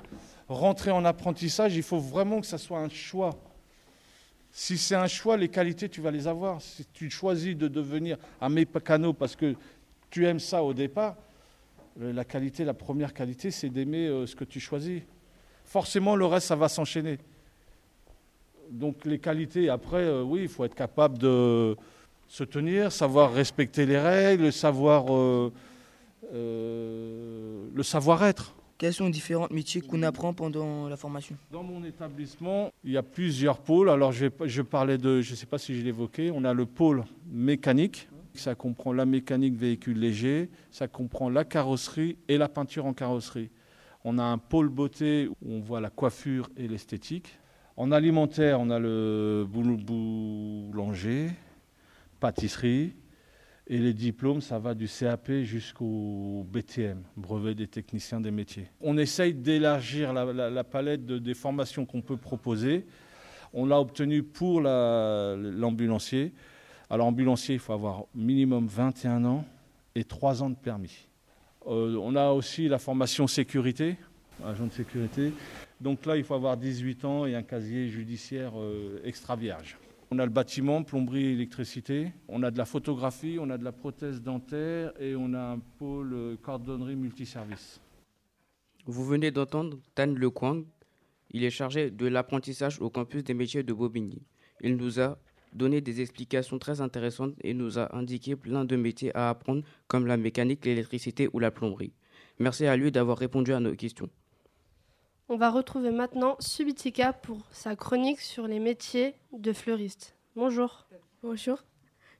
Rentrer 0.48 0.90
en 0.90 1.04
apprentissage, 1.04 1.76
il 1.76 1.82
faut 1.82 1.98
vraiment 1.98 2.40
que 2.40 2.46
ça 2.46 2.56
soit 2.56 2.78
un 2.78 2.88
choix. 2.88 3.36
Si 4.50 4.78
c'est 4.78 4.94
un 4.94 5.06
choix, 5.06 5.36
les 5.36 5.48
qualités, 5.50 5.90
tu 5.90 6.00
vas 6.00 6.10
les 6.12 6.26
avoir. 6.26 6.62
Si 6.62 6.86
tu 6.94 7.10
choisis 7.10 7.54
de 7.54 7.68
devenir 7.68 8.16
un 8.40 8.48
mécano 8.48 9.12
parce 9.12 9.36
que 9.36 9.54
tu 10.08 10.24
aimes 10.24 10.38
ça 10.40 10.62
au 10.64 10.72
départ, 10.72 11.16
euh, 12.00 12.10
la 12.14 12.24
qualité, 12.24 12.64
la 12.64 12.72
première 12.72 13.12
qualité, 13.12 13.50
c'est 13.50 13.68
d'aimer 13.68 14.06
euh, 14.06 14.26
ce 14.26 14.34
que 14.34 14.44
tu 14.44 14.60
choisis. 14.60 15.02
Forcément, 15.64 16.14
le 16.16 16.26
reste, 16.26 16.46
ça 16.48 16.56
va 16.56 16.68
s'enchaîner. 16.68 17.18
Donc 18.70 19.04
les 19.04 19.18
qualités, 19.18 19.68
après, 19.68 20.02
euh, 20.02 20.22
oui, 20.22 20.42
il 20.42 20.48
faut 20.48 20.64
être 20.64 20.74
capable 20.74 21.18
de 21.18 21.76
se 22.28 22.44
tenir, 22.44 22.90
savoir 22.92 23.32
respecter 23.32 23.86
les 23.86 23.98
règles, 23.98 24.52
savoir 24.52 25.14
euh, 25.14 25.52
euh, 26.32 27.64
le 27.74 27.82
savoir-être. 27.82 28.54
Quels 28.78 28.92
sont 28.92 29.04
les 29.06 29.10
différents 29.12 29.46
métiers 29.50 29.80
qu'on 29.80 30.02
apprend 30.02 30.32
pendant 30.32 30.88
la 30.88 30.96
formation? 30.96 31.36
Dans 31.52 31.62
mon 31.62 31.84
établissement, 31.84 32.72
il 32.82 32.92
y 32.92 32.96
a 32.96 33.02
plusieurs 33.02 33.58
pôles. 33.58 33.88
Alors, 33.88 34.10
je, 34.12 34.26
vais- 34.26 34.48
je 34.48 34.62
parlais 34.62 34.98
de, 34.98 35.20
je 35.20 35.30
ne 35.30 35.36
sais 35.36 35.46
pas 35.46 35.58
si 35.58 35.78
je 35.80 35.86
évoqué, 35.86 36.30
on 36.34 36.44
a 36.44 36.52
le 36.52 36.66
pôle 36.66 37.04
mécanique. 37.30 38.08
Ça 38.34 38.56
comprend 38.56 38.92
la 38.92 39.04
mécanique 39.06 39.54
véhicule 39.54 40.00
léger, 40.00 40.50
ça 40.72 40.88
comprend 40.88 41.30
la 41.30 41.44
carrosserie 41.44 42.16
et 42.26 42.36
la 42.36 42.48
peinture 42.48 42.84
en 42.84 42.92
carrosserie. 42.92 43.48
On 44.04 44.18
a 44.18 44.22
un 44.24 44.38
pôle 44.38 44.68
beauté 44.68 45.28
où 45.28 45.52
on 45.54 45.60
voit 45.60 45.80
la 45.80 45.90
coiffure 45.90 46.50
et 46.56 46.68
l'esthétique. 46.68 47.38
En 47.76 47.90
alimentaire, 47.90 48.60
on 48.60 48.70
a 48.70 48.78
le 48.78 49.46
boul- 49.48 49.82
boulanger, 49.82 51.30
pâtisserie. 52.20 52.92
Et 53.66 53.78
les 53.78 53.94
diplômes, 53.94 54.42
ça 54.42 54.58
va 54.58 54.74
du 54.74 54.86
CAP 54.86 55.30
jusqu'au 55.42 56.44
BTM, 56.52 57.02
brevet 57.16 57.54
des 57.54 57.66
techniciens 57.66 58.20
des 58.20 58.30
métiers. 58.30 58.68
On 58.82 58.98
essaye 58.98 59.32
d'élargir 59.32 60.12
la, 60.12 60.64
palette 60.64 61.06
de- 61.06 61.18
des 61.18 61.32
formations 61.32 61.86
qu'on 61.86 62.02
peut 62.02 62.18
proposer. 62.18 62.84
On 63.54 63.64
l'a 63.64 63.80
obtenu 63.80 64.22
pour 64.22 64.60
la- 64.60 65.34
l'ambulancier. 65.38 66.34
Alors 66.90 67.06
ambulancier, 67.06 67.54
il 67.54 67.58
faut 67.58 67.72
avoir 67.72 68.04
minimum 68.14 68.66
21 68.66 69.24
ans 69.24 69.46
et 69.94 70.04
3 70.04 70.42
ans 70.42 70.50
de 70.50 70.56
permis. 70.56 71.08
Euh, 71.66 71.96
on 71.96 72.14
a 72.14 72.30
aussi 72.30 72.68
la 72.68 72.78
formation 72.78 73.26
sécurité, 73.26 73.96
agent 74.44 74.66
de 74.66 74.72
sécurité. 74.72 75.32
Donc 75.80 76.04
là, 76.06 76.16
il 76.16 76.24
faut 76.24 76.34
avoir 76.34 76.56
18 76.56 77.04
ans 77.04 77.26
et 77.26 77.34
un 77.34 77.42
casier 77.42 77.88
judiciaire 77.88 78.52
euh, 78.56 79.00
extra 79.04 79.36
vierge. 79.36 79.78
On 80.10 80.18
a 80.18 80.24
le 80.24 80.30
bâtiment, 80.30 80.82
plomberie, 80.82 81.32
électricité. 81.32 82.12
On 82.28 82.42
a 82.42 82.50
de 82.50 82.58
la 82.58 82.64
photographie, 82.64 83.38
on 83.40 83.50
a 83.50 83.58
de 83.58 83.64
la 83.64 83.72
prothèse 83.72 84.22
dentaire 84.22 84.92
et 85.00 85.16
on 85.16 85.32
a 85.34 85.40
un 85.40 85.58
pôle 85.58 86.12
euh, 86.12 86.36
cordonnerie 86.36 86.96
multiservice. 86.96 87.80
Vous 88.86 89.04
venez 89.04 89.30
d'entendre 89.30 89.78
Tan 89.94 90.06
Le 90.14 90.30
Kwang. 90.30 90.64
Il 91.30 91.42
est 91.42 91.50
chargé 91.50 91.90
de 91.90 92.06
l'apprentissage 92.06 92.80
au 92.80 92.90
campus 92.90 93.24
des 93.24 93.34
métiers 93.34 93.62
de 93.62 93.72
Bobigny. 93.72 94.22
Il 94.60 94.76
nous 94.76 95.00
a 95.00 95.18
donné 95.54 95.80
des 95.80 96.00
explications 96.00 96.58
très 96.58 96.80
intéressantes 96.80 97.34
et 97.42 97.54
nous 97.54 97.78
a 97.78 97.94
indiqué 97.96 98.36
plein 98.36 98.64
de 98.64 98.76
métiers 98.76 99.14
à 99.16 99.30
apprendre 99.30 99.62
comme 99.86 100.06
la 100.06 100.16
mécanique, 100.16 100.64
l'électricité 100.64 101.28
ou 101.32 101.38
la 101.38 101.50
plomberie. 101.50 101.92
Merci 102.38 102.66
à 102.66 102.76
lui 102.76 102.90
d'avoir 102.90 103.16
répondu 103.18 103.52
à 103.52 103.60
nos 103.60 103.74
questions. 103.74 104.10
On 105.28 105.36
va 105.36 105.50
retrouver 105.50 105.90
maintenant 105.90 106.36
Subitika 106.40 107.12
pour 107.12 107.38
sa 107.50 107.76
chronique 107.76 108.20
sur 108.20 108.46
les 108.46 108.58
métiers 108.58 109.14
de 109.32 109.52
fleuriste. 109.52 110.16
Bonjour. 110.36 110.86
Bonjour. 111.22 111.62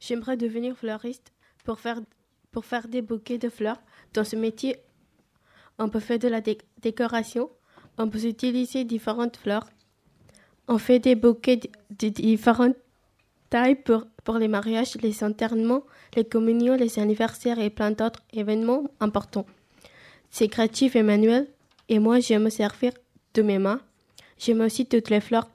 J'aimerais 0.01 0.37
devenir 0.37 0.77
fleuriste 0.77 1.33
pour 1.65 1.81
faire, 1.81 2.01
pour 2.51 2.65
faire 2.65 2.89
des 2.89 3.03
bouquets 3.03 3.39
de 3.39 3.49
fleurs. 3.51 3.81
Dans 4.15 4.25
ce 4.25 4.37
métier, 4.37 4.77
on 5.79 5.89
peut 5.89 6.01
faire 6.01 6.19
de 6.19 6.29
la 6.29 6.41
dé- 6.41 6.59
décoration, 6.81 7.51
on 7.99 8.09
peut 8.09 8.25
utiliser 8.25 8.85
différentes 8.85 9.37
fleurs. 9.37 9.69
On 10.69 10.79
fait 10.79 10.99
des 10.99 11.15
bouquets 11.15 11.57
de, 11.57 11.69
de 11.91 12.09
différentes 12.09 12.77
pour, 14.25 14.39
les 14.39 14.49
mariages, 14.49 14.97
les 15.01 15.23
enterrements, 15.23 15.85
les 16.17 16.25
communions, 16.25 16.75
les 16.75 16.99
anniversaires 16.99 17.59
et 17.61 17.71
plein 17.71 17.93
d'autres 17.93 18.23
événements 18.33 18.85
importants. 19.01 19.47
C'est 20.31 20.49
créatif 20.49 20.97
et 20.97 21.05
manuel 21.05 21.47
et 21.89 22.01
moi 22.01 22.19
j'aime 22.19 22.45
me 22.45 22.51
servir 22.51 22.93
de 23.35 23.43
mes 23.43 23.59
mains. 23.61 23.81
J'aime 24.39 24.61
aussi 24.63 24.87
toutes 24.87 25.09
les 25.11 25.21
fleurs 25.21 25.49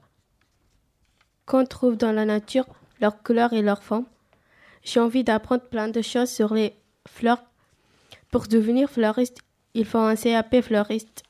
qu'on 1.44 1.66
trouve 1.66 1.96
dans 1.96 2.12
la 2.12 2.24
nature, 2.24 2.66
leurs 3.00 3.22
couleurs 3.22 3.52
et 3.52 3.60
leurs 3.60 3.82
formes. 3.82 4.06
J'ai 4.82 5.00
envie 5.00 5.24
d'apprendre 5.24 5.64
plein 5.64 5.88
de 5.88 6.00
choses 6.00 6.30
sur 6.30 6.54
les 6.54 6.74
fleurs. 7.06 7.42
Pour 8.30 8.46
devenir 8.46 8.88
fleuriste, 8.88 9.40
il 9.74 9.84
faut 9.84 9.98
un 9.98 10.16
CAP 10.16 10.62
fleuriste. 10.62 11.22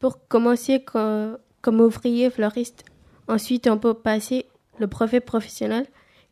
Pour 0.00 0.28
commencer 0.28 0.84
co- 0.84 1.36
comme 1.62 1.80
ouvrier 1.80 2.28
fleuriste, 2.28 2.84
ensuite 3.26 3.66
on 3.68 3.78
peut 3.78 3.94
passer 3.94 4.44
le 4.80 4.86
brevet 4.86 5.20
professionnel 5.20 5.86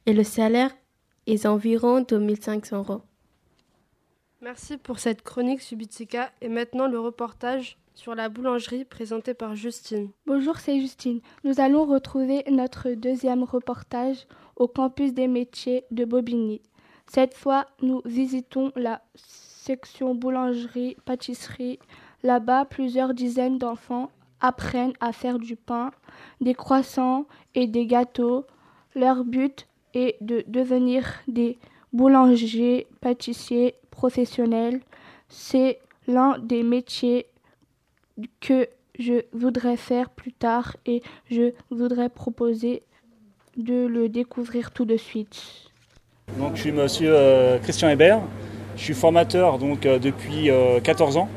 et 0.07 0.15
le 0.15 0.25
salaire 0.25 0.71
est 1.27 1.47
environ 1.47 2.01
2500 2.01 2.79
euros. 2.79 3.03
Merci 4.41 4.79
pour 4.79 4.99
cette 4.99 5.23
chronique 5.23 5.61
Subitika 5.61 6.33
et 6.41 6.49
maintenant 6.49 6.89
le 6.89 6.99
reportage 6.99 7.77
sur 7.95 8.15
la 8.15 8.29
boulangerie 8.29 8.85
présenté 8.85 9.35
par 9.35 9.55
Justine. 9.55 10.11
Bonjour, 10.27 10.57
c'est 10.59 10.81
Justine. 10.81 11.21
Nous 11.45 11.61
allons 11.61 11.85
retrouver 11.85 12.45
notre 12.51 12.91
deuxième 12.91 13.43
reportage 13.43 14.27
au 14.57 14.69
campus 14.69 15.13
des 15.13 15.27
métiers 15.27 15.85
de 15.91 16.05
Bobigny. 16.05 16.63
Cette 17.07 17.35
fois, 17.35 17.67
nous 17.83 18.01
visitons 18.05 18.73
la 18.77 19.03
section 19.15 20.15
boulangerie-pâtisserie. 20.15 21.81
Là-bas, 22.23 22.65
plusieurs 22.65 23.15
dizaines 23.15 23.59
d'enfants 23.59 24.11
apprennent 24.41 24.93
à 25.01 25.13
faire 25.13 25.39
du 25.39 25.57
pain, 25.57 25.91
des 26.41 26.55
croissants 26.55 27.27
et 27.55 27.67
des 27.67 27.87
gâteaux. 27.87 28.47
Leur 28.95 29.25
but 29.25 29.67
est 29.95 30.17
de 30.21 30.45
devenir 30.47 31.05
des 31.27 31.59
boulangers, 31.93 32.87
pâtissiers 33.01 33.75
professionnels. 33.91 34.81
C'est 35.29 35.79
l'un 36.07 36.39
des 36.39 36.63
métiers 36.63 37.27
que 38.41 38.69
je 38.99 39.25
voudrais 39.33 39.77
faire 39.77 40.11
plus 40.11 40.33
tard 40.33 40.77
et 40.87 41.03
je 41.31 41.53
voudrais 41.71 42.09
proposer 42.09 42.83
de 43.57 43.87
le 43.87 44.09
découvrir 44.09 44.71
tout 44.73 44.85
de 44.85 44.97
suite. 44.97 45.69
Donc, 46.39 46.57
je 46.57 46.63
suis 46.63 46.73
monsieur 46.73 47.11
euh, 47.13 47.59
Christian 47.59 47.89
Hébert. 47.89 48.21
Je 48.77 48.83
suis 48.83 48.95
formateur 48.95 49.59
donc, 49.59 49.87
euh, 49.87 49.99
depuis 49.99 50.51
euh, 50.51 50.81
14 50.81 51.17
ans, 51.17 51.29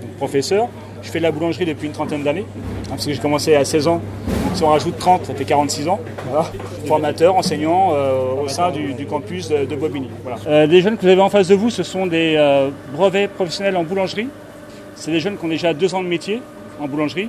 donc 0.00 0.10
professeur. 0.16 0.68
Je 1.02 1.10
fais 1.10 1.18
de 1.18 1.24
la 1.24 1.32
boulangerie 1.32 1.64
depuis 1.64 1.86
une 1.86 1.92
trentaine 1.92 2.22
d'années, 2.22 2.44
hein, 2.56 2.90
parce 2.90 3.06
que 3.06 3.12
j'ai 3.12 3.18
commencé 3.18 3.54
à 3.54 3.64
16 3.64 3.88
ans. 3.88 4.00
Si 4.54 4.62
on 4.62 4.68
rajoute 4.68 4.98
30, 4.98 5.26
ça 5.26 5.34
fait 5.34 5.44
46 5.44 5.88
ans. 5.88 6.00
Formateur, 6.86 7.36
enseignant 7.36 7.90
euh, 7.92 8.42
au 8.42 8.48
sein 8.48 8.70
du, 8.70 9.06
campus 9.06 9.48
de, 9.48 9.64
de 9.64 9.76
Bobigny. 9.76 10.08
Voilà. 10.22 10.38
Euh, 10.46 10.66
les 10.66 10.80
jeunes 10.80 10.96
que 10.96 11.02
vous 11.02 11.08
avez 11.08 11.20
en 11.20 11.30
face 11.30 11.48
de 11.48 11.54
vous, 11.54 11.70
ce 11.70 11.82
sont 11.82 12.06
des 12.06 12.34
euh, 12.36 12.70
brevets 12.92 13.28
professionnels 13.28 13.76
en 13.76 13.84
boulangerie. 13.84 14.28
C'est 14.94 15.10
des 15.10 15.20
jeunes 15.20 15.36
qui 15.36 15.44
ont 15.44 15.48
déjà 15.48 15.74
deux 15.74 15.94
ans 15.94 16.02
de 16.02 16.08
métier 16.08 16.42
en 16.80 16.88
boulangerie 16.88 17.28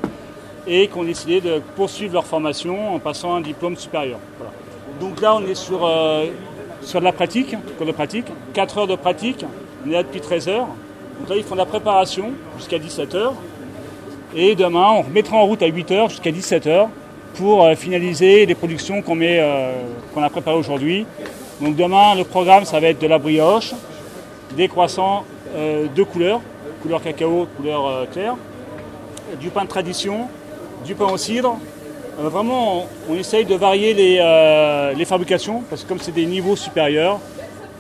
et 0.68 0.88
qui 0.88 0.98
ont 0.98 1.04
décidé 1.04 1.42
de 1.42 1.62
poursuivre 1.76 2.14
leur 2.14 2.26
formation 2.26 2.96
en 2.96 3.00
passant 3.00 3.36
un 3.36 3.42
diplôme 3.42 3.76
supérieur. 3.76 4.20
Voilà. 4.38 4.52
Donc 5.00 5.22
là, 5.22 5.36
on 5.36 5.46
est 5.46 5.56
sur, 5.56 5.86
euh, 5.86 6.26
sur 6.82 7.00
de 7.00 7.06
la 7.06 7.12
pratique, 7.12 7.56
cours 7.78 7.88
de 7.88 7.92
pratique, 7.92 8.26
4 8.54 8.78
heures 8.80 8.88
de 8.88 8.96
pratique, 8.96 9.46
on 9.86 9.90
est 9.90 9.94
là 9.94 10.04
depuis 10.04 10.20
13 10.20 10.50
heures. 10.50 10.68
Donc 11.20 11.30
là, 11.30 11.36
ils 11.38 11.44
font 11.44 11.56
de 11.56 11.60
la 11.60 11.66
préparation 11.66 12.32
jusqu'à 12.58 12.80
17 12.80 13.16
heures. 13.16 13.34
Et 14.36 14.56
demain, 14.56 14.90
on 14.92 15.02
remettra 15.02 15.38
en 15.38 15.46
route 15.46 15.62
à 15.64 15.68
8 15.68 15.92
heures 15.92 16.10
jusqu'à 16.10 16.32
17 16.32 16.68
heures 16.68 16.90
pour 17.34 17.64
euh, 17.64 17.76
finaliser 17.76 18.46
les 18.46 18.56
productions 18.56 19.02
qu'on 19.02 19.20
euh, 19.22 19.82
qu'on 20.14 20.22
a 20.22 20.30
préparées 20.30 20.58
aujourd'hui. 20.58 21.06
Donc 21.62 21.76
demain, 21.76 22.16
le 22.16 22.24
programme, 22.24 22.64
ça 22.64 22.80
va 22.80 22.88
être 22.88 23.02
de 23.02 23.08
la 23.08 23.18
brioche, 23.18 23.74
des 24.56 24.68
croissants 24.68 25.26
euh, 25.56 25.88
de 25.94 26.04
couleurs, 26.04 26.42
couleur 26.82 27.02
cacao, 27.02 27.48
couleur 27.58 27.88
euh, 27.88 28.06
claire, 28.06 28.36
du 29.40 29.50
pain 29.50 29.64
de 29.64 29.70
tradition, 29.70 30.28
du 30.86 30.94
pain 30.94 31.08
au 31.08 31.18
cidre. 31.18 31.58
Euh, 32.20 32.30
vraiment, 32.30 32.86
on, 33.10 33.16
essaye 33.16 33.46
de 33.46 33.56
varier 33.56 33.96
les, 33.96 34.94
les 34.96 35.06
fabrications 35.06 35.64
parce 35.70 35.84
que 35.84 35.90
comme 35.90 36.00
c'est 36.00 36.12
des 36.12 36.28
niveaux 36.28 36.56
supérieurs, 36.56 37.20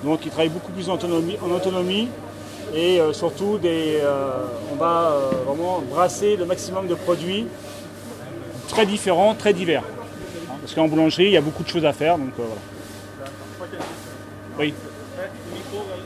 donc 0.03 0.21
ils 0.25 0.31
travaillent 0.31 0.49
beaucoup 0.49 0.71
plus 0.71 0.89
en 0.89 0.95
autonomie 0.95 2.07
et 2.73 2.99
euh, 2.99 3.13
surtout 3.13 3.57
des, 3.57 3.99
euh, 4.01 4.45
on 4.71 4.75
va 4.75 5.11
euh, 5.11 5.31
vraiment 5.45 5.81
brasser 5.81 6.35
le 6.35 6.45
maximum 6.45 6.87
de 6.87 6.95
produits 6.95 7.47
très 8.67 8.85
différents, 8.85 9.33
très 9.33 9.53
divers. 9.53 9.83
Parce 10.61 10.73
qu'en 10.75 10.87
boulangerie, 10.87 11.25
il 11.25 11.31
y 11.31 11.37
a 11.37 11.41
beaucoup 11.41 11.63
de 11.63 11.69
choses 11.69 11.85
à 11.85 11.93
faire. 11.93 12.17
Donc, 12.17 12.33
voilà. 12.37 12.53
Oui. 14.57 14.73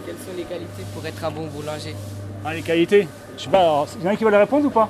Quelles 0.05 0.15
sont 0.15 0.37
les 0.37 0.43
qualités 0.43 0.83
pour 0.93 1.05
être 1.05 1.23
un 1.23 1.31
bon 1.31 1.47
boulanger 1.47 1.95
Ah, 2.45 2.53
les 2.53 2.61
qualités 2.61 3.07
Je 3.37 3.43
sais 3.43 3.49
pas, 3.49 3.59
alors, 3.59 3.87
il 3.99 4.05
y 4.05 4.07
en 4.07 4.11
a 4.11 4.15
qui 4.15 4.23
veulent 4.23 4.35
répondre 4.35 4.67
ou 4.67 4.69
pas 4.69 4.89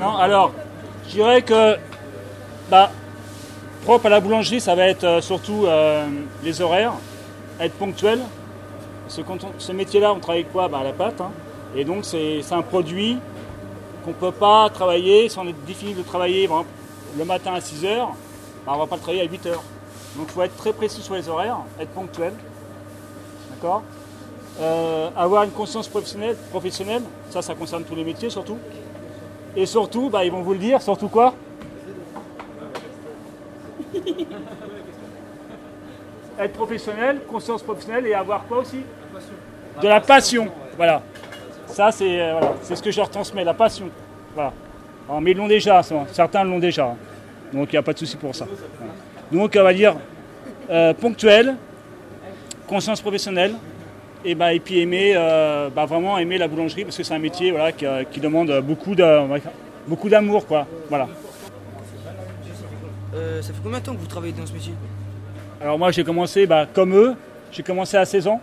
Non, 0.00 0.16
alors, 0.16 0.52
je 1.06 1.12
dirais 1.12 1.42
que 1.42 1.76
bah, 2.70 2.90
propre 3.84 4.06
à 4.06 4.08
la 4.08 4.20
boulangerie, 4.20 4.60
ça 4.60 4.74
va 4.74 4.86
être 4.88 5.22
surtout 5.22 5.66
euh, 5.66 6.06
les 6.42 6.60
horaires, 6.60 6.94
être 7.60 7.74
ponctuel. 7.74 8.20
Ce 9.08 9.72
métier-là, 9.72 10.12
on 10.12 10.18
travaille 10.20 10.44
quoi 10.44 10.64
À 10.64 10.82
la 10.84 10.92
pâte. 10.92 11.20
hein. 11.20 11.30
Et 11.76 11.84
donc, 11.84 12.04
c'est 12.04 12.40
un 12.52 12.62
produit 12.62 13.18
qu'on 14.04 14.10
ne 14.10 14.14
peut 14.14 14.32
pas 14.32 14.68
travailler. 14.70 15.28
Si 15.28 15.38
on 15.38 15.46
est 15.46 15.54
défini 15.66 15.94
de 15.94 16.02
travailler 16.02 16.48
le 17.18 17.24
matin 17.24 17.54
à 17.54 17.60
6 17.60 17.84
heures, 17.84 18.10
bah, 18.64 18.72
on 18.72 18.74
ne 18.74 18.78
va 18.80 18.86
pas 18.86 18.96
le 18.96 19.02
travailler 19.02 19.22
à 19.22 19.30
8 19.30 19.46
heures. 19.46 19.62
Donc, 20.16 20.26
il 20.28 20.32
faut 20.32 20.42
être 20.42 20.56
très 20.56 20.72
précis 20.72 21.02
sur 21.02 21.14
les 21.14 21.28
horaires, 21.28 21.58
être 21.80 21.90
ponctuel. 21.90 22.32
D'accord? 23.50 23.82
Euh, 24.60 25.10
Avoir 25.16 25.42
une 25.42 25.50
conscience 25.50 25.88
professionnelle, 25.88 26.36
professionnelle, 26.50 27.02
ça, 27.30 27.42
ça 27.42 27.54
concerne 27.54 27.82
tous 27.84 27.96
les 27.96 28.04
métiers 28.04 28.30
surtout. 28.30 28.58
Et 29.56 29.66
surtout, 29.66 30.10
bah, 30.10 30.24
ils 30.24 30.30
vont 30.32 30.42
vous 30.42 30.52
le 30.52 30.58
dire, 30.60 30.80
surtout 30.80 31.08
quoi? 31.08 31.34
Être 36.38 36.52
professionnel, 36.52 37.20
conscience 37.30 37.62
professionnelle 37.62 38.06
et 38.06 38.14
avoir 38.14 38.44
quoi 38.46 38.58
aussi 38.58 38.80
De 39.80 39.88
la 39.88 40.00
passion. 40.00 40.48
Voilà. 40.76 41.02
Ça, 41.66 41.90
c'est 41.92 42.20
euh, 42.20 42.40
ce 42.62 42.82
que 42.82 42.90
je 42.90 42.96
leur 42.98 43.10
transmets, 43.10 43.44
la 43.44 43.54
passion. 43.54 43.88
Voilà. 44.34 44.52
Mais 45.20 45.32
ils 45.32 45.36
l'ont 45.36 45.48
déjà, 45.48 45.82
certains 46.12 46.44
l'ont 46.44 46.58
déjà. 46.58 46.86
hein. 46.86 46.96
Donc 47.52 47.68
il 47.72 47.76
n'y 47.76 47.78
a 47.78 47.82
pas 47.82 47.92
de 47.92 47.98
souci 47.98 48.16
pour 48.16 48.34
ça. 48.34 48.46
Donc 49.30 49.54
on 49.56 49.62
va 49.62 49.72
dire 49.72 49.96
euh, 50.70 50.92
ponctuel, 50.94 51.56
conscience 52.66 53.00
professionnelle, 53.00 53.54
et, 54.24 54.34
bah, 54.34 54.52
et 54.54 54.60
puis 54.60 54.80
aimer, 54.80 55.12
euh, 55.14 55.68
bah, 55.68 55.84
vraiment 55.84 56.18
aimer 56.18 56.38
la 56.38 56.48
boulangerie 56.48 56.84
parce 56.84 56.96
que 56.96 57.02
c'est 57.02 57.14
un 57.14 57.18
métier 57.18 57.50
voilà, 57.50 57.72
qui, 57.72 58.20
demande 58.20 58.50
beaucoup 58.60 58.94
beaucoup 59.86 60.08
d'amour. 60.08 60.44
Euh, 63.14 63.42
ça 63.42 63.52
fait 63.52 63.60
combien 63.62 63.78
de 63.78 63.84
temps 63.84 63.94
que 63.94 64.00
vous 64.00 64.06
travaillez 64.06 64.32
dans 64.32 64.46
ce 64.46 64.52
métier? 64.52 64.72
Alors 65.64 65.78
moi 65.78 65.90
j'ai 65.90 66.04
commencé 66.04 66.46
bah, 66.46 66.66
comme 66.70 66.94
eux, 66.94 67.14
j'ai 67.50 67.62
commencé 67.62 67.96
à 67.96 68.04
16 68.04 68.28
ans. 68.28 68.38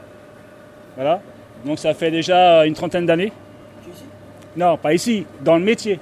Voilà. 0.95 1.21
Donc 1.63 1.77
ça 1.77 1.93
fait 1.93 2.10
déjà 2.10 2.65
une 2.65 2.73
trentaine 2.73 3.05
d'années. 3.05 3.31
Non, 4.57 4.75
pas 4.75 4.95
ici, 4.95 5.27
dans 5.39 5.55
le 5.55 5.63
métier, 5.63 5.99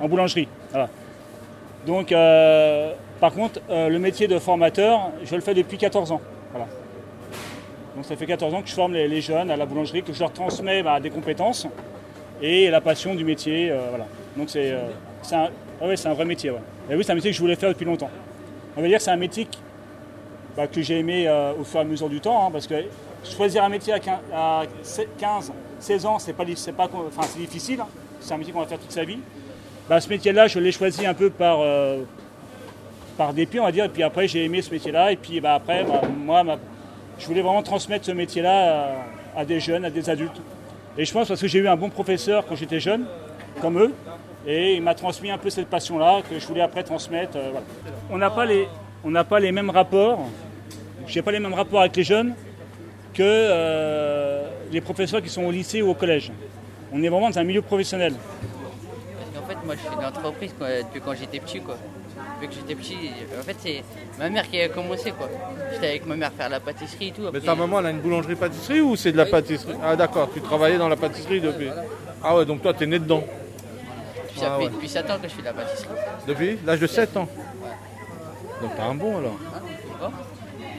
en 0.00 0.08
boulangerie. 0.08 0.48
Voilà. 0.70 0.88
Donc 1.86 2.10
euh, 2.10 2.94
Par 3.20 3.34
contre, 3.34 3.60
euh, 3.68 3.90
le 3.90 3.98
métier 3.98 4.28
de 4.28 4.38
formateur, 4.38 5.10
je 5.22 5.34
le 5.34 5.42
fais 5.42 5.52
depuis 5.52 5.76
14 5.76 6.10
ans. 6.10 6.22
Voilà. 6.52 6.66
Donc 7.94 8.06
ça 8.06 8.16
fait 8.16 8.24
14 8.24 8.54
ans 8.54 8.62
que 8.62 8.68
je 8.68 8.74
forme 8.74 8.94
les, 8.94 9.20
jeunes 9.20 9.50
à 9.50 9.56
la 9.58 9.66
boulangerie, 9.66 10.02
que 10.02 10.14
je 10.14 10.20
leur 10.20 10.32
transmets 10.32 10.82
bah, 10.82 11.00
des 11.00 11.10
compétences 11.10 11.66
et 12.40 12.70
la 12.70 12.80
passion 12.80 13.14
du 13.14 13.24
métier. 13.26 13.70
euh, 13.70 13.88
voilà. 13.90 14.06
Donc 14.38 14.48
c'est 14.48 14.70
euh, 14.72 14.88
un, 15.32 15.50
ah 15.82 15.86
ouais, 15.86 16.06
un 16.06 16.14
vrai 16.14 16.24
métier. 16.24 16.50
Et 16.90 16.96
oui, 16.96 17.04
c'est 17.04 17.12
un 17.12 17.14
métier 17.14 17.30
que 17.30 17.36
je 17.36 17.42
voulais 17.42 17.56
faire 17.56 17.68
depuis 17.68 17.84
longtemps. 17.84 18.10
On 18.74 18.80
va 18.80 18.88
dire 18.88 18.96
que 18.96 19.04
c'est 19.04 19.10
un 19.10 19.16
métier 19.16 19.46
bah, 20.56 20.66
que 20.66 20.82
j'ai 20.82 20.98
aimé 20.98 21.26
euh, 21.26 21.52
au 21.58 21.64
fur 21.64 21.78
et 21.78 21.82
à 21.82 21.84
mesure 21.84 22.08
du 22.08 22.20
temps, 22.20 22.46
hein, 22.46 22.50
parce 22.52 22.66
que 22.66 22.74
choisir 23.24 23.64
un 23.64 23.68
métier 23.68 23.92
à 23.92 23.98
15, 24.00 24.18
à 24.34 24.62
15 25.18 25.52
16 25.80 26.06
ans, 26.06 26.18
c'est 26.18 26.32
pas, 26.32 26.44
pas, 26.76 26.88
enfin, 27.08 27.26
difficile. 27.38 27.80
hein. 27.80 27.88
C'est 28.20 28.34
un 28.34 28.36
métier 28.36 28.52
qu'on 28.52 28.60
va 28.60 28.66
faire 28.66 28.78
toute 28.78 28.92
sa 28.92 29.04
vie. 29.04 29.18
Bah, 29.88 30.00
ce 30.00 30.08
métier-là, 30.08 30.46
je 30.46 30.60
l'ai 30.60 30.70
choisi 30.70 31.04
un 31.04 31.14
peu 31.14 31.28
par, 31.30 31.58
euh, 31.60 32.02
par 33.18 33.32
dépit, 33.34 33.58
on 33.58 33.64
va 33.64 33.72
dire. 33.72 33.86
Et 33.86 33.88
puis 33.88 34.04
après, 34.04 34.28
j'ai 34.28 34.44
aimé 34.44 34.62
ce 34.62 34.70
métier-là. 34.70 35.10
Et 35.10 35.16
puis 35.16 35.40
bah, 35.40 35.54
après, 35.54 35.82
bah, 35.84 36.02
moi, 36.24 36.44
je 37.18 37.26
voulais 37.26 37.42
vraiment 37.42 37.62
transmettre 37.64 38.04
ce 38.04 38.12
métier-là 38.12 38.94
à, 39.36 39.40
à 39.40 39.44
des 39.44 39.58
jeunes, 39.58 39.84
à 39.84 39.90
des 39.90 40.08
adultes. 40.08 40.40
Et 40.96 41.04
je 41.04 41.12
pense 41.12 41.26
parce 41.28 41.40
que 41.40 41.48
j'ai 41.48 41.58
eu 41.58 41.66
un 41.68 41.76
bon 41.76 41.88
professeur 41.90 42.44
quand 42.46 42.54
j'étais 42.54 42.78
jeune, 42.78 43.06
comme 43.60 43.78
eux. 43.80 43.92
Et 44.46 44.74
il 44.74 44.82
m'a 44.82 44.94
transmis 44.94 45.30
un 45.30 45.38
peu 45.38 45.50
cette 45.50 45.68
passion-là 45.68 46.22
que 46.28 46.38
je 46.38 46.46
voulais 46.46 46.60
après 46.62 46.84
transmettre. 46.84 47.36
euh. 47.36 47.52
On 48.10 48.18
n'a 48.18 48.30
pas 48.30 48.44
les, 48.44 48.68
on 49.04 49.10
n'a 49.10 49.24
pas 49.24 49.40
les 49.40 49.52
mêmes 49.52 49.70
rapports. 49.70 50.28
J'ai 51.06 51.22
pas 51.22 51.32
les 51.32 51.40
mêmes 51.40 51.54
rapports 51.54 51.80
avec 51.80 51.96
les 51.96 52.04
jeunes 52.04 52.34
que 53.14 53.22
euh, 53.22 54.48
les 54.70 54.80
professeurs 54.80 55.20
qui 55.20 55.28
sont 55.28 55.42
au 55.44 55.50
lycée 55.50 55.82
ou 55.82 55.90
au 55.90 55.94
collège. 55.94 56.32
On 56.92 57.02
est 57.02 57.08
vraiment 57.08 57.28
dans 57.30 57.38
un 57.38 57.44
milieu 57.44 57.62
professionnel. 57.62 58.14
Parce 58.14 59.30
qu'en 59.34 59.48
fait, 59.48 59.66
moi, 59.66 59.74
je 59.74 59.80
fais 59.90 59.96
de 59.96 60.02
l'entreprise 60.02 60.54
quoi, 60.56 60.68
depuis 60.68 61.00
quand 61.00 61.14
j'étais 61.14 61.40
petit, 61.40 61.60
quoi. 61.60 61.76
Depuis 62.40 62.48
que 62.48 62.54
j'étais 62.60 62.74
petit, 62.74 62.96
en 63.38 63.42
fait, 63.42 63.56
c'est 63.60 63.82
ma 64.18 64.30
mère 64.30 64.48
qui 64.48 64.60
a 64.60 64.68
commencé, 64.68 65.10
quoi. 65.12 65.28
J'étais 65.72 65.88
avec 65.88 66.06
ma 66.06 66.16
mère 66.16 66.32
faire 66.32 66.48
la 66.48 66.60
pâtisserie 66.60 67.08
et 67.08 67.12
tout. 67.12 67.22
Mais 67.32 67.40
ta 67.40 67.54
maman, 67.54 67.80
elle 67.80 67.86
a 67.86 67.90
une 67.90 68.00
boulangerie-pâtisserie 68.00 68.80
ou 68.80 68.96
c'est 68.96 69.12
de 69.12 69.16
la 69.16 69.26
pâtisserie? 69.26 69.74
Ah 69.82 69.96
d'accord, 69.96 70.30
tu 70.32 70.40
travaillais 70.40 70.78
dans 70.78 70.88
la 70.88 70.96
pâtisserie 70.96 71.40
depuis. 71.40 71.68
Ah 72.22 72.36
ouais, 72.36 72.44
donc 72.46 72.62
toi, 72.62 72.72
t'es 72.72 72.86
né 72.86 72.98
dedans. 72.98 73.24
Puis 74.30 74.40
ça 74.40 74.52
Ah 74.54 74.58
fait 74.58 74.64
ouais. 74.66 74.70
depuis 74.70 74.88
7 74.88 75.10
ans 75.10 75.18
que 75.22 75.28
je 75.28 75.34
fais 75.34 75.40
de 75.40 75.46
la 75.46 75.52
pâtisserie. 75.52 75.88
Depuis? 76.26 76.58
L'âge 76.64 76.80
de 76.80 76.86
7 76.86 77.16
ans 77.16 77.28
Donc 78.62 78.70
t'as 78.76 78.84
un 78.84 78.94
bon 78.94 79.18
alors 79.18 79.36
Bon. 80.00 80.10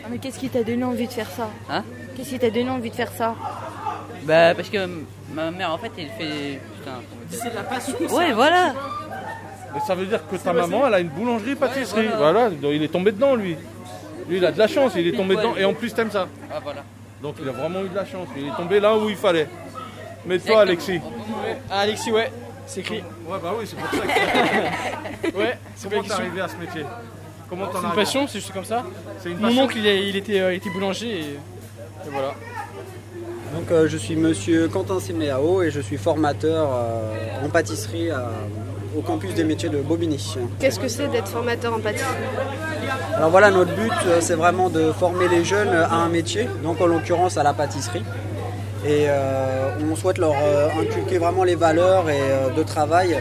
Ah, 0.05 0.07
mais 0.09 0.17
qu'est-ce 0.17 0.39
qui 0.39 0.49
t'a 0.49 0.63
donné 0.63 0.83
envie 0.83 1.07
de 1.07 1.13
faire 1.13 1.29
ça 1.29 1.49
Hein 1.69 1.83
Qu'est-ce 2.15 2.29
qui 2.29 2.39
t'a 2.39 2.49
donné 2.49 2.69
envie 2.69 2.89
de 2.89 2.95
faire 2.95 3.11
ça 3.11 3.35
Bah, 4.23 4.53
parce 4.55 4.69
que 4.69 4.77
ma 5.33 5.49
mère, 5.51 5.71
en 5.71 5.77
fait, 5.77 5.91
elle 5.97 6.09
fait. 6.09 6.59
Putain, 6.77 6.91
C'est 7.31 7.53
la 7.53 7.63
passion, 7.63 7.93
Ouais, 7.99 8.27
ça. 8.29 8.33
voilà. 8.33 8.73
Mais 9.73 9.79
ça 9.87 9.95
veut 9.95 10.05
dire 10.05 10.19
que 10.27 10.35
ta 10.35 10.51
C'est 10.51 10.53
maman, 10.53 10.85
elle 10.87 10.93
a 10.93 10.99
une 10.99 11.07
boulangerie-pâtisserie. 11.09 12.07
Ouais, 12.07 12.13
voilà. 12.17 12.49
donc 12.49 12.71
il 12.73 12.83
est 12.83 12.89
tombé 12.89 13.11
dedans 13.11 13.35
lui. 13.35 13.55
Lui, 14.29 14.37
il 14.37 14.45
a 14.45 14.51
de 14.51 14.59
la 14.59 14.67
chance, 14.67 14.93
il 14.95 15.07
est 15.07 15.13
tombé 15.17 15.35
Ouais. 15.35 15.41
dedans. 15.41 15.55
Et 15.57 15.65
en 15.65 15.73
plus, 15.73 15.93
t'aimes 15.93 16.11
ça. 16.11 16.27
Ah, 16.53 16.59
voilà. 16.63 16.83
Donc 17.21 17.35
il 17.41 17.47
a 17.47 17.51
vraiment 17.53 17.81
eu 17.83 17.89
de 17.89 17.95
la 17.95 18.05
chance. 18.05 18.27
Il 18.37 18.47
est 18.47 18.55
tombé 18.55 18.79
là 18.79 18.95
où 18.97 19.09
il 19.09 19.15
fallait. 19.15 19.47
Mais 20.25 20.37
toi, 20.39 20.61
Alexis 20.61 20.99
Ah, 21.71 21.79
Alexis, 21.81 22.11
ouais, 22.11 22.31
c'est 22.67 22.81
écrit. 22.81 23.03
Ouais, 23.27 23.37
bah 23.41 23.53
oui, 23.57 23.65
c'est 23.65 23.77
pour 23.77 23.89
ça 23.89 24.05
que. 24.05 25.37
ouais, 25.37 25.57
c'est 25.75 25.89
Comment 25.89 26.03
t'es 26.03 26.11
arrivé 26.11 26.41
à 26.41 26.47
ce 26.49 26.55
métier? 26.57 26.85
Comment 27.53 27.67
t'en 27.71 27.79
C'est 27.79 27.85
as 27.85 27.89
une 27.89 27.95
passion, 27.95 28.27
c'est 28.27 28.39
juste 28.39 28.53
comme 28.53 28.65
ça. 28.65 28.83
C'est 29.21 29.29
une 29.31 29.37
Mon 29.39 29.57
oncle, 29.63 29.77
il, 29.77 29.85
est- 29.87 30.07
il 30.09 30.15
était, 30.15 30.39
euh, 30.39 30.53
il 30.53 30.57
était 30.57 30.69
boulanger 30.71 31.07
et, 31.07 31.19
et 31.21 32.09
voilà. 32.11 32.33
Donc 33.55 33.69
euh, 33.71 33.87
je 33.87 33.97
suis 33.97 34.15
monsieur 34.15 34.67
Quentin 34.67 34.99
Siméao 34.99 35.61
et 35.61 35.69
je 35.69 35.79
suis 35.79 35.97
formateur 35.97 36.69
euh, 36.73 37.45
en 37.45 37.49
pâtisserie 37.49 38.09
à- 38.09 38.31
au 38.97 39.01
campus 39.01 39.33
des 39.35 39.43
métiers 39.43 39.69
de 39.69 39.77
Bobigny. 39.81 40.35
Qu'est-ce 40.59 40.79
que 40.79 40.87
c'est 40.87 41.07
d'être 41.07 41.27
formateur 41.27 41.73
en 41.73 41.79
pâtisserie? 41.79 42.07
Alors 43.15 43.29
voilà, 43.29 43.51
notre 43.51 43.73
but 43.75 43.91
c'est 44.19 44.35
vraiment 44.35 44.69
de 44.69 44.91
former 44.91 45.27
les 45.27 45.43
jeunes 45.45 45.69
à 45.73 45.95
un 45.95 46.09
métier, 46.09 46.47
donc 46.63 46.81
en 46.81 46.87
l'occurrence 46.87 47.37
à 47.37 47.43
la 47.43 47.53
pâtisserie. 47.53 48.03
Et 48.85 49.05
euh, 49.07 49.69
on 49.89 49.95
souhaite 49.95 50.17
leur 50.17 50.35
euh, 50.43 50.67
inculquer 50.81 51.17
vraiment 51.17 51.45
les 51.45 51.55
valeurs 51.55 52.09
et, 52.09 52.19
euh, 52.19 52.49
de 52.49 52.63
travail, 52.63 53.17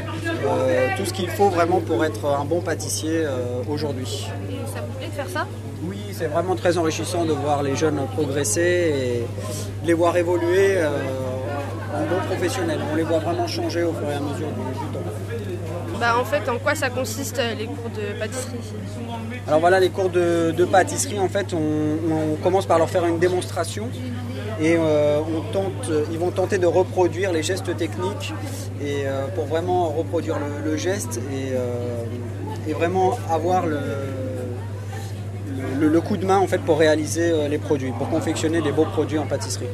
tout 0.96 1.04
ce 1.04 1.12
qu'il 1.12 1.30
faut 1.30 1.50
vraiment 1.50 1.80
pour 1.80 2.04
être 2.04 2.26
un 2.26 2.44
bon 2.44 2.60
pâtissier 2.60 3.24
aujourd'hui. 3.68 4.28
Et 4.50 4.54
ça 4.74 4.80
vous 4.80 4.98
plaît 4.98 5.06
de 5.06 5.12
faire 5.12 5.28
ça? 5.28 5.46
Oui, 5.84 5.98
c'est 6.12 6.26
vraiment 6.26 6.56
très 6.56 6.78
enrichissant 6.78 7.24
de 7.24 7.32
voir 7.32 7.62
les 7.62 7.76
jeunes 7.76 8.00
progresser 8.12 8.60
et 8.60 9.82
de 9.82 9.86
les 9.86 9.94
voir 9.94 10.16
évoluer 10.16 10.78
en 11.94 12.00
bons 12.00 12.26
professionnels. 12.26 12.80
On 12.92 12.96
les 12.96 13.04
voit 13.04 13.20
vraiment 13.20 13.46
changer 13.46 13.84
au 13.84 13.92
fur 13.92 14.10
et 14.10 14.14
à 14.14 14.20
mesure 14.20 14.48
du, 14.48 14.80
du 14.80 14.92
temps. 14.92 15.98
Bah 16.00 16.16
en 16.18 16.24
fait, 16.24 16.48
en 16.50 16.58
quoi 16.58 16.74
ça 16.74 16.90
consiste 16.90 17.40
les 17.56 17.66
cours 17.66 17.90
de 17.90 18.18
pâtisserie? 18.18 18.58
Alors 19.46 19.60
voilà, 19.60 19.78
les 19.78 19.90
cours 19.90 20.10
de, 20.10 20.50
de 20.50 20.64
pâtisserie, 20.64 21.20
en 21.20 21.28
fait, 21.28 21.54
on, 21.54 21.58
on 22.12 22.36
commence 22.42 22.66
par 22.66 22.78
leur 22.78 22.90
faire 22.90 23.04
une 23.06 23.20
démonstration 23.20 23.88
et 24.62 24.76
euh, 24.78 25.20
ils 26.10 26.18
vont 26.18 26.30
tenter 26.30 26.58
de 26.58 26.66
reproduire 26.66 27.32
les 27.32 27.42
gestes 27.42 27.76
techniques 27.76 28.32
et 28.80 29.06
euh, 29.06 29.26
pour 29.34 29.46
vraiment 29.46 29.88
reproduire 29.88 30.36
le, 30.64 30.76
geste 30.76 31.18
et, 31.32 31.50
euh, 31.52 32.04
et 32.68 32.72
vraiment 32.72 33.18
avoir 33.28 33.66
le, 33.66 33.78
le, 35.80 36.00
coup 36.00 36.16
de 36.16 36.24
main 36.24 36.38
en 36.38 36.46
fait 36.46 36.60
pour 36.60 36.78
réaliser 36.78 37.48
les 37.48 37.58
produits, 37.58 37.92
pour 37.92 38.08
confectionner 38.08 38.62
des 38.62 38.72
beaux 38.72 38.84
produits 38.84 39.18
en 39.18 39.26
pâtisserie. 39.26 39.66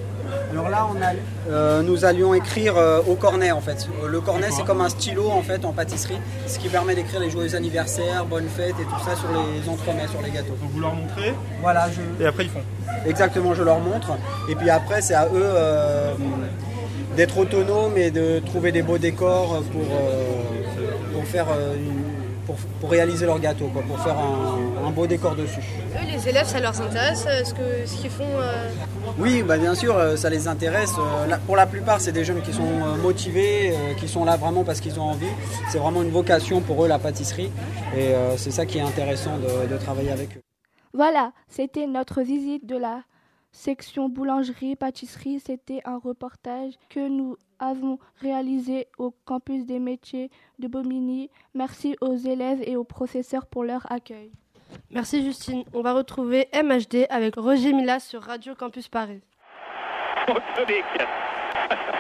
Alors 0.50 0.68
là, 0.70 0.86
on 0.90 0.96
a, 1.02 1.12
euh, 1.52 1.82
nous 1.82 2.04
allions 2.04 2.32
écrire 2.32 2.76
euh, 2.78 3.00
au 3.06 3.14
cornet 3.16 3.50
en 3.52 3.60
fait. 3.60 3.86
Euh, 4.02 4.08
Le 4.08 4.20
cornet, 4.20 4.48
c'est 4.50 4.64
comme 4.64 4.80
un 4.80 4.88
stylo 4.88 5.28
en 5.30 5.42
fait 5.42 5.64
en 5.64 5.72
pâtisserie, 5.72 6.18
ce 6.46 6.58
qui 6.58 6.68
permet 6.68 6.94
d'écrire 6.94 7.20
les 7.20 7.30
joyeux 7.30 7.54
anniversaires, 7.54 8.24
bonnes 8.24 8.48
fêtes 8.48 8.74
et 8.80 8.84
tout 8.84 9.04
ça 9.04 9.14
sur 9.14 9.28
les 9.28 9.68
entremets, 9.68 10.06
sur 10.08 10.22
les 10.22 10.30
gâteaux. 10.30 10.56
Donc 10.60 10.70
vous 10.72 10.80
leur 10.80 10.94
montrez 10.94 11.34
Voilà, 11.60 11.88
je... 11.90 12.24
Et 12.24 12.26
après 12.26 12.44
ils 12.44 12.50
font. 12.50 12.62
Exactement, 13.06 13.54
je 13.54 13.62
leur 13.62 13.78
montre. 13.80 14.12
Et 14.48 14.54
puis 14.54 14.70
après, 14.70 15.02
c'est 15.02 15.14
à 15.14 15.26
eux 15.26 15.30
euh, 15.34 16.14
d'être 17.16 17.36
autonomes 17.38 17.96
et 17.98 18.10
de 18.10 18.38
trouver 18.40 18.72
des 18.72 18.82
beaux 18.82 18.98
décors 18.98 19.62
pour, 19.72 19.82
pour 21.12 21.24
faire 21.26 21.46
une- 21.76 22.17
pour, 22.48 22.56
pour 22.80 22.90
réaliser 22.90 23.26
leur 23.26 23.38
gâteau, 23.38 23.66
quoi, 23.66 23.82
pour 23.82 24.00
faire 24.00 24.18
un, 24.18 24.86
un 24.86 24.90
beau 24.90 25.06
décor 25.06 25.36
dessus. 25.36 25.60
Eux, 25.94 26.06
les 26.10 26.28
élèves, 26.30 26.46
ça 26.46 26.60
leur 26.60 26.80
intéresse 26.80 27.26
euh, 27.28 27.44
ce 27.44 27.52
que 27.52 27.86
ce 27.86 27.94
qu'ils 28.00 28.10
font 28.10 28.24
euh, 28.24 28.70
Oui, 29.18 29.42
bah 29.42 29.58
bien 29.58 29.74
sûr, 29.74 29.94
euh, 29.94 30.16
ça 30.16 30.30
les 30.30 30.48
intéresse. 30.48 30.92
Pour 31.46 31.56
la 31.56 31.66
plupart, 31.66 32.00
c'est 32.00 32.12
des 32.12 32.24
jeunes 32.24 32.40
qui 32.40 32.54
sont 32.54 32.72
motivés, 33.02 33.74
qui 34.00 34.08
sont 34.08 34.24
là 34.24 34.36
vraiment 34.36 34.64
parce 34.64 34.80
qu'ils 34.80 34.98
ont 34.98 35.10
envie. 35.14 35.34
C'est 35.70 35.78
vraiment 35.78 36.02
une 36.02 36.10
vocation 36.10 36.62
pour 36.62 36.82
eux, 36.84 36.88
la 36.88 36.98
pâtisserie. 36.98 37.50
Et 37.94 38.14
euh, 38.14 38.36
c'est 38.38 38.50
ça 38.50 38.64
qui 38.64 38.78
est 38.78 38.86
intéressant 38.92 39.36
de, 39.38 39.66
de 39.72 39.76
travailler 39.78 40.10
avec 40.10 40.36
eux. 40.36 40.40
Voilà, 40.94 41.32
c'était 41.48 41.86
notre 41.86 42.22
visite 42.22 42.64
de 42.64 42.76
la 42.76 43.02
section 43.52 44.08
boulangerie-pâtisserie. 44.08 45.40
C'était 45.44 45.82
un 45.84 45.98
reportage 45.98 46.72
que 46.88 47.08
nous 47.08 47.36
avons 47.58 47.98
réalisé 48.20 48.88
au 48.98 49.10
campus 49.24 49.64
des 49.66 49.78
métiers 49.78 50.30
de 50.58 50.68
Bomigny. 50.68 51.30
Merci 51.54 51.96
aux 52.00 52.16
élèves 52.16 52.62
et 52.62 52.76
aux 52.76 52.84
professeurs 52.84 53.46
pour 53.46 53.64
leur 53.64 53.90
accueil. 53.90 54.30
Merci 54.90 55.22
Justine. 55.24 55.64
On 55.72 55.82
va 55.82 55.92
retrouver 55.94 56.48
MHD 56.54 57.06
avec 57.10 57.36
Roger 57.36 57.72
Mila 57.72 58.00
sur 58.00 58.22
Radio 58.22 58.54
Campus 58.54 58.88
Paris. 58.88 59.22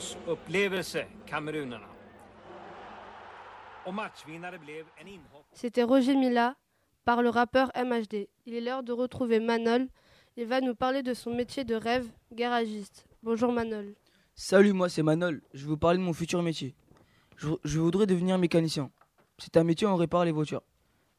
fotbollsupplevelse. 0.00 0.98
C'était 5.52 5.82
Roger 5.82 6.14
Mila 6.14 6.56
par 7.04 7.22
le 7.22 7.28
rappeur 7.28 7.70
MHD. 7.76 8.28
Il 8.46 8.54
est 8.54 8.60
l'heure 8.60 8.82
de 8.82 8.92
retrouver 8.92 9.40
Manol. 9.40 9.88
Il 10.36 10.46
va 10.46 10.60
nous 10.60 10.74
parler 10.74 11.02
de 11.02 11.14
son 11.14 11.34
métier 11.34 11.64
de 11.64 11.74
rêve, 11.74 12.08
garagiste. 12.32 13.06
Bonjour 13.22 13.52
Manol. 13.52 13.94
Salut, 14.34 14.72
moi 14.72 14.88
c'est 14.88 15.02
Manol. 15.02 15.42
Je 15.52 15.64
vais 15.64 15.70
vous 15.70 15.76
parler 15.76 15.98
de 15.98 16.02
mon 16.02 16.12
futur 16.12 16.42
métier. 16.42 16.74
Je, 17.36 17.48
je 17.64 17.80
voudrais 17.80 18.06
devenir 18.06 18.38
mécanicien. 18.38 18.90
C'est 19.38 19.56
un 19.56 19.64
métier 19.64 19.86
où 19.86 19.90
on 19.90 19.96
répare 19.96 20.24
les 20.24 20.32
voitures. 20.32 20.62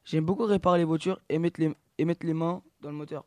J'aime 0.04 0.24
beaucoup 0.24 0.44
réparer 0.44 0.78
les 0.78 0.84
voitures 0.84 1.20
et 1.28 1.38
mettre 1.38 1.60
les, 1.60 1.72
et 1.98 2.04
mettre 2.04 2.26
les 2.26 2.34
mains 2.34 2.62
dans 2.80 2.90
le 2.90 2.96
moteur. 2.96 3.24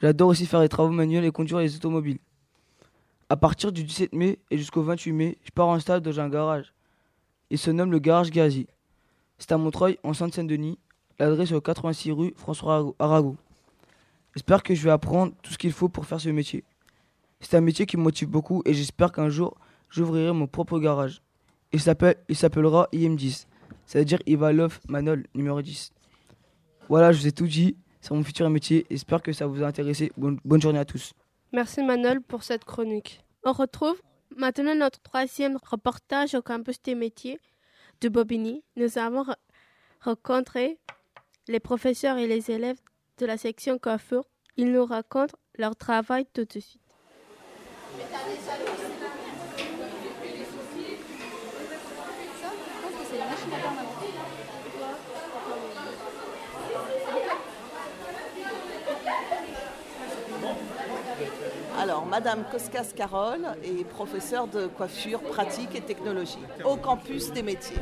J'adore 0.00 0.28
aussi 0.28 0.46
faire 0.46 0.60
les 0.60 0.68
travaux 0.68 0.90
manuels 0.90 1.24
et 1.24 1.30
conduire 1.30 1.60
les 1.60 1.76
automobiles. 1.76 2.18
À 3.30 3.36
partir 3.36 3.72
du 3.72 3.84
17 3.84 4.14
mai 4.14 4.38
et 4.50 4.58
jusqu'au 4.58 4.82
28 4.82 5.12
mai, 5.12 5.38
je 5.44 5.50
pars 5.50 5.68
en 5.68 5.80
stage 5.80 6.02
dans 6.02 6.20
un 6.20 6.28
garage. 6.28 6.74
Il 7.48 7.58
se 7.58 7.70
nomme 7.70 7.90
le 7.90 7.98
Garage 7.98 8.30
Gazi. 8.30 8.66
C'est 9.38 9.52
à 9.52 9.56
Montreuil, 9.56 9.98
en 10.02 10.12
Seine-Saint-Denis. 10.12 10.78
L'adresse 11.18 11.50
est 11.50 11.54
au 11.54 11.60
86 11.60 12.12
rue 12.12 12.34
François 12.36 12.92
Arago. 12.98 13.36
J'espère 14.34 14.62
que 14.62 14.74
je 14.74 14.82
vais 14.82 14.90
apprendre 14.90 15.32
tout 15.42 15.52
ce 15.52 15.58
qu'il 15.58 15.72
faut 15.72 15.88
pour 15.88 16.04
faire 16.06 16.20
ce 16.20 16.28
métier. 16.28 16.64
C'est 17.40 17.56
un 17.56 17.60
métier 17.60 17.86
qui 17.86 17.96
me 17.96 18.02
motive 18.02 18.28
beaucoup 18.28 18.62
et 18.66 18.74
j'espère 18.74 19.10
qu'un 19.10 19.28
jour, 19.28 19.56
j'ouvrirai 19.88 20.32
mon 20.32 20.46
propre 20.46 20.78
garage. 20.78 21.22
Il 21.72 21.80
s'appelle, 21.80 22.16
il 22.28 22.36
s'appellera 22.36 22.88
IM10. 22.92 23.46
Ça 23.86 23.98
veut 24.00 24.04
dire 24.04 24.18
Ivalov 24.26 24.80
Manol, 24.88 25.24
numéro 25.34 25.62
10. 25.62 25.92
Voilà, 26.88 27.12
je 27.12 27.20
vous 27.20 27.26
ai 27.26 27.32
tout 27.32 27.46
dit 27.46 27.76
sur 28.00 28.14
mon 28.14 28.22
futur 28.22 28.50
métier. 28.50 28.86
J'espère 28.90 29.22
que 29.22 29.32
ça 29.32 29.46
vous 29.46 29.62
a 29.62 29.66
intéressé. 29.66 30.12
Bonne 30.16 30.60
journée 30.60 30.78
à 30.78 30.84
tous. 30.84 31.14
Merci 31.54 31.82
Manol 31.84 32.20
pour 32.20 32.42
cette 32.42 32.64
chronique. 32.64 33.24
On 33.44 33.52
retrouve 33.52 34.00
maintenant 34.36 34.74
notre 34.74 35.00
troisième 35.00 35.56
reportage 35.64 36.34
au 36.34 36.42
campus 36.42 36.82
des 36.82 36.96
métiers 36.96 37.38
de 38.00 38.08
Bobigny. 38.08 38.64
Nous 38.74 38.98
avons 38.98 39.22
re- 39.22 39.36
rencontré 40.00 40.80
les 41.46 41.60
professeurs 41.60 42.18
et 42.18 42.26
les 42.26 42.50
élèves 42.50 42.80
de 43.18 43.26
la 43.26 43.38
section 43.38 43.78
coiffure. 43.78 44.24
Ils 44.56 44.72
nous 44.72 44.84
racontent 44.84 45.36
leur 45.56 45.76
travail 45.76 46.26
tout 46.34 46.44
de 46.44 46.58
suite. 46.58 46.80
Alors, 61.80 62.03
Madame 62.14 62.44
Koskas 62.48 62.92
Carole 62.94 63.44
est 63.64 63.82
professeure 63.82 64.46
de 64.46 64.68
coiffure 64.68 65.20
pratique 65.20 65.74
et 65.74 65.80
technologie 65.80 66.38
au 66.64 66.76
campus 66.76 67.32
des 67.32 67.42
métiers. 67.42 67.74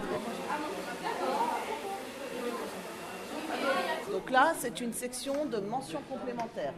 Donc 4.11 4.31
là, 4.31 4.55
c'est 4.59 4.81
une 4.81 4.95
section 4.95 5.45
de 5.45 5.59
mentions 5.59 6.01
complémentaires. 6.11 6.73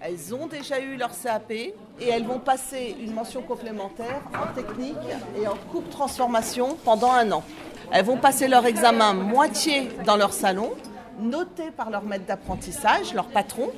Elles 0.00 0.32
ont 0.32 0.46
déjà 0.46 0.78
eu 0.78 0.94
leur 0.94 1.10
CAP 1.20 1.50
et 1.50 1.74
elles 2.00 2.26
vont 2.26 2.38
passer 2.38 2.94
une 3.00 3.12
mention 3.12 3.42
complémentaire 3.42 4.22
en 4.32 4.54
technique 4.54 4.94
et 5.36 5.48
en 5.48 5.56
coupe 5.72 5.90
transformation 5.90 6.76
pendant 6.84 7.10
un 7.10 7.32
an. 7.32 7.42
Elles 7.90 8.04
vont 8.04 8.18
passer 8.18 8.46
leur 8.46 8.66
examen 8.66 9.14
moitié 9.14 9.88
dans 10.06 10.14
leur 10.14 10.32
salon, 10.32 10.74
noté 11.20 11.70
par 11.76 11.90
leur 11.90 12.02
maître 12.02 12.26
d'apprentissage, 12.26 13.14
leur 13.14 13.26
patron, 13.26 13.70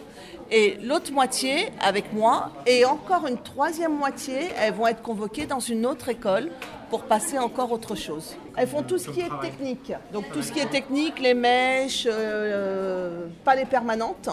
et 0.51 0.77
l'autre 0.83 1.13
moitié 1.13 1.71
avec 1.81 2.13
moi, 2.13 2.51
et 2.67 2.85
encore 2.85 3.27
une 3.27 3.39
troisième 3.39 3.97
moitié, 3.97 4.51
elles 4.61 4.75
vont 4.75 4.87
être 4.87 5.03
convoquées 5.03 5.47
dans 5.47 5.61
une 5.61 5.87
autre 5.87 6.09
école 6.09 6.51
pour 6.91 7.05
passer 7.05 7.39
encore 7.39 7.73
autre 7.73 7.95
chose. 7.95 8.37
Elles 8.57 8.69
font 8.69 8.83
tout 8.83 8.99
ce 8.99 9.09
qui 9.09 9.21
est 9.21 9.41
technique. 9.41 9.93
Donc 10.13 10.31
tout 10.31 10.43
ce 10.43 10.53
qui 10.53 10.59
est 10.61 10.71
technique, 10.71 11.19
les 11.21 11.33
mèches, 11.33 12.07
euh, 12.11 13.27
pas 13.45 13.55
les 13.55 13.65
permanentes, 13.65 14.29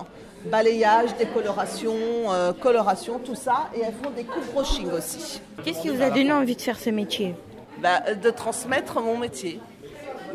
balayage, 0.46 1.16
décoloration, 1.18 1.96
euh, 1.96 2.52
coloration, 2.52 3.20
tout 3.20 3.36
ça, 3.36 3.70
et 3.76 3.82
elles 3.82 3.94
font 4.04 4.10
des 4.10 4.24
coupes 4.26 4.54
brushing 4.54 4.92
aussi. 4.92 5.42
Qu'est-ce 5.64 5.82
qui 5.82 5.90
vous 5.90 6.02
a 6.02 6.10
donné 6.10 6.34
envie 6.34 6.56
de 6.56 6.62
faire 6.62 6.80
ce 6.80 6.90
métier? 6.90 7.36
Bah, 7.82 8.04
euh, 8.08 8.16
De 8.16 8.30
transmettre 8.30 9.00
mon 9.02 9.18
métier, 9.18 9.62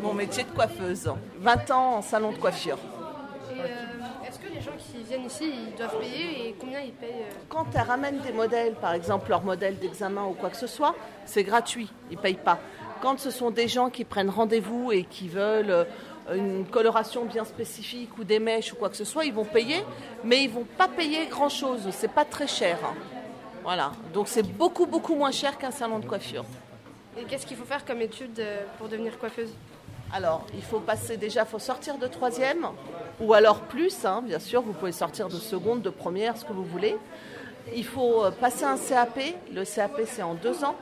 mon 0.01 0.13
métier 0.13 0.43
de 0.43 0.51
coiffeuse. 0.51 1.11
20 1.39 1.71
ans 1.71 1.95
en 1.97 2.01
salon 2.01 2.31
de 2.31 2.37
coiffure. 2.37 2.77
Euh, 3.57 3.67
Est-ce 4.27 4.39
que 4.39 4.47
les 4.53 4.61
gens 4.61 4.71
qui 4.77 5.03
viennent 5.03 5.25
ici, 5.25 5.51
ils 5.69 5.75
doivent 5.77 5.97
payer 5.99 6.49
et 6.49 6.55
combien 6.59 6.79
ils 6.79 6.91
payent 6.91 7.09
euh 7.21 7.33
Quand 7.49 7.65
elles 7.73 7.81
ramènent 7.81 8.19
des 8.19 8.33
modèles, 8.33 8.73
par 8.75 8.93
exemple 8.93 9.29
leur 9.29 9.43
modèle 9.43 9.77
d'examen 9.77 10.23
ou 10.25 10.33
quoi 10.33 10.49
que 10.49 10.57
ce 10.57 10.67
soit, 10.67 10.95
c'est 11.25 11.43
gratuit, 11.43 11.89
ils 12.11 12.17
ne 12.17 12.21
payent 12.21 12.33
pas. 12.35 12.59
Quand 13.01 13.19
ce 13.19 13.31
sont 13.31 13.51
des 13.51 13.67
gens 13.67 13.89
qui 13.89 14.03
prennent 14.03 14.29
rendez-vous 14.29 14.91
et 14.91 15.03
qui 15.03 15.27
veulent 15.29 15.69
euh, 15.71 15.85
une 16.33 16.65
coloration 16.65 17.25
bien 17.25 17.45
spécifique 17.45 18.17
ou 18.17 18.23
des 18.23 18.39
mèches 18.39 18.73
ou 18.73 18.75
quoi 18.75 18.89
que 18.89 18.97
ce 18.97 19.05
soit, 19.05 19.25
ils 19.25 19.33
vont 19.33 19.45
payer, 19.45 19.83
mais 20.23 20.43
ils 20.43 20.49
vont 20.49 20.65
pas 20.77 20.87
payer 20.87 21.27
grand-chose, 21.27 21.87
c'est 21.91 22.11
pas 22.11 22.25
très 22.25 22.47
cher. 22.47 22.77
hein. 22.83 22.93
Voilà, 23.63 23.91
donc 24.13 24.27
c'est 24.27 24.43
beaucoup 24.43 24.85
beaucoup 24.85 25.15
moins 25.15 25.31
cher 25.31 25.57
qu'un 25.57 25.71
salon 25.71 25.99
de 25.99 26.05
coiffure. 26.05 26.45
Et 27.17 27.23
qu'est-ce 27.23 27.45
qu'il 27.45 27.57
faut 27.57 27.63
faire 27.65 27.85
comme 27.85 28.01
étude 28.01 28.43
pour 28.77 28.87
devenir 28.89 29.17
coiffeuse? 29.17 29.53
Alors, 30.15 30.45
il 30.53 30.61
faut 30.61 30.79
passer 30.79 31.17
déjà, 31.17 31.43
faut 31.43 31.59
sortir 31.59 31.97
de 31.97 32.07
troisième, 32.07 32.67
ou 33.19 33.33
alors 33.33 33.59
plus, 33.59 34.05
hein, 34.05 34.23
bien 34.25 34.39
sûr, 34.39 34.61
vous 34.61 34.71
pouvez 34.71 34.93
sortir 34.93 35.27
de 35.27 35.35
seconde, 35.35 35.81
de 35.81 35.89
première, 35.89 36.37
ce 36.37 36.45
que 36.45 36.53
vous 36.53 36.63
voulez. 36.63 36.95
Il 37.75 37.83
faut 37.83 38.23
euh, 38.23 38.31
passer 38.31 38.63
un 38.63 38.77
CAP, 38.77 39.19
le 39.53 39.65
CAP 39.65 40.03
c'est 40.05 40.23
en 40.23 40.33
deux 40.33 40.63
ans. 40.63 40.77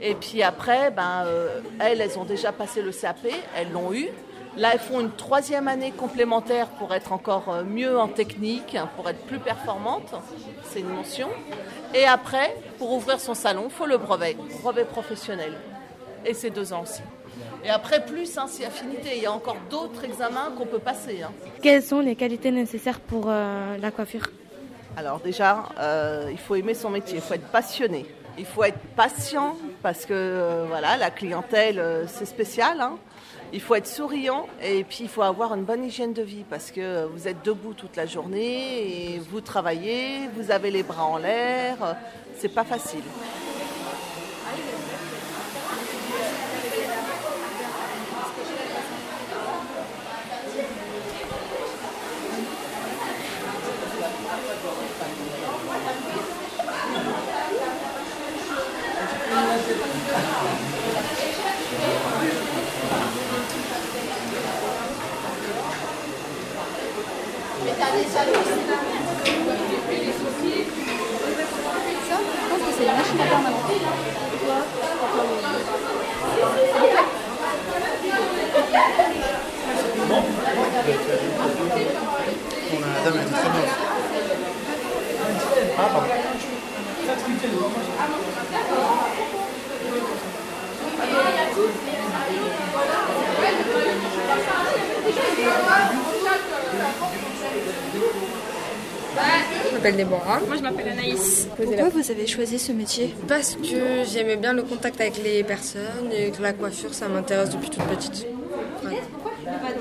Et 0.00 0.14
puis 0.14 0.44
après, 0.44 0.92
ben, 0.92 1.24
euh, 1.26 1.60
elles, 1.80 2.00
elles 2.00 2.16
ont 2.20 2.24
déjà 2.24 2.52
passé 2.52 2.82
le 2.82 2.92
CAP, 2.92 3.26
elles 3.56 3.72
l'ont 3.72 3.92
eu. 3.92 4.06
Là, 4.56 4.70
elles 4.74 4.78
font 4.78 5.00
une 5.00 5.10
troisième 5.10 5.66
année 5.66 5.90
complémentaire 5.90 6.68
pour 6.68 6.94
être 6.94 7.12
encore 7.12 7.48
euh, 7.48 7.64
mieux 7.64 7.98
en 7.98 8.06
technique, 8.06 8.76
hein, 8.76 8.88
pour 8.94 9.10
être 9.10 9.26
plus 9.26 9.40
performantes. 9.40 10.14
C'est 10.70 10.80
une 10.80 10.90
mention. 10.90 11.30
Et 11.94 12.04
après, 12.04 12.56
pour 12.78 12.92
ouvrir 12.92 13.18
son 13.18 13.34
salon, 13.34 13.64
il 13.64 13.72
faut 13.72 13.86
le 13.86 13.98
brevet, 13.98 14.36
brevet 14.62 14.84
professionnel. 14.84 15.52
Et 16.24 16.32
c'est 16.32 16.50
deux 16.50 16.72
ans 16.72 16.82
aussi. 16.82 17.02
Et 17.64 17.70
après, 17.70 18.04
plus, 18.04 18.36
hein, 18.38 18.46
c'est 18.48 18.64
affinité. 18.64 19.10
Il 19.16 19.22
y 19.22 19.26
a 19.26 19.32
encore 19.32 19.56
d'autres 19.70 20.04
examens 20.04 20.52
qu'on 20.56 20.66
peut 20.66 20.78
passer. 20.80 21.22
hein. 21.22 21.30
Quelles 21.62 21.82
sont 21.82 22.00
les 22.00 22.16
qualités 22.16 22.50
nécessaires 22.50 22.98
pour 23.00 23.26
euh, 23.28 23.76
la 23.78 23.90
coiffure? 23.90 24.26
Alors 24.96 25.20
déjà, 25.20 25.64
euh, 25.78 26.28
il 26.30 26.38
faut 26.38 26.54
aimer 26.54 26.74
son 26.74 26.90
métier, 26.90 27.16
il 27.16 27.20
faut 27.22 27.34
être 27.34 27.48
passionné. 27.50 28.04
Il 28.38 28.46
faut 28.46 28.64
être 28.64 28.78
patient 28.96 29.56
parce 29.82 30.04
que 30.06 30.12
euh, 30.14 30.64
voilà, 30.66 30.96
la 30.96 31.10
clientèle, 31.10 31.78
euh, 31.78 32.06
c'est 32.06 32.24
spécial. 32.26 32.80
hein. 32.80 32.96
Il 33.54 33.60
faut 33.60 33.74
être 33.74 33.86
souriant 33.86 34.46
et 34.62 34.82
puis 34.84 35.00
il 35.02 35.08
faut 35.08 35.22
avoir 35.22 35.54
une 35.54 35.64
bonne 35.64 35.84
hygiène 35.84 36.14
de 36.14 36.22
vie 36.22 36.44
parce 36.48 36.70
que 36.70 37.04
vous 37.04 37.28
êtes 37.28 37.44
debout 37.44 37.74
toute 37.74 37.96
la 37.96 38.06
journée 38.06 39.12
et 39.14 39.18
vous 39.18 39.42
travaillez, 39.42 40.28
vous 40.34 40.50
avez 40.50 40.70
les 40.70 40.82
bras 40.82 41.04
en 41.04 41.18
l'air. 41.18 41.76
C'est 42.38 42.48
pas 42.54 42.64
facile. 42.64 43.02
Je 99.64 99.74
m'appelle 99.74 99.96
Déborah. 99.96 100.40
Moi, 100.46 100.56
je 100.56 100.62
m'appelle 100.62 100.88
Anaïs. 100.88 101.48
Pourquoi 101.56 101.88
vous 101.88 102.10
avez 102.10 102.26
choisi 102.28 102.58
ce 102.60 102.70
métier? 102.70 103.14
Parce 103.26 103.56
que 103.56 104.04
j'aimais 104.10 104.36
bien 104.36 104.52
le 104.52 104.62
contact 104.62 105.00
avec 105.00 105.22
les 105.22 105.42
personnes 105.42 106.12
et 106.16 106.30
que 106.30 106.40
la 106.42 106.52
coiffure, 106.52 106.94
ça 106.94 107.08
m'intéresse 107.08 107.50
depuis 107.50 107.70
toute 107.70 107.84
petite. 107.84 108.26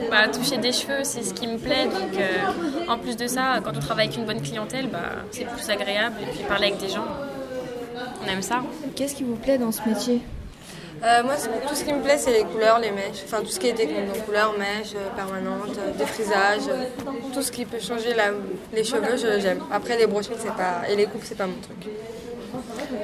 Bah, 0.09 0.27
toucher 0.27 0.57
des 0.57 0.71
cheveux, 0.71 1.03
c'est 1.03 1.23
ce 1.23 1.33
qui 1.33 1.47
me 1.47 1.57
plaît. 1.57 1.85
Donc, 1.85 2.17
euh, 2.19 2.87
en 2.91 2.97
plus 2.97 3.15
de 3.17 3.27
ça, 3.27 3.59
quand 3.63 3.71
on 3.75 3.79
travaille 3.79 4.07
avec 4.07 4.17
une 4.17 4.25
bonne 4.25 4.41
clientèle, 4.41 4.87
bah, 4.87 4.99
c'est 5.31 5.45
plus 5.45 5.69
agréable. 5.69 6.15
Et 6.21 6.25
puis, 6.31 6.43
parler 6.47 6.67
avec 6.67 6.79
des 6.79 6.89
gens, 6.89 7.05
on 8.23 8.27
aime 8.29 8.41
ça. 8.41 8.61
Qu'est-ce 8.95 9.15
qui 9.15 9.23
vous 9.23 9.35
plaît 9.35 9.57
dans 9.57 9.71
ce 9.71 9.81
métier? 9.87 10.21
Euh, 11.03 11.23
moi, 11.23 11.33
tout 11.67 11.73
ce 11.73 11.83
qui 11.83 11.91
me 11.93 12.01
plaît, 12.01 12.17
c'est 12.19 12.31
les 12.31 12.43
couleurs, 12.43 12.77
les 12.79 12.91
mèches. 12.91 13.23
Enfin, 13.25 13.39
tout 13.39 13.47
ce 13.49 13.59
qui 13.59 13.67
est 13.67 13.73
technique. 13.73 14.05
Donc, 14.05 14.23
couleurs, 14.25 14.53
mèches, 14.57 14.93
euh, 14.95 15.09
permanentes, 15.15 15.75
défrisage. 15.97 16.61
tout 17.33 17.41
ce 17.41 17.51
qui 17.51 17.65
peut 17.65 17.79
changer 17.79 18.13
la- 18.13 18.31
les 18.73 18.83
cheveux, 18.83 19.17
je- 19.17 19.39
j'aime. 19.39 19.61
Après, 19.71 19.97
les 19.97 20.05
brochures, 20.05 20.35
c'est 20.37 20.53
pas... 20.53 20.81
et 20.89 20.95
les 20.95 21.05
coupes, 21.05 21.23
c'est 21.23 21.37
pas 21.37 21.47
mon 21.47 21.55
truc. 21.61 21.89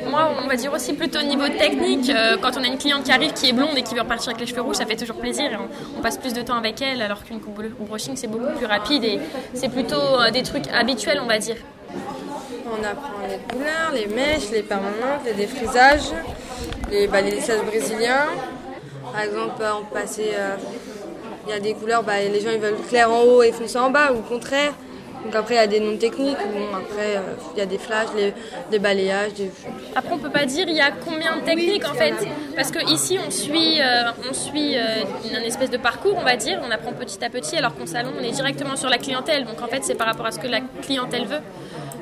Moi, 0.09 0.29
on 0.43 0.47
va 0.47 0.55
dire 0.55 0.73
aussi 0.73 0.93
plutôt 0.93 1.19
au 1.19 1.23
niveau 1.23 1.47
technique, 1.47 2.09
euh, 2.09 2.37
quand 2.41 2.51
on 2.57 2.63
a 2.63 2.67
une 2.67 2.77
cliente 2.77 3.03
qui 3.03 3.11
arrive 3.11 3.33
qui 3.33 3.49
est 3.49 3.53
blonde 3.53 3.77
et 3.77 3.83
qui 3.83 3.95
veut 3.95 4.01
repartir 4.01 4.29
avec 4.29 4.41
les 4.41 4.47
cheveux 4.47 4.61
rouges, 4.61 4.75
ça 4.75 4.85
fait 4.85 4.95
toujours 4.95 5.17
plaisir. 5.17 5.51
et 5.51 5.55
On, 5.55 5.99
on 5.99 6.01
passe 6.01 6.17
plus 6.17 6.33
de 6.33 6.41
temps 6.41 6.57
avec 6.57 6.81
elle, 6.81 7.01
alors 7.01 7.23
qu'une 7.23 7.39
coupe 7.39 7.61
ou 7.79 7.85
brushing, 7.85 8.15
c'est 8.15 8.27
beaucoup 8.27 8.51
plus 8.57 8.65
rapide 8.65 9.03
et 9.03 9.19
c'est 9.53 9.69
plutôt 9.69 9.95
euh, 9.95 10.31
des 10.31 10.43
trucs 10.43 10.67
habituels, 10.73 11.19
on 11.23 11.27
va 11.27 11.39
dire. 11.39 11.57
On 12.65 12.83
apprend 12.83 13.19
les 13.27 13.37
couleurs, 13.53 13.91
les 13.93 14.07
mèches, 14.07 14.51
les 14.51 14.61
permanentes, 14.61 15.23
les 15.25 15.33
défrisages, 15.33 16.11
les, 16.91 17.07
bah, 17.07 17.21
les 17.21 17.39
brésiliens. 17.65 18.27
Par 19.11 19.21
exemple, 19.21 19.61
euh, 19.61 19.71
on 19.73 19.95
euh, 19.95 20.55
Il 21.47 21.49
y 21.49 21.53
a 21.53 21.59
des 21.59 21.73
couleurs, 21.73 22.03
bah, 22.03 22.19
les 22.19 22.41
gens 22.41 22.49
ils 22.51 22.59
veulent 22.59 22.81
clair 22.89 23.11
en 23.11 23.21
haut 23.21 23.41
et 23.41 23.51
foncé 23.53 23.77
en 23.77 23.89
bas, 23.89 24.11
ou 24.11 24.17
le 24.17 24.21
contraire. 24.21 24.73
Donc 25.27 25.35
après, 25.35 25.55
il 25.55 25.57
y 25.57 25.59
a 25.59 25.67
des 25.67 25.81
noms 25.81 25.97
techniques. 25.97 26.37
Après, 26.37 27.17
euh, 27.17 27.35
il 27.53 27.59
y 27.59 27.61
a 27.61 27.65
des 27.65 27.77
flashs, 27.77 28.07
des 28.71 28.79
balayages. 28.79 29.31
Après, 29.93 30.13
on 30.13 30.19
peut 30.19 30.29
pas 30.29 30.45
dire 30.45 30.65
il 30.69 30.75
y 30.75 30.79
a 30.79 30.91
combien 30.91 31.35
de 31.35 31.41
techniques 31.41 31.85
en 31.85 31.93
fait, 31.93 32.13
parce 32.55 32.71
que 32.71 32.79
ici 32.89 33.19
on 33.19 33.29
suit, 33.29 33.81
euh, 33.81 34.03
on 34.29 34.33
suit 34.33 34.77
euh, 34.77 35.03
une 35.29 35.43
espèce 35.43 35.69
de 35.69 35.75
parcours, 35.75 36.15
on 36.17 36.23
va 36.23 36.37
dire. 36.37 36.61
On 36.65 36.71
apprend 36.71 36.93
petit 36.93 37.21
à 37.25 37.29
petit, 37.29 37.57
alors 37.57 37.75
qu'en 37.75 37.85
salon, 37.85 38.11
on 38.17 38.23
est 38.23 38.31
directement 38.31 38.77
sur 38.77 38.89
la 38.89 38.99
clientèle. 38.99 39.43
Donc 39.43 39.61
en 39.61 39.67
fait, 39.67 39.83
c'est 39.83 39.95
par 39.95 40.07
rapport 40.07 40.27
à 40.27 40.31
ce 40.31 40.39
que 40.39 40.47
la 40.47 40.61
clientèle 40.81 41.25
veut. 41.25 41.41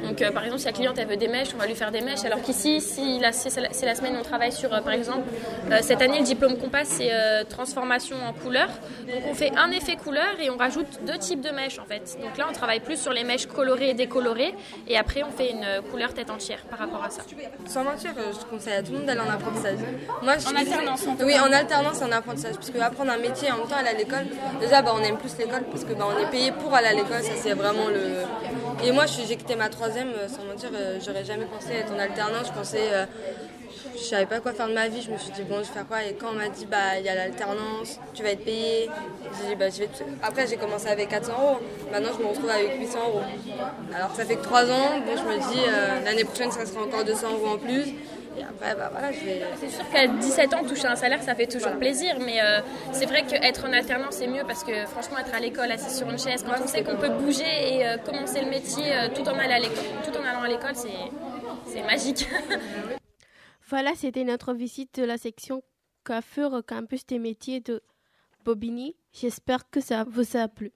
Donc 0.07 0.21
euh, 0.21 0.31
par 0.31 0.43
exemple, 0.43 0.59
si 0.61 0.65
la 0.67 0.71
cliente 0.73 0.97
elle 0.97 1.07
veut 1.07 1.17
des 1.17 1.27
mèches, 1.27 1.49
on 1.55 1.57
va 1.57 1.67
lui 1.67 1.75
faire 1.75 1.91
des 1.91 2.01
mèches. 2.01 2.23
Alors 2.25 2.41
qu'ici, 2.41 2.81
si 2.81 3.19
la- 3.19 3.31
c'est 3.31 3.59
la, 3.85 3.95
semaine, 3.95 4.15
on 4.19 4.23
travaille 4.23 4.51
sur, 4.51 4.73
euh, 4.73 4.81
par 4.81 4.93
exemple, 4.93 5.23
euh, 5.71 5.79
cette 5.81 6.01
année, 6.01 6.19
le 6.19 6.23
diplôme 6.25 6.57
qu'on 6.57 6.69
passe, 6.69 6.89
c'est 6.89 7.09
euh, 7.11 7.43
transformation 7.43 8.15
en 8.27 8.33
couleur. 8.33 8.67
Donc 9.07 9.23
on 9.29 9.33
fait 9.33 9.51
un 9.57 9.71
effet 9.71 9.95
couleur 9.95 10.39
et 10.39 10.49
on 10.49 10.57
rajoute 10.57 10.87
deux 11.05 11.17
types 11.17 11.41
de 11.41 11.49
mèches 11.49 11.79
en 11.79 11.85
fait. 11.85 12.17
Donc 12.21 12.37
là, 12.37 12.45
on 12.49 12.53
travaille 12.53 12.79
plus 12.79 12.99
sur 13.01 13.13
les 13.13 13.23
mèches 13.23 13.47
colorées 13.47 13.89
et 13.89 13.93
décolorées. 13.93 14.53
Et 14.87 14.97
après, 14.97 15.23
on 15.23 15.31
fait 15.31 15.51
une 15.51 15.65
couleur 15.91 16.13
tête 16.13 16.29
entière 16.29 16.59
par 16.69 16.79
rapport 16.79 17.03
à 17.03 17.09
ça. 17.09 17.21
Sans 17.65 17.83
mentir, 17.83 18.11
je 18.15 18.45
conseille 18.45 18.73
à 18.73 18.83
tout 18.83 18.91
le 18.91 18.99
monde 18.99 19.07
d'aller 19.07 19.21
en 19.21 19.29
apprentissage. 19.29 19.79
Moi, 20.21 20.33
je 20.37 20.47
En 20.47 20.55
alternance, 20.55 21.07
en 21.07 21.15
tout 21.15 21.23
Oui, 21.25 21.35
en 21.39 21.51
alternance 21.51 22.01
en 22.01 22.11
apprentissage. 22.11 22.55
Parce 22.55 22.69
que 22.69 22.79
apprendre 22.79 23.11
un 23.11 23.17
métier 23.17 23.51
en 23.51 23.57
même 23.57 23.67
temps 23.67 23.75
aller 23.77 23.89
à 23.89 23.93
l'école, 23.93 24.25
déjà, 24.61 24.81
bah, 24.81 24.91
on 24.95 25.01
aime 25.03 25.17
plus 25.17 25.35
l'école 25.37 25.63
parce 25.71 25.83
que 25.83 25.93
bah, 25.93 26.05
on 26.15 26.21
est 26.21 26.29
payé 26.29 26.51
pour 26.51 26.73
aller 26.73 26.87
à 26.87 26.93
l'école. 26.93 27.21
Ça, 27.23 27.31
c'est 27.35 27.53
vraiment 27.53 27.87
le. 27.87 28.85
Et 28.85 28.91
moi, 28.91 29.05
je 29.05 29.13
suis- 29.13 29.25
j'ai 29.27 29.37
quitté 29.37 29.55
ma 29.55 29.69
troisième, 29.69 29.94
euh, 30.03 30.27
sans 30.27 30.43
mentir, 30.43 30.69
euh, 30.73 30.99
j'aurais 31.03 31.23
jamais 31.25 31.45
pensé 31.45 31.73
être 31.73 31.91
en 31.93 31.99
alternance. 31.99 32.47
Je 32.47 32.53
pensais. 32.53 32.89
euh, 32.93 33.05
je 33.95 34.03
savais 34.03 34.25
pas 34.25 34.39
quoi 34.41 34.53
faire 34.53 34.67
de 34.67 34.73
ma 34.73 34.87
vie, 34.89 35.01
je 35.01 35.11
me 35.11 35.17
suis 35.17 35.31
dit 35.31 35.43
bon 35.43 35.57
je 35.57 35.67
vais 35.69 35.73
faire 35.73 35.87
quoi? 35.87 36.03
Et 36.03 36.15
quand 36.15 36.29
on 36.31 36.33
m'a 36.33 36.49
dit 36.49 36.65
bah 36.65 36.99
il 36.99 37.05
y 37.05 37.09
a 37.09 37.15
l'alternance, 37.15 37.99
tu 38.13 38.23
vas 38.23 38.29
être 38.31 38.43
payé, 38.43 38.91
j'ai 39.31 39.47
dit 39.49 39.55
bah 39.55 39.69
je 39.69 39.79
vais 39.79 39.87
te- 39.87 40.03
après 40.21 40.47
j'ai 40.47 40.57
commencé 40.57 40.87
avec 40.87 41.09
400 41.09 41.33
euros, 41.33 41.59
maintenant 41.91 42.09
je 42.17 42.21
me 42.21 42.27
retrouve 42.27 42.49
avec 42.49 42.73
800 42.75 42.99
euros. 43.07 43.27
Alors 43.93 44.11
ça 44.15 44.25
fait 44.25 44.37
que 44.37 44.43
3 44.43 44.69
ans, 44.71 44.99
bon 45.05 45.15
je 45.17 45.23
me 45.25 45.37
dis 45.37 45.65
l'année 46.03 46.25
prochaine 46.25 46.51
ça 46.51 46.65
sera 46.65 46.81
encore 46.83 47.03
200 47.05 47.31
euros 47.33 47.47
en 47.47 47.57
plus 47.57 47.93
et 48.37 48.43
après 48.43 48.75
bah 48.75 48.89
voilà 48.91 49.11
je 49.11 49.19
vais... 49.25 49.41
C'est 49.59 49.69
sûr 49.69 49.89
qu'à 49.89 50.07
17 50.07 50.53
ans 50.53 50.63
toucher 50.63 50.87
un 50.87 50.95
salaire 50.95 51.21
ça 51.21 51.35
fait 51.35 51.47
toujours 51.47 51.71
plaisir 51.73 52.17
mais 52.19 52.41
euh, 52.41 52.61
c'est 52.91 53.05
vrai 53.05 53.25
qu'être 53.25 53.65
en 53.65 53.73
alternance 53.73 54.15
c'est 54.15 54.27
mieux 54.27 54.43
parce 54.45 54.63
que 54.63 54.85
franchement 54.85 55.17
être 55.19 55.33
à 55.33 55.39
l'école 55.39 55.71
assis 55.71 55.95
sur 55.95 56.09
une 56.09 56.19
chaise 56.19 56.43
quand 56.43 56.61
on 56.63 56.67
sait 56.67 56.83
qu'on 56.83 56.97
peut 56.97 57.09
bouger 57.09 57.43
et 57.43 57.87
euh, 57.87 57.97
commencer 57.97 58.41
le 58.41 58.49
métier 58.49 58.95
euh, 58.95 59.09
tout 59.13 59.23
en 59.23 59.37
allant 59.37 59.55
à 59.55 59.59
l'école, 59.59 59.85
tout 60.03 60.17
en 60.17 60.23
allant 60.23 60.43
à 60.43 60.47
l'école 60.47 60.75
c'est 60.75 60.89
c'est 61.67 61.81
magique. 61.83 62.27
Voilà, 63.67 63.93
c'était 63.95 64.23
notre 64.23 64.53
visite 64.53 64.99
de 64.99 65.05
la 65.05 65.17
section 65.17 65.63
coiffure 66.05 66.53
au 66.53 66.61
campus 66.61 67.03
des 67.07 67.17
métiers 67.17 67.61
de 67.61 67.81
Bobigny. 68.43 68.95
J'espère 69.11 69.67
que 69.71 69.81
ça 69.81 70.03
vous 70.03 70.37
a 70.37 70.47
plu. 70.47 70.71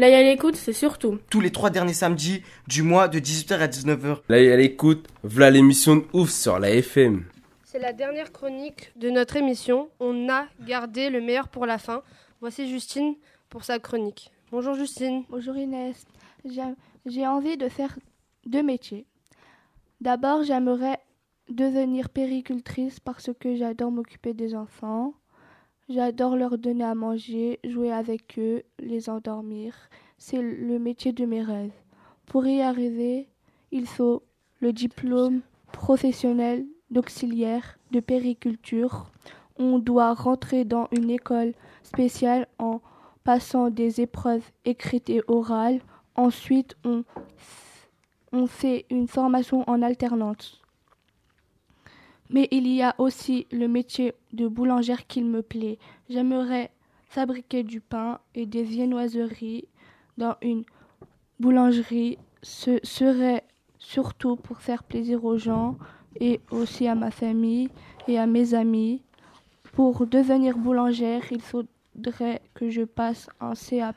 Là, 0.00 0.08
il 0.08 0.12
y 0.12 0.14
a 0.14 0.22
l'écoute, 0.22 0.54
c'est 0.54 0.72
surtout. 0.72 1.18
Tous 1.28 1.40
les 1.40 1.50
trois 1.50 1.70
derniers 1.70 1.92
samedis 1.92 2.44
du 2.68 2.84
mois 2.84 3.08
de 3.08 3.18
18h 3.18 3.58
à 3.58 3.66
19h. 3.66 4.18
Là, 4.28 4.36
à 4.36 4.56
l'écoute, 4.56 5.08
voilà 5.24 5.50
l'émission 5.50 5.96
de 5.96 6.04
ouf 6.12 6.30
sur 6.30 6.60
la 6.60 6.70
FM. 6.70 7.24
C'est 7.64 7.80
la 7.80 7.92
dernière 7.92 8.30
chronique 8.30 8.92
de 8.94 9.10
notre 9.10 9.34
émission. 9.34 9.88
On 9.98 10.28
a 10.28 10.46
gardé 10.60 11.10
le 11.10 11.20
meilleur 11.20 11.48
pour 11.48 11.66
la 11.66 11.78
fin. 11.78 12.02
Voici 12.40 12.68
Justine 12.68 13.16
pour 13.48 13.64
sa 13.64 13.80
chronique. 13.80 14.30
Bonjour 14.52 14.74
Justine. 14.76 15.24
Bonjour 15.30 15.56
Inès. 15.56 16.04
J'ai 17.04 17.26
envie 17.26 17.56
de 17.56 17.68
faire 17.68 17.98
deux 18.46 18.62
métiers. 18.62 19.04
D'abord, 20.00 20.44
j'aimerais 20.44 21.00
devenir 21.50 22.08
péricultrice 22.08 23.00
parce 23.00 23.30
que 23.40 23.56
j'adore 23.56 23.90
m'occuper 23.90 24.32
des 24.32 24.54
enfants. 24.54 25.14
J'adore 25.88 26.36
leur 26.36 26.58
donner 26.58 26.84
à 26.84 26.94
manger, 26.94 27.60
jouer 27.64 27.90
avec 27.90 28.38
eux, 28.38 28.62
les 28.78 29.08
endormir. 29.08 29.74
C'est 30.18 30.42
le 30.42 30.78
métier 30.78 31.12
de 31.12 31.24
mes 31.24 31.42
rêves. 31.42 31.72
Pour 32.26 32.46
y 32.46 32.60
arriver, 32.60 33.26
il 33.72 33.86
faut 33.86 34.22
le 34.60 34.74
diplôme 34.74 35.40
professionnel 35.72 36.66
d'auxiliaire 36.90 37.78
de 37.90 38.00
périculture. 38.00 39.06
On 39.58 39.78
doit 39.78 40.12
rentrer 40.12 40.66
dans 40.66 40.88
une 40.92 41.08
école 41.08 41.54
spéciale 41.82 42.48
en 42.58 42.82
passant 43.24 43.70
des 43.70 44.02
épreuves 44.02 44.44
écrites 44.66 45.08
et 45.08 45.22
orales. 45.26 45.80
Ensuite, 46.16 46.76
on, 46.84 47.04
on 48.32 48.46
fait 48.46 48.84
une 48.90 49.08
formation 49.08 49.64
en 49.66 49.80
alternance. 49.80 50.60
Mais 52.30 52.48
il 52.50 52.66
y 52.68 52.82
a 52.82 52.94
aussi 52.98 53.46
le 53.50 53.68
métier 53.68 54.14
de 54.32 54.48
boulangère 54.48 55.06
qu'il 55.06 55.24
me 55.24 55.42
plaît. 55.42 55.78
J'aimerais 56.10 56.70
fabriquer 57.06 57.62
du 57.62 57.80
pain 57.80 58.20
et 58.34 58.44
des 58.44 58.62
viennoiseries 58.62 59.66
dans 60.18 60.36
une 60.42 60.64
boulangerie. 61.40 62.18
Ce 62.42 62.78
serait 62.82 63.44
surtout 63.78 64.36
pour 64.36 64.60
faire 64.60 64.84
plaisir 64.84 65.24
aux 65.24 65.38
gens 65.38 65.76
et 66.20 66.40
aussi 66.50 66.86
à 66.86 66.94
ma 66.94 67.10
famille 67.10 67.70
et 68.06 68.18
à 68.18 68.26
mes 68.26 68.54
amis. 68.54 69.02
Pour 69.72 70.06
devenir 70.06 70.58
boulangère, 70.58 71.22
il 71.30 71.40
faudrait 71.40 72.42
que 72.54 72.68
je 72.68 72.82
passe 72.82 73.28
un 73.40 73.54
CAP 73.54 73.96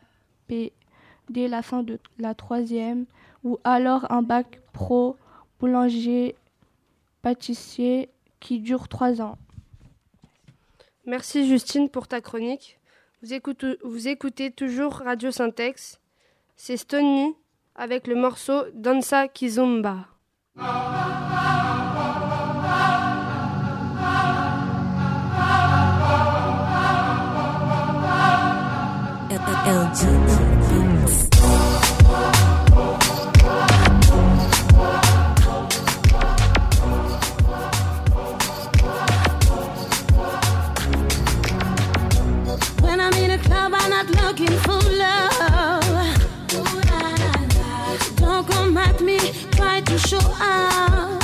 dès 1.29 1.47
la 1.47 1.61
fin 1.61 1.83
de 1.83 1.99
la 2.19 2.35
troisième 2.35 3.05
ou 3.43 3.57
alors 3.63 4.11
un 4.11 4.21
bac 4.21 4.61
pro 4.73 5.17
boulanger 5.59 6.35
pâtissier 7.21 8.09
qui 8.41 8.59
dure 8.59 8.89
trois 8.89 9.21
ans. 9.21 9.37
Merci 11.05 11.47
Justine 11.47 11.87
pour 11.89 12.09
ta 12.09 12.19
chronique. 12.19 12.77
Vous 13.23 13.33
écoutez, 13.33 13.77
vous 13.83 14.09
écoutez 14.09 14.51
toujours 14.51 14.95
Radio 14.95 15.31
Syntex. 15.31 16.01
C'est 16.57 16.75
Stony 16.75 17.33
avec 17.75 18.07
le 18.07 18.15
morceau 18.15 18.63
Dansa 18.73 19.29
Kizomba. 19.29 20.07
When 29.93 30.50
looking 44.31 44.57
for 44.59 44.79
love. 44.97 46.07
Don't 48.15 48.47
come 48.47 48.77
at 48.77 49.01
me, 49.01 49.19
try 49.51 49.81
to 49.81 49.97
show 49.97 50.25
up. 50.39 51.21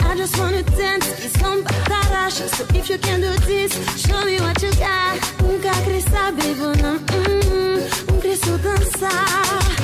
I 0.00 0.14
just 0.16 0.36
wanna 0.36 0.62
dance, 0.64 1.06
it's 1.24 1.42
on 1.44 1.62
batarash. 1.62 2.38
So 2.56 2.64
if 2.74 2.90
you 2.90 2.98
can 2.98 3.20
do 3.20 3.32
this, 3.46 3.72
show 4.04 4.24
me 4.24 4.40
what 4.40 4.60
you 4.62 4.72
got. 4.72 5.14
Nunca 5.42 5.72
quis 5.84 6.04
saber, 6.04 6.56
não, 6.82 6.96
hum, 6.96 8.14
um 8.14 8.20
Cristo 8.20 8.58
dançar. 8.58 9.83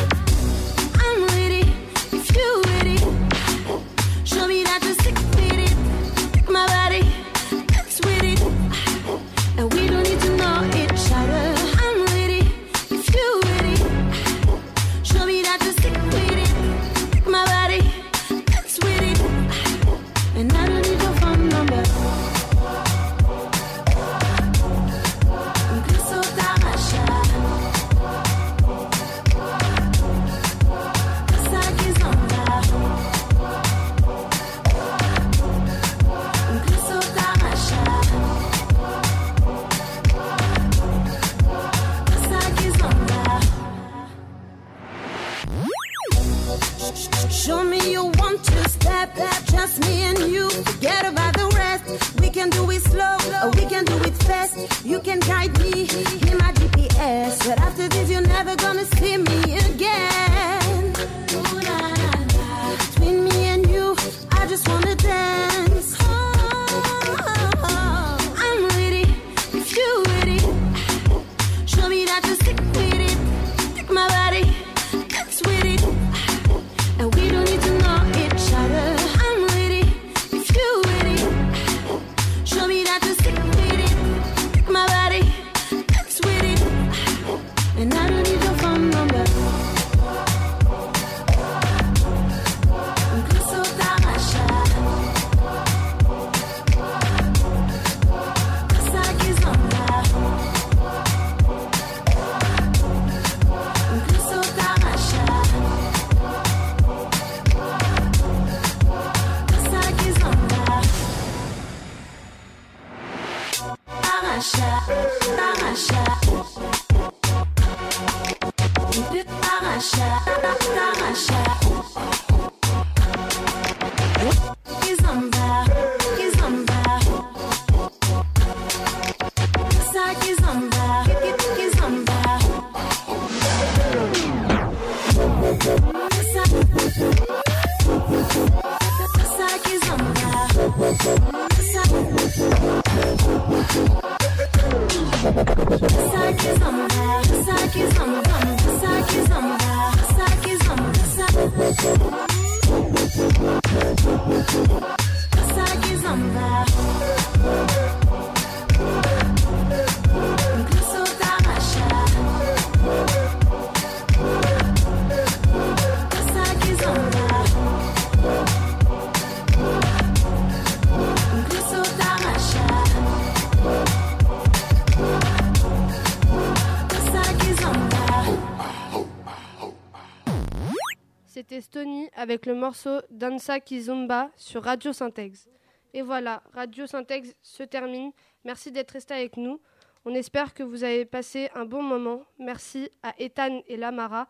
Avec 182.30 182.46
le 182.46 182.54
morceau 182.54 183.00
Dansa 183.10 183.58
Kizumba 183.58 184.28
sur 184.36 184.62
Radio 184.62 184.92
Syntex. 184.92 185.48
Et 185.92 186.00
voilà, 186.02 186.42
Radio 186.54 186.86
Syntex 186.86 187.34
se 187.42 187.64
termine. 187.64 188.12
Merci 188.44 188.70
d'être 188.70 188.92
resté 188.92 189.14
avec 189.14 189.36
nous. 189.36 189.58
On 190.04 190.14
espère 190.14 190.54
que 190.54 190.62
vous 190.62 190.84
avez 190.84 191.04
passé 191.04 191.50
un 191.56 191.64
bon 191.64 191.82
moment. 191.82 192.22
Merci 192.38 192.88
à 193.02 193.14
Ethan 193.18 193.62
et 193.66 193.76
Lamara, 193.76 194.28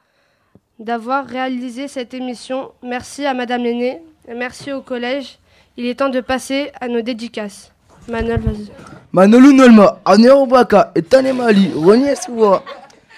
d'avoir 0.78 1.26
réalisé 1.26 1.88
cette 1.88 2.14
émission. 2.14 2.72
Merci 2.82 3.26
à 3.26 3.34
Madame 3.34 3.64
Lenné 3.64 4.02
et 4.26 4.34
merci 4.34 4.72
au 4.72 4.80
collège. 4.80 5.38
Il 5.76 5.84
est 5.84 5.96
temps 5.96 6.08
de 6.08 6.22
passer 6.22 6.72
à 6.80 6.88
nos 6.88 7.02
dédicaces. 7.02 7.70
Manuel, 8.08 8.40
vas-y. 8.40 8.70
Manolo 9.12 9.52
Nolma, 9.52 10.00
Anero 10.06 10.46
Baka, 10.46 10.90
Ethan 10.94 11.34
Mali, 11.34 11.70
Ronnie 11.74 12.16
Soua. 12.16 12.64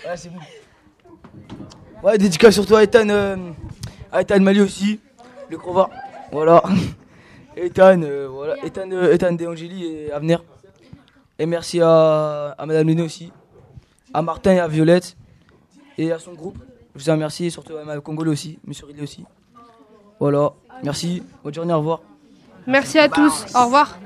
Ouais, 0.04 0.16
c'est 0.16 0.30
bon. 0.32 0.40
Ouais, 2.02 2.18
dédicace 2.18 2.54
surtout 2.54 2.74
à 2.74 2.82
Ethan, 2.82 3.08
euh, 3.10 3.36
Ethan 4.14 4.40
Mali 4.40 4.60
aussi, 4.60 5.00
le 5.48 5.56
crova. 5.56 5.88
Voilà. 6.30 6.62
Ethan, 7.56 8.02
euh, 8.02 8.28
voilà. 8.30 8.56
Ethan, 8.64 8.90
euh, 8.90 9.12
Ethan 9.12 9.36
et 9.36 10.12
Avenir. 10.12 10.42
Et 11.38 11.46
merci 11.46 11.80
à, 11.80 12.54
à 12.58 12.66
Madame 12.66 12.86
Lenné 12.88 13.02
aussi, 13.02 13.32
à 14.14 14.22
Martin 14.22 14.52
et 14.52 14.60
à 14.60 14.68
Violette 14.68 15.16
et 15.98 16.12
à 16.12 16.18
son 16.18 16.32
groupe. 16.34 16.58
Je 16.94 17.04
vous 17.04 17.10
remercie, 17.10 17.50
surtout 17.50 17.76
à 17.76 17.84
Madame 17.84 18.02
Congolais 18.02 18.30
aussi, 18.30 18.58
Monsieur 18.66 18.86
Ridley 18.86 19.02
aussi. 19.02 19.24
Voilà, 20.20 20.52
merci, 20.84 21.22
bonne 21.42 21.54
journée, 21.54 21.72
au 21.72 21.78
revoir. 21.78 22.00
Merci 22.66 22.98
à 22.98 23.08
tous. 23.08 23.46
Au 23.54 23.64
revoir. 23.64 23.98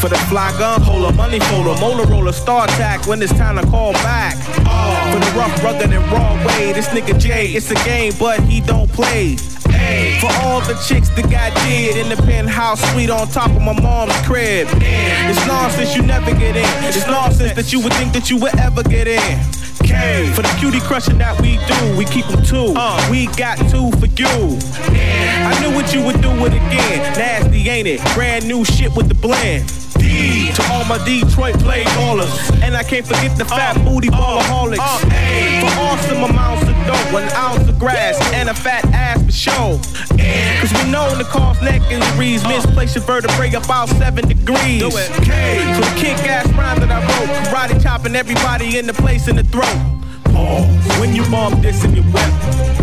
For 0.00 0.08
the 0.08 0.18
fly 0.30 0.50
gun 0.58 0.80
holder, 0.80 1.14
money 1.14 1.40
folder, 1.40 1.78
molar 1.80 2.06
roller, 2.06 2.32
star 2.32 2.64
attack 2.64 3.06
when 3.06 3.20
it's 3.20 3.32
time 3.32 3.56
to 3.56 3.66
call 3.66 3.92
back. 3.94 4.36
R 4.66 5.12
for 5.12 5.18
the 5.18 5.32
rough, 5.36 5.62
rugged, 5.62 5.92
and 5.92 6.04
raw 6.12 6.34
way. 6.46 6.72
This 6.72 6.88
nigga 6.88 7.18
Jay, 7.18 7.48
it's 7.48 7.70
a 7.70 7.74
game, 7.84 8.12
but 8.18 8.40
he 8.40 8.60
don't 8.60 8.90
play. 8.92 9.36
A 9.70 10.18
for 10.20 10.30
all 10.42 10.60
the 10.60 10.74
chicks 10.86 11.08
that 11.10 11.30
got 11.30 11.54
dead 11.54 11.96
in 11.96 12.08
the 12.08 12.16
penthouse 12.22 12.80
suite 12.92 13.10
on 13.10 13.28
top 13.28 13.50
of 13.50 13.62
my 13.62 13.78
mom's 13.80 14.14
crib. 14.26 14.68
It's 14.70 15.46
nonsense 15.46 15.96
you 15.96 16.02
never 16.02 16.32
get 16.32 16.56
in. 16.56 16.84
It's 16.84 17.06
nonsense 17.06 17.54
that 17.54 17.72
you 17.72 17.80
would 17.80 17.92
think 17.94 18.12
that 18.12 18.30
you 18.30 18.38
would 18.38 18.56
ever 18.56 18.82
get 18.82 19.08
in. 19.08 19.67
K 19.78 20.30
for 20.34 20.42
the 20.42 20.54
cutie 20.58 20.80
crushing 20.80 21.18
that 21.18 21.40
we 21.40 21.58
do. 21.66 21.96
We 21.96 22.04
keep 22.04 22.26
them 22.26 22.42
two. 22.44 22.74
Uh, 22.76 22.98
we 23.10 23.26
got 23.36 23.58
two 23.70 23.90
for 23.98 24.06
you. 24.06 24.58
I 25.46 25.58
knew 25.60 25.74
what 25.74 25.92
you 25.94 26.02
would 26.04 26.20
do 26.20 26.30
it 26.46 26.52
again. 26.52 27.00
Nasty, 27.18 27.68
ain't 27.68 27.88
it? 27.88 28.00
Brand 28.14 28.46
new 28.46 28.64
shit 28.64 28.94
with 28.94 29.08
the 29.08 29.14
blend. 29.14 29.66
D 29.98 30.52
to 30.52 30.62
all 30.70 30.84
my 30.84 31.02
Detroit 31.04 31.58
play 31.58 31.84
ballers. 31.98 32.30
And 32.62 32.76
I 32.76 32.82
can't 32.82 33.06
forget 33.06 33.36
the 33.36 33.44
fat 33.44 33.74
booty 33.84 34.08
ballaholics. 34.08 34.78
Uh, 34.80 34.98
for 35.60 35.80
awesome 35.80 36.22
amounts 36.30 36.67
dope, 36.88 37.12
one 37.12 37.28
ounce 37.36 37.68
of 37.68 37.78
grass, 37.78 38.16
and 38.32 38.48
a 38.48 38.54
fat 38.54 38.84
ass 38.86 39.22
for 39.22 39.32
show. 39.32 39.78
Cause 40.60 40.72
we 40.72 40.90
know 40.90 41.14
the 41.16 41.28
cause 41.28 41.60
neck 41.60 41.82
injuries, 41.92 42.42
misplace 42.44 42.94
your 42.94 43.04
vertebrae 43.04 43.52
about 43.52 43.88
seven 44.00 44.26
degrees. 44.26 44.82
K 45.20 45.60
for 45.76 45.84
the 45.84 45.94
kick 45.96 46.18
ass 46.24 46.48
rhyme 46.56 46.80
that 46.80 46.90
I 46.90 47.00
wrote. 47.04 47.28
Karate 47.48 47.80
chopping 47.82 48.16
everybody 48.16 48.78
in 48.78 48.86
the 48.86 48.94
place 48.94 49.28
in 49.28 49.36
the 49.36 49.44
throat. 49.44 49.78
Pause. 50.32 51.00
When 51.00 51.14
you 51.14 51.22
bump 51.30 51.60
this 51.60 51.84
in 51.84 51.94
your 51.94 52.04
whip, 52.04 52.32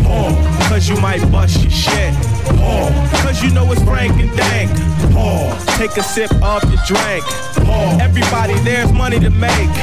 pause. 0.06 0.38
Cause 0.70 0.88
you 0.88 0.98
might 1.02 1.22
bust 1.32 1.62
your 1.62 1.72
shit. 1.72 2.14
Pause. 2.60 3.22
Cause 3.24 3.44
you 3.44 3.50
know 3.52 3.72
it's 3.72 3.82
Frank 3.84 4.14
and 4.22 4.32
Dank. 4.38 4.70
Pause. 5.14 5.66
Take 5.78 5.98
a 5.98 6.04
sip 6.04 6.32
of 6.44 6.64
your 6.70 6.82
drink. 6.86 7.26
Pause. 7.66 8.02
Everybody, 8.02 8.54
there's 8.62 8.92
money 8.94 9.20
to 9.20 9.32
make. 9.32 9.74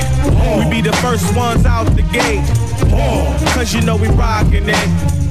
We 0.58 0.70
be 0.70 0.80
the 0.80 0.96
first 1.02 1.34
ones 1.36 1.66
out 1.66 1.84
the 1.96 2.02
gate. 2.14 2.71
Cause 3.54 3.74
you 3.74 3.80
know 3.82 3.96
we 3.96 4.08
rockin' 4.08 4.68
it. 4.68 5.22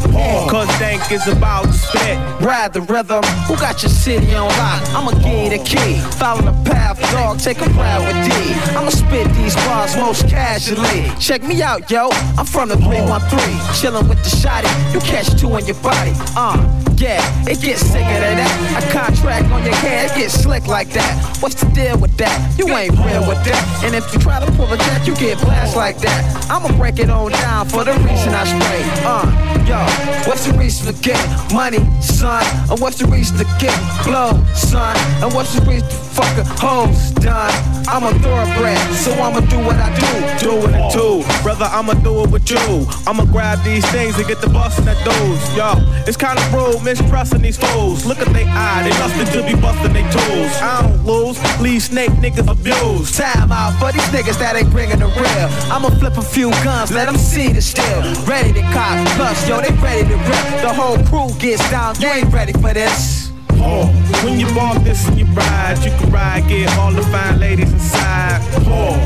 Cause 0.49 0.67
Dank 0.79 1.11
is 1.11 1.27
about 1.27 1.65
to 1.65 1.73
spit. 1.73 2.17
Ride 2.41 2.73
the 2.73 2.81
rhythm. 2.81 3.23
Who 3.47 3.55
got 3.55 3.81
your 3.81 3.89
city 3.89 4.33
on 4.35 4.49
lock? 4.49 4.81
I'ma 4.95 5.11
give 5.11 5.51
the 5.51 5.63
key. 5.63 5.99
Follow 6.17 6.41
the 6.41 6.69
path, 6.69 6.99
dog. 7.11 7.39
Take 7.39 7.61
a 7.61 7.69
ride 7.71 7.99
with 8.05 8.17
D. 8.25 8.53
I'ma 8.75 8.89
spit 8.89 9.27
these 9.35 9.55
bars 9.55 9.95
most 9.95 10.27
casually. 10.27 11.11
Check 11.19 11.43
me 11.43 11.61
out, 11.61 11.89
yo. 11.89 12.09
I'm 12.37 12.45
from 12.45 12.69
the 12.69 12.77
313. 12.77 13.39
Chillin' 13.73 14.09
with 14.09 14.23
the 14.23 14.29
shotty. 14.29 14.93
You 14.93 14.99
catch 14.99 15.39
two 15.39 15.55
in 15.55 15.65
your 15.65 15.75
body. 15.81 16.13
Uh, 16.35 16.80
yeah. 17.01 17.49
It 17.49 17.59
gets 17.59 17.81
sicker 17.81 18.19
than 18.21 18.37
that. 18.37 18.53
A 18.77 18.93
contract 18.93 19.51
on 19.51 19.65
your 19.65 19.75
head. 19.75 20.11
It 20.11 20.15
gets 20.15 20.35
slick 20.35 20.67
like 20.67 20.89
that. 20.91 21.37
What's 21.41 21.55
the 21.55 21.69
deal 21.71 21.97
with 21.97 22.15
that? 22.17 22.37
You 22.57 22.67
ain't 22.69 22.93
real 22.93 23.27
with 23.27 23.43
that. 23.45 23.81
And 23.83 23.95
if 23.95 24.05
you 24.13 24.19
try 24.19 24.39
to 24.39 24.49
pull 24.53 24.71
a 24.71 24.77
jack, 24.77 25.07
you 25.07 25.15
get 25.15 25.39
blasted 25.41 25.75
like 25.77 25.97
that. 25.99 26.21
I'ma 26.49 26.69
break 26.77 26.99
it 26.99 27.09
on 27.09 27.31
down 27.31 27.67
for 27.67 27.83
the 27.83 27.93
reason 28.05 28.33
I 28.33 28.45
spray. 28.45 28.83
Uh, 29.03 29.25
yo. 29.65 29.81
What's 30.29 30.45
the 30.45 30.53
reason 30.53 30.93
to 30.93 31.01
get 31.01 31.19
money, 31.51 31.79
son? 32.01 32.45
And 32.69 32.79
what's 32.79 32.99
the 32.99 33.07
reason 33.07 33.37
to 33.37 33.45
get 33.59 33.73
blow, 34.05 34.37
son? 34.53 34.95
And 35.23 35.33
what's 35.33 35.55
the 35.55 35.61
reason 35.65 35.89
to 35.89 35.95
fuck 35.95 36.37
a 36.37 36.43
hoes 36.61 37.11
done? 37.17 37.51
I'm 37.87 38.03
a 38.03 38.13
thoroughbred, 38.19 38.77
so 38.93 39.11
I'ma 39.13 39.41
do 39.49 39.57
what 39.59 39.75
I 39.75 39.89
do. 39.97 40.45
Do 40.45 40.51
it 40.67 40.75
in 40.75 40.91
two. 40.91 41.23
Brother, 41.41 41.65
I'ma 41.65 41.93
do 41.95 42.23
it 42.23 42.29
with 42.29 42.49
you. 42.51 42.85
I'ma 43.07 43.25
grab 43.25 43.63
these 43.63 43.85
things 43.91 44.17
and 44.17 44.27
get 44.27 44.41
the 44.41 44.47
bustin' 44.47 44.87
at 44.87 44.99
those. 45.03 45.41
Yo, 45.57 45.73
it's 46.05 46.17
kinda 46.17 46.41
rude 46.53 46.83
mistrusting 46.91 47.41
these 47.41 47.57
fools. 47.57 48.05
Look 48.05 48.19
at 48.19 48.27
they 48.33 48.43
eye, 48.43 48.83
they 48.83 48.91
bustin' 48.99 49.27
to 49.33 49.47
be 49.47 49.55
bustin' 49.59 49.93
they 49.93 50.03
tools. 50.11 50.51
I 50.59 50.83
don't 50.83 51.05
lose, 51.05 51.39
leave 51.61 51.83
snake 51.83 52.11
niggas 52.23 52.51
abused. 52.51 53.15
Time 53.15 53.51
out 53.51 53.79
for 53.79 53.91
these 53.91 54.07
niggas 54.11 54.37
that 54.39 54.55
ain't 54.55 54.69
bringing 54.71 54.99
the 54.99 55.07
real. 55.07 55.49
I'ma 55.71 55.89
flip 55.89 56.17
a 56.17 56.21
few 56.21 56.51
guns, 56.67 56.91
let 56.91 57.05
them 57.05 57.17
see 57.17 57.47
the 57.53 57.61
steel. 57.61 58.01
Ready 58.27 58.53
to 58.53 58.61
cop, 58.75 59.07
plus, 59.15 59.47
yo, 59.47 59.61
they 59.61 59.73
ready 59.79 60.03
to 60.09 60.17
rip. 60.17 60.45
The 60.61 60.73
whole 60.73 60.99
crew 61.07 61.31
gets 61.39 61.63
down, 61.71 61.95
you 61.99 62.07
ain't 62.07 62.33
ready 62.33 62.53
for 62.53 62.73
this. 62.73 63.31
Oh, 63.63 63.87
when 64.25 64.39
you 64.39 64.47
bought 64.53 64.83
this 64.83 65.07
and 65.07 65.17
you 65.17 65.25
ride, 65.27 65.77
you 65.85 65.91
can 65.91 66.11
ride, 66.11 66.47
get 66.49 66.67
all 66.77 66.91
the 66.91 67.03
fine 67.03 67.39
ladies 67.39 67.71
inside. 67.71 68.41
Oh, 68.67 68.99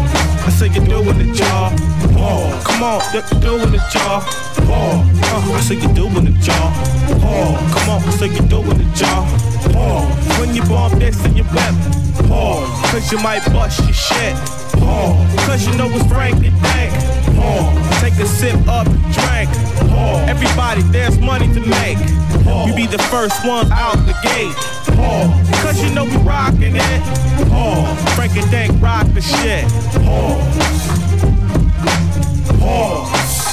I 0.45 0.49
say 0.49 0.69
you're 0.69 0.85
doing 0.85 1.21
it, 1.21 1.37
y'all. 1.37 1.73
Oh, 2.17 2.49
come 2.65 2.81
on, 2.81 3.01
you're 3.13 3.41
doing 3.41 3.73
it, 3.75 3.93
y'all. 3.93 4.54
Uh, 4.67 5.53
I 5.53 5.61
say 5.61 5.75
you're 5.75 5.93
doing 5.93 6.27
it, 6.27 6.47
y'all. 6.47 6.71
Oh, 7.23 7.55
come 7.73 7.89
on, 7.89 8.01
I 8.01 8.11
say 8.11 8.27
you're 8.27 8.47
doing 8.47 8.79
it, 8.79 8.99
y'all. 8.99 9.25
Oh, 9.75 10.05
when 10.39 10.53
you 10.55 10.63
bump 10.63 10.99
this 10.99 11.23
and 11.25 11.37
you 11.37 11.43
whip. 11.43 11.75
Oh, 12.31 12.65
cause 12.91 13.11
you 13.11 13.19
might 13.19 13.45
bust 13.53 13.79
your 13.79 13.93
shit. 13.93 14.33
Oh, 14.77 15.15
cause 15.45 15.67
you 15.67 15.75
know 15.77 15.89
it's 15.89 16.05
Frank 16.07 16.35
and 16.43 16.61
Dank. 16.61 16.93
Oh, 17.37 17.71
take 18.01 18.13
a 18.13 18.25
sip 18.25 18.55
the 18.65 18.83
drink. 19.13 19.49
Oh, 19.91 20.25
everybody, 20.27 20.81
there's 20.91 21.19
money 21.19 21.47
to 21.53 21.59
make. 21.61 21.97
Paul, 22.43 22.67
you 22.67 22.75
be 22.75 22.87
the 22.87 23.01
first 23.09 23.45
one 23.45 23.71
out 23.71 23.97
the 24.05 24.15
gate. 24.23 24.55
Oh, 24.97 25.29
cause 25.61 25.81
you 25.81 25.93
know 25.93 26.05
we 26.05 26.17
rockin' 26.17 26.75
it. 26.75 27.01
Oh, 27.51 27.85
Frank 28.15 28.35
and 28.37 28.49
Dank 28.51 28.81
rock 28.81 29.07
the 29.13 29.21
shit. 29.21 29.65
Oh, 30.07 30.39
oh. 32.61 33.44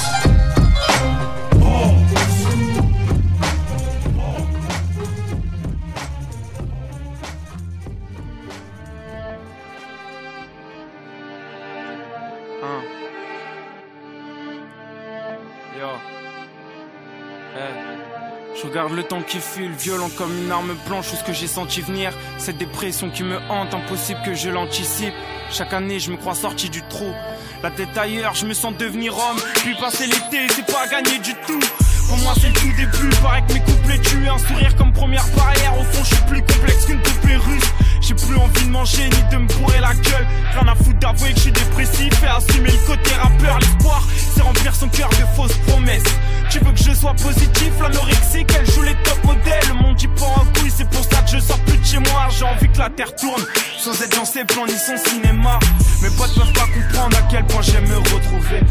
Regarde 18.73 18.93
le 18.93 19.03
temps 19.03 19.21
qui 19.21 19.37
file, 19.37 19.71
violent 19.71 20.09
comme 20.17 20.35
une 20.35 20.51
arme 20.51 20.75
blanche, 20.87 21.11
tout 21.11 21.15
ce 21.15 21.23
que 21.23 21.31
j'ai 21.31 21.45
senti 21.45 21.81
venir. 21.81 22.11
Cette 22.39 22.57
dépression 22.57 23.11
qui 23.11 23.21
me 23.21 23.37
hante, 23.47 23.71
impossible 23.71 24.19
que 24.25 24.33
je 24.33 24.49
l'anticipe. 24.49 25.13
Chaque 25.51 25.73
année, 25.73 25.99
je 25.99 26.09
me 26.09 26.17
crois 26.17 26.33
sorti 26.33 26.71
du 26.71 26.81
trou. 26.89 27.13
La 27.61 27.69
tête 27.69 27.95
ailleurs, 27.95 28.33
je 28.33 28.47
me 28.47 28.53
sens 28.55 28.73
devenir 28.75 29.15
homme. 29.15 29.37
Puis 29.57 29.75
passer 29.75 30.07
l'été, 30.07 30.47
c'est 30.55 30.65
pas 30.65 30.87
gagné 30.87 31.19
du 31.19 31.35
tout. 31.45 31.59
Pour 32.07 32.17
moi, 32.17 32.33
c'est 32.41 32.47
le 32.47 32.53
tout 32.53 32.73
début. 32.75 33.15
Paraît 33.21 33.43
que 33.47 33.53
mes 33.53 33.59
couplets 33.59 33.99
tuent 33.99 34.27
un 34.27 34.39
sourire 34.39 34.75
comme 34.75 34.91
première 34.91 35.27
barrière. 35.37 35.79
Au 35.79 35.83
fond, 35.83 36.03
je 36.03 36.15
suis 36.15 36.25
plus 36.25 36.41
complexe 36.41 36.85
qu'une 36.87 37.01
poupée 37.01 37.35
russe. 37.35 37.71
J'ai 38.01 38.15
plus 38.15 38.35
envie 38.35 38.65
de 38.65 38.71
manger 38.71 39.03
ni 39.03 39.29
de 39.31 39.37
me 39.37 39.47
bourrer 39.53 39.81
la 39.81 39.93
gueule. 39.93 40.27
Rien 40.51 40.67
à 40.67 40.75
foutre 40.75 40.97
d'avouer 40.97 41.29
que 41.29 41.35
je 41.35 41.41
suis 41.41 41.51
dépressif 41.51 42.23
et 42.23 42.27
assumer 42.27 42.71
le 42.71 42.87
côté 42.87 43.13
rappeur. 43.13 43.59
L'espoir, 43.59 44.03
c'est 44.33 44.41
remplir 44.41 44.73
son 44.73 44.89
cœur 44.89 45.09
de 45.09 45.25
fausses 45.35 45.57
promesses. 45.67 46.03
Tu 46.53 46.59
veux 46.59 46.71
que 46.71 46.83
je 46.83 46.93
sois 46.93 47.15
positif, 47.15 47.71
l'anorexie, 47.81 48.45
qu'elle 48.45 48.69
joue 48.69 48.83
les 48.83 48.93
top 49.03 49.23
modèles. 49.23 49.63
Le 49.69 49.73
monde 49.73 49.99
y 49.99 50.05
prend 50.05 50.35
un 50.39 50.59
couille, 50.59 50.69
c'est 50.69 50.87
pour 50.87 51.03
ça 51.03 51.23
que 51.23 51.31
je 51.31 51.39
sors 51.39 51.57
plus 51.61 51.79
de 51.79 51.83
chez 51.83 51.97
moi. 51.97 52.27
J'ai 52.29 52.45
envie 52.45 52.69
que 52.69 52.77
la 52.77 52.91
terre 52.91 53.15
tourne, 53.15 53.41
sans 53.79 53.99
être 53.99 54.15
dans 54.15 54.23
ses 54.23 54.45
plans 54.45 54.67
ni 54.67 54.73
son 54.73 54.95
cinéma. 54.95 55.57
Mes 56.03 56.11
potes 56.11 56.35
peuvent 56.35 56.53
pas 56.53 56.67
comprendre 56.67 57.17
à 57.17 57.21
quel 57.23 57.43
point 57.47 57.63
j'aime 57.63 57.87
me 57.87 57.97
retrouver. 57.97 58.61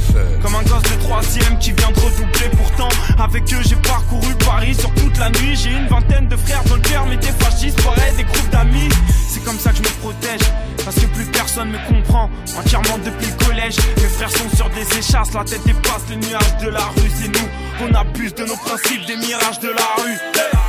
Comme 0.42 0.54
un 0.54 0.62
gosse 0.62 0.92
de 0.92 1.02
troisième 1.02 1.58
qui 1.58 1.72
vient 1.72 1.90
de 1.90 1.98
redoubler. 1.98 2.50
Pourtant, 2.56 2.88
avec 3.18 3.52
eux, 3.52 3.62
j'ai 3.66 3.74
parcouru 3.74 4.32
Paris 4.46 4.76
sur 4.76 4.94
toute 4.94 5.18
la 5.18 5.30
nuit. 5.30 5.56
J'ai 5.56 5.70
une 5.70 5.88
vingtaine 5.88 6.28
de 6.28 6.36
frères 6.36 6.62
dans 6.62 6.76
le 6.76 6.82
cœur, 6.82 7.04
mais 7.06 7.16
des 7.16 7.32
fascistes, 7.32 7.82
pareil, 7.82 8.14
des 8.16 8.22
groupes 8.22 8.50
d'amis. 8.50 8.90
C'est 9.28 9.42
comme 9.42 9.58
ça 9.58 9.70
que 9.70 9.78
je 9.78 9.82
me 9.82 9.88
protège, 10.00 10.42
parce 10.84 10.96
que 10.96 11.06
plus 11.06 11.26
personne 11.26 11.70
me 11.70 11.78
comprend. 11.88 12.30
Entièrement 12.56 12.98
depuis 13.04 13.26
le 13.26 13.44
collège, 13.46 13.76
mes 13.96 14.08
frères 14.08 14.30
sont 14.30 14.56
sur 14.56 14.68
des 14.70 14.98
échasses, 14.98 15.32
la 15.34 15.44
tête 15.44 15.64
dépasse 15.64 16.04
les 16.10 16.16
nuages 16.16 16.56
de 16.62 16.68
la 16.68 16.84
rue. 16.84 17.10
C'est 17.20 17.28
nous, 17.28 17.48
on 17.82 17.94
abuse 17.94 18.34
de 18.34 18.44
nos 18.44 18.56
principes, 18.56 19.06
des 19.06 19.16
mirages 19.16 19.60
de 19.60 19.68
la 19.68 20.02
rue. 20.02 20.61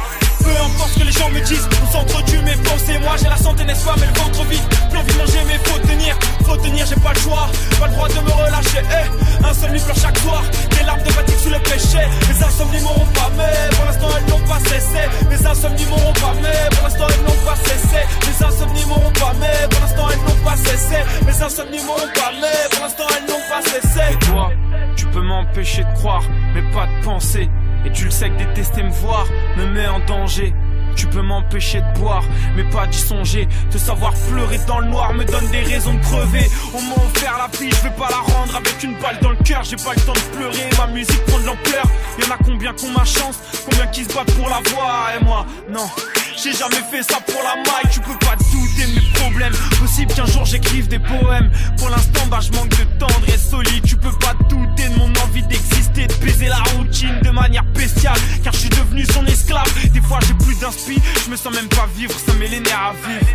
Peu 0.43 0.51
importe 0.51 0.89
ce 0.93 0.99
que 0.99 1.05
les 1.05 1.11
gens 1.11 1.29
me 1.29 1.39
disent 1.41 1.67
On 1.81 1.91
s'entretue 1.91 2.39
mes 2.39 2.55
pensées. 2.57 2.99
Moi 2.99 3.15
j'ai 3.21 3.29
la 3.29 3.37
santé 3.37 3.63
n'est-ce 3.65 3.85
pas 3.85 3.95
mais 3.99 4.07
le 4.07 4.13
ventre 4.19 4.43
vide. 4.45 4.61
Plus 4.89 4.99
envie 4.99 5.17
manger 5.17 5.41
mais 5.47 5.57
faut 5.63 5.79
tenir 5.79 6.17
Faut 6.45 6.57
tenir 6.57 6.85
j'ai 6.85 6.95
pas 6.95 7.13
le 7.13 7.19
choix. 7.19 7.49
Pas 7.79 7.87
le 7.87 7.93
droit 7.93 8.07
de 8.09 8.19
me 8.19 8.31
relâcher 8.31 8.81
eh, 8.83 9.45
Un 9.45 9.53
seul 9.53 9.71
pleure 9.71 9.95
chaque 9.95 10.17
soir. 10.19 10.43
Des 10.71 10.83
larmes 10.85 11.03
de 11.03 11.11
fatigue 11.11 11.37
sous 11.37 11.49
le 11.49 11.59
péché. 11.59 12.01
Les 12.29 12.43
insomnies 12.43 12.81
m'auront 12.81 13.11
pas 13.13 13.29
mais 13.37 13.75
Pour 13.75 13.85
l'instant 13.85 14.09
elles 14.17 14.29
n'ont 14.31 14.47
pas 14.47 14.59
cessé. 14.59 15.01
Les 15.29 15.47
insomnies 15.47 15.85
m'auront 15.85 16.13
pas 16.13 16.33
mais 16.41 16.75
Pour 16.75 16.83
l'instant 16.83 17.07
elles 17.09 17.23
n'ont 17.23 17.45
pas 17.45 17.57
cessé. 17.63 17.99
Les 18.27 18.43
insomnies 18.45 18.85
m'auront 18.85 19.11
pas 19.11 19.33
mais 19.39 19.67
Pour 19.69 19.81
l'instant 19.81 20.07
elles 20.11 20.23
n'ont 20.27 20.43
pas 20.43 20.57
cessé. 20.57 20.99
Les 21.27 21.41
insomnies 21.41 21.83
m'auront 21.85 22.11
pas 22.13 22.31
mais 22.41 22.69
Pour 22.71 22.83
l'instant 22.83 23.07
elles 23.15 23.27
n'ont 23.31 23.45
pas 23.49 23.61
cessé. 23.69 24.01
Et 24.11 24.19
toi 24.25 24.51
tu 24.95 25.05
peux 25.07 25.21
m'empêcher 25.21 25.83
de 25.83 25.93
croire 25.93 26.23
mais 26.53 26.61
pas 26.71 26.85
de 26.85 27.03
penser 27.03 27.49
et 27.85 27.91
tu 27.91 28.05
le 28.05 28.11
sais 28.11 28.29
que 28.29 28.37
détester 28.37 28.83
me 28.83 28.91
voir 28.91 29.25
me 29.57 29.65
met 29.65 29.87
en 29.87 29.99
danger. 29.99 30.53
Tu 30.95 31.07
peux 31.07 31.21
m'empêcher 31.21 31.81
de 31.81 31.99
boire, 31.99 32.23
mais 32.55 32.63
pas 32.65 32.85
d'y 32.85 32.97
songer. 32.97 33.47
Te 33.71 33.77
savoir 33.77 34.13
pleurer 34.29 34.59
dans 34.67 34.79
le 34.79 34.87
noir 34.87 35.13
me 35.13 35.25
donne 35.25 35.47
des 35.49 35.63
raisons 35.63 35.93
de 35.93 35.99
crever. 36.01 36.47
On 36.73 36.81
m'a 36.81 36.95
offert 36.95 37.35
la 37.37 37.57
vie, 37.57 37.71
je 37.71 37.81
vais 37.81 37.95
pas 37.95 38.09
la 38.09 38.17
rendre 38.17 38.55
avec 38.55 38.83
une 38.83 38.93
balle 38.99 39.17
dans 39.21 39.31
le 39.31 39.37
cœur. 39.37 39.63
J'ai 39.63 39.75
pas 39.75 39.93
le 39.95 40.01
temps 40.01 40.13
de 40.13 40.37
pleurer, 40.37 40.69
ma 40.77 40.87
musique 40.87 41.25
prend 41.25 41.39
de 41.39 41.45
l'ampleur. 41.45 41.85
Y'en 42.19 42.35
a 42.35 42.37
combien 42.45 42.73
qu'on 42.73 42.91
ma 42.91 43.05
chance, 43.05 43.39
combien 43.65 43.87
qui 43.87 44.03
se 44.03 44.13
battent 44.13 44.33
pour 44.35 44.49
la 44.49 44.61
voix? 44.69 45.07
Et 45.19 45.23
moi, 45.23 45.45
non, 45.69 45.89
j'ai 46.37 46.53
jamais 46.53 46.83
fait 46.91 47.03
ça 47.03 47.19
pour 47.21 47.41
la 47.43 47.55
maille. 47.55 47.91
Tu 47.91 47.99
peux 47.99 48.17
pas 48.19 48.35
douter 48.35 48.85
de 48.87 48.95
mes 48.95 49.13
problèmes. 49.13 49.53
Possible 49.79 50.13
qu'un 50.13 50.25
jour 50.25 50.45
j'écrive 50.45 50.87
des 50.87 50.99
poèmes. 50.99 51.51
Pour 51.77 51.89
l'instant, 51.89 52.25
bah 52.29 52.39
je 52.41 52.51
manque 52.57 52.69
de 52.69 52.83
tendre 52.99 53.27
et 53.27 53.37
solide. 53.37 53.83
Tu 53.85 53.95
peux 53.95 54.17
pas 54.19 54.33
douter 54.49 54.89
de 54.89 54.95
mon 54.97 55.11
envie 55.23 55.43
d'exister, 55.43 56.07
de 56.07 56.13
baiser 56.15 56.47
la 56.47 56.61
routine 56.75 57.19
de 57.21 57.29
manière 57.29 57.65
bestiale. 57.65 58.19
Car 58.43 58.53
je 58.53 58.59
suis 58.59 58.69
devenu 58.69 59.05
son 59.05 59.25
esclave. 59.25 59.71
Des 59.91 60.01
fois 60.01 60.19
j'ai 60.27 60.33
plus 60.33 60.59
d'inspiration 60.59 60.83
je 61.25 61.31
me 61.31 61.35
sens 61.35 61.53
même 61.53 61.69
pas 61.69 61.87
vivre, 61.95 62.13
ça 62.19 62.33
met 62.33 62.47
à 62.47 62.93
vivre. 63.07 63.25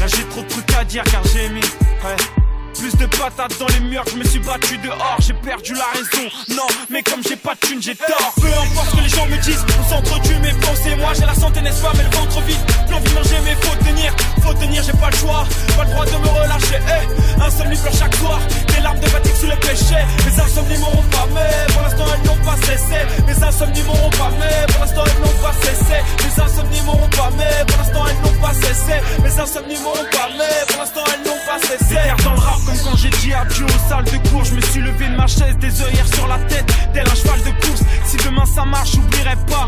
Là 0.00 0.06
j'ai 0.06 0.24
trop 0.28 0.42
de 0.42 0.48
trucs 0.48 0.72
à 0.74 0.84
dire 0.84 1.04
car 1.04 1.22
j'ai 1.32 1.48
mis. 1.50 1.60
Plus 2.78 2.96
de 2.96 3.06
patates 3.06 3.58
dans 3.58 3.66
les 3.66 3.80
murs, 3.80 4.04
je 4.10 4.16
me 4.16 4.24
suis 4.24 4.38
battu 4.38 4.78
dehors, 4.78 5.16
j'ai 5.20 5.34
perdu 5.34 5.74
la 5.74 5.84
raison. 5.92 6.28
Non, 6.56 6.66
mais 6.88 7.02
comme 7.02 7.22
j'ai 7.22 7.36
pas 7.36 7.54
de 7.54 7.66
thune, 7.66 7.82
j'ai 7.82 7.94
tort. 7.94 8.32
Peu 8.40 8.46
importe 8.46 8.90
ce 8.90 8.96
que 8.96 9.02
les 9.02 9.08
gens 9.08 9.26
me 9.26 9.36
disent, 9.38 9.64
on 9.78 9.88
s'entretue 9.88 10.34
mes 10.40 10.52
pensées. 10.52 10.96
Moi 10.96 11.12
j'ai 11.14 11.26
la 11.26 11.34
santé, 11.34 11.60
n'est-ce 11.60 11.82
pas, 11.82 11.92
mais 11.96 12.04
le 12.04 12.10
ventre 12.10 12.40
vide. 12.42 12.58
L'envie 12.90 13.10
de 13.10 13.14
manger, 13.14 13.36
mais 13.44 13.54
faut 13.60 13.76
tenir, 13.84 14.14
faut 14.42 14.54
tenir, 14.54 14.82
j'ai 14.82 14.92
pas 14.92 15.10
le 15.10 15.16
choix. 15.16 15.44
Pas 15.76 15.84
le 15.84 15.90
droit 15.90 16.04
de 16.06 16.10
me 16.10 16.28
relâcher, 16.28 16.80
eh. 16.80 17.42
Insomnie 17.42 17.76
pleure 17.76 17.94
chaque 17.94 18.14
soir, 18.16 18.38
des 18.68 18.80
larmes 18.82 19.00
de 19.00 19.06
fatigue 19.06 19.36
sous 19.36 19.46
le 19.46 19.56
péché. 19.56 19.96
Mes 20.24 20.40
insomnies 20.40 20.78
m'auront 20.78 21.08
pas, 21.10 21.26
mais 21.34 21.72
pour 21.72 21.82
l'instant 21.82 22.04
elles 22.14 22.26
n'ont 22.26 22.44
pas 22.44 22.56
cessé. 22.66 22.98
Mes 23.26 23.44
insomnies 23.44 23.82
m'auront 23.82 24.10
pas, 24.10 24.30
mais 24.38 24.66
pour 24.72 24.80
l'instant 24.80 25.04
elles 25.06 25.20
n'ont 25.20 25.42
pas 25.42 25.54
cessé. 25.60 25.96
Mes 26.24 26.42
insomnies 26.42 26.82
m'auront 26.86 27.08
pas, 27.08 27.30
mais 27.36 27.64
pour 27.66 27.78
l'instant 27.78 28.04
elles 28.08 28.20
n'ont 28.22 28.40
pas 28.40 28.54
cessé. 28.54 28.96
Mes 29.22 29.40
insomnies 29.40 29.80
m'auront 29.82 30.08
pas, 30.12 30.28
mais 30.38 30.66
pour 30.68 30.80
l'instant 30.80 31.04
elles 31.12 31.30
n'ont 31.30 31.44
pas 31.46 31.58
cessé. 31.66 32.59
Comme 32.66 32.78
quand 32.84 32.96
j'ai 32.96 33.10
dit 33.10 33.32
adieu 33.32 33.64
aux 33.64 33.88
salles 33.88 34.04
de 34.04 34.28
cours, 34.28 34.44
je 34.44 34.54
me 34.54 34.60
suis 34.60 34.80
levé 34.80 35.08
de 35.08 35.16
ma 35.16 35.26
chaise, 35.26 35.56
des 35.58 35.82
œillères 35.82 36.14
sur 36.14 36.26
la 36.26 36.38
tête, 36.38 36.66
tel 36.92 37.06
un 37.06 37.14
cheval 37.14 37.40
de 37.40 37.66
course. 37.66 37.82
Si 38.04 38.16
demain 38.16 38.46
ça 38.46 38.64
marche, 38.64 38.92
j'oublierai 38.92 39.36
pas. 39.48 39.66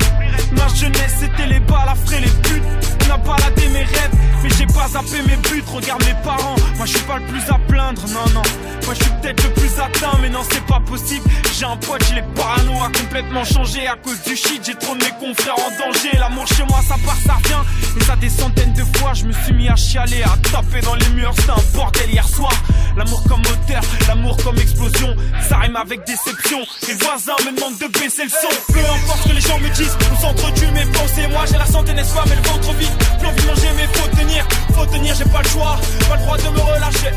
Ma 0.53 0.69
jeunesse, 0.69 1.17
c'était 1.21 1.47
les 1.47 1.61
balles, 1.61 1.89
après 1.89 2.21
les 2.21 2.29
putes. 2.29 2.63
On 3.07 3.15
a 3.15 3.19
baladé 3.19 3.69
mes 3.69 3.85
rêves, 3.85 4.15
mais 4.43 4.51
j'ai 4.57 4.67
pas 4.67 4.89
zappé 4.89 5.23
mes 5.27 5.37
buts. 5.37 5.65
Regarde 5.67 6.05
mes 6.05 6.15
parents, 6.25 6.57
moi 6.77 6.87
je 6.87 6.93
suis 6.93 7.07
pas 7.07 7.19
le 7.19 7.27
plus 7.27 7.43
à 7.49 7.59
plaindre, 7.69 8.03
non, 8.09 8.27
non. 8.35 8.43
Moi 8.85 8.95
je 8.95 9.03
suis 9.05 9.13
peut-être 9.21 9.43
le 9.45 9.51
plus 9.51 9.81
atteint, 9.81 10.19
mais 10.21 10.31
non, 10.31 10.41
c'est 10.51 10.65
pas 10.67 10.81
possible. 10.81 11.29
J'ai 11.59 11.65
un 11.65 11.77
pote, 11.77 12.05
il 12.11 12.19
est 12.19 12.35
parano, 12.35 12.73
a 12.83 12.87
complètement 12.87 13.45
changé 13.45 13.87
à 13.87 13.97
cause 13.97 14.21
du 14.23 14.37
shit. 14.37 14.63
J'ai 14.65 14.75
trop 14.75 14.95
de 14.95 15.05
mes 15.05 15.11
confrères 15.21 15.55
en 15.55 15.71
danger. 15.79 16.11
L'amour 16.19 16.47
chez 16.47 16.65
moi, 16.65 16.81
ça 16.87 16.97
part, 17.05 17.17
ça 17.25 17.35
revient. 17.35 17.63
Et 18.01 18.05
ça 18.05 18.17
des 18.17 18.31
centaines 18.31 18.73
de 18.75 18.85
fois, 18.99 19.15
je 19.15 19.25
me 19.25 19.33
suis 19.33 19.53
mis 19.53 19.69
à 19.69 19.77
chialer, 19.77 20.23
à 20.23 20.37
taper 20.51 20.81
dans 20.81 20.95
les 20.95 21.09
murs. 21.11 21.33
C'était 21.37 21.51
un 21.51 21.77
bordel 21.77 22.11
hier 22.11 22.27
soir. 22.27 22.53
L'amour 22.97 23.23
comme 23.29 23.43
moteur, 23.43 23.83
l'amour 24.09 24.37
comme 24.45 24.59
explosion. 24.59 25.17
Ça 25.49 25.59
rime 25.59 25.77
avec 25.77 26.07
déception. 26.07 26.61
Les 26.87 26.95
voisins 26.95 27.37
me 27.47 27.57
demandent 27.57 27.79
de 27.79 27.87
baisser 27.99 28.25
le 28.25 28.31
son. 28.31 28.73
Peu 28.73 28.81
importe 28.81 29.23
ce 29.23 29.29
que 29.29 29.35
les 29.35 29.41
gens 29.41 29.59
me 29.59 29.69
disent, 29.71 29.97
on 30.13 30.21
s'entretue 30.21 30.67
mes 30.73 30.85
pensées. 30.93 31.27
Moi 31.29 31.45
j'ai 31.51 31.59
la 31.59 31.67
santé, 31.67 31.95
n'est-ce 31.95 32.15
pas, 32.15 32.25
mais 32.29 32.37
le 32.37 32.43
ventre 32.43 32.73
vide. 32.75 32.91
Plus 33.19 33.29
envie 33.29 33.47
manger, 33.47 33.69
mais 33.77 33.87
faut 33.93 34.09
tenir. 34.17 34.47
Faut 34.75 34.87
tenir, 34.87 35.15
j'ai 35.15 35.25
pas 35.25 35.43
le 35.43 35.49
choix. 35.49 35.77
Pas 36.09 36.17
le 36.17 36.23
droit 36.23 36.37
de 36.37 36.49
me 36.49 36.61
relâcher. 36.61 37.11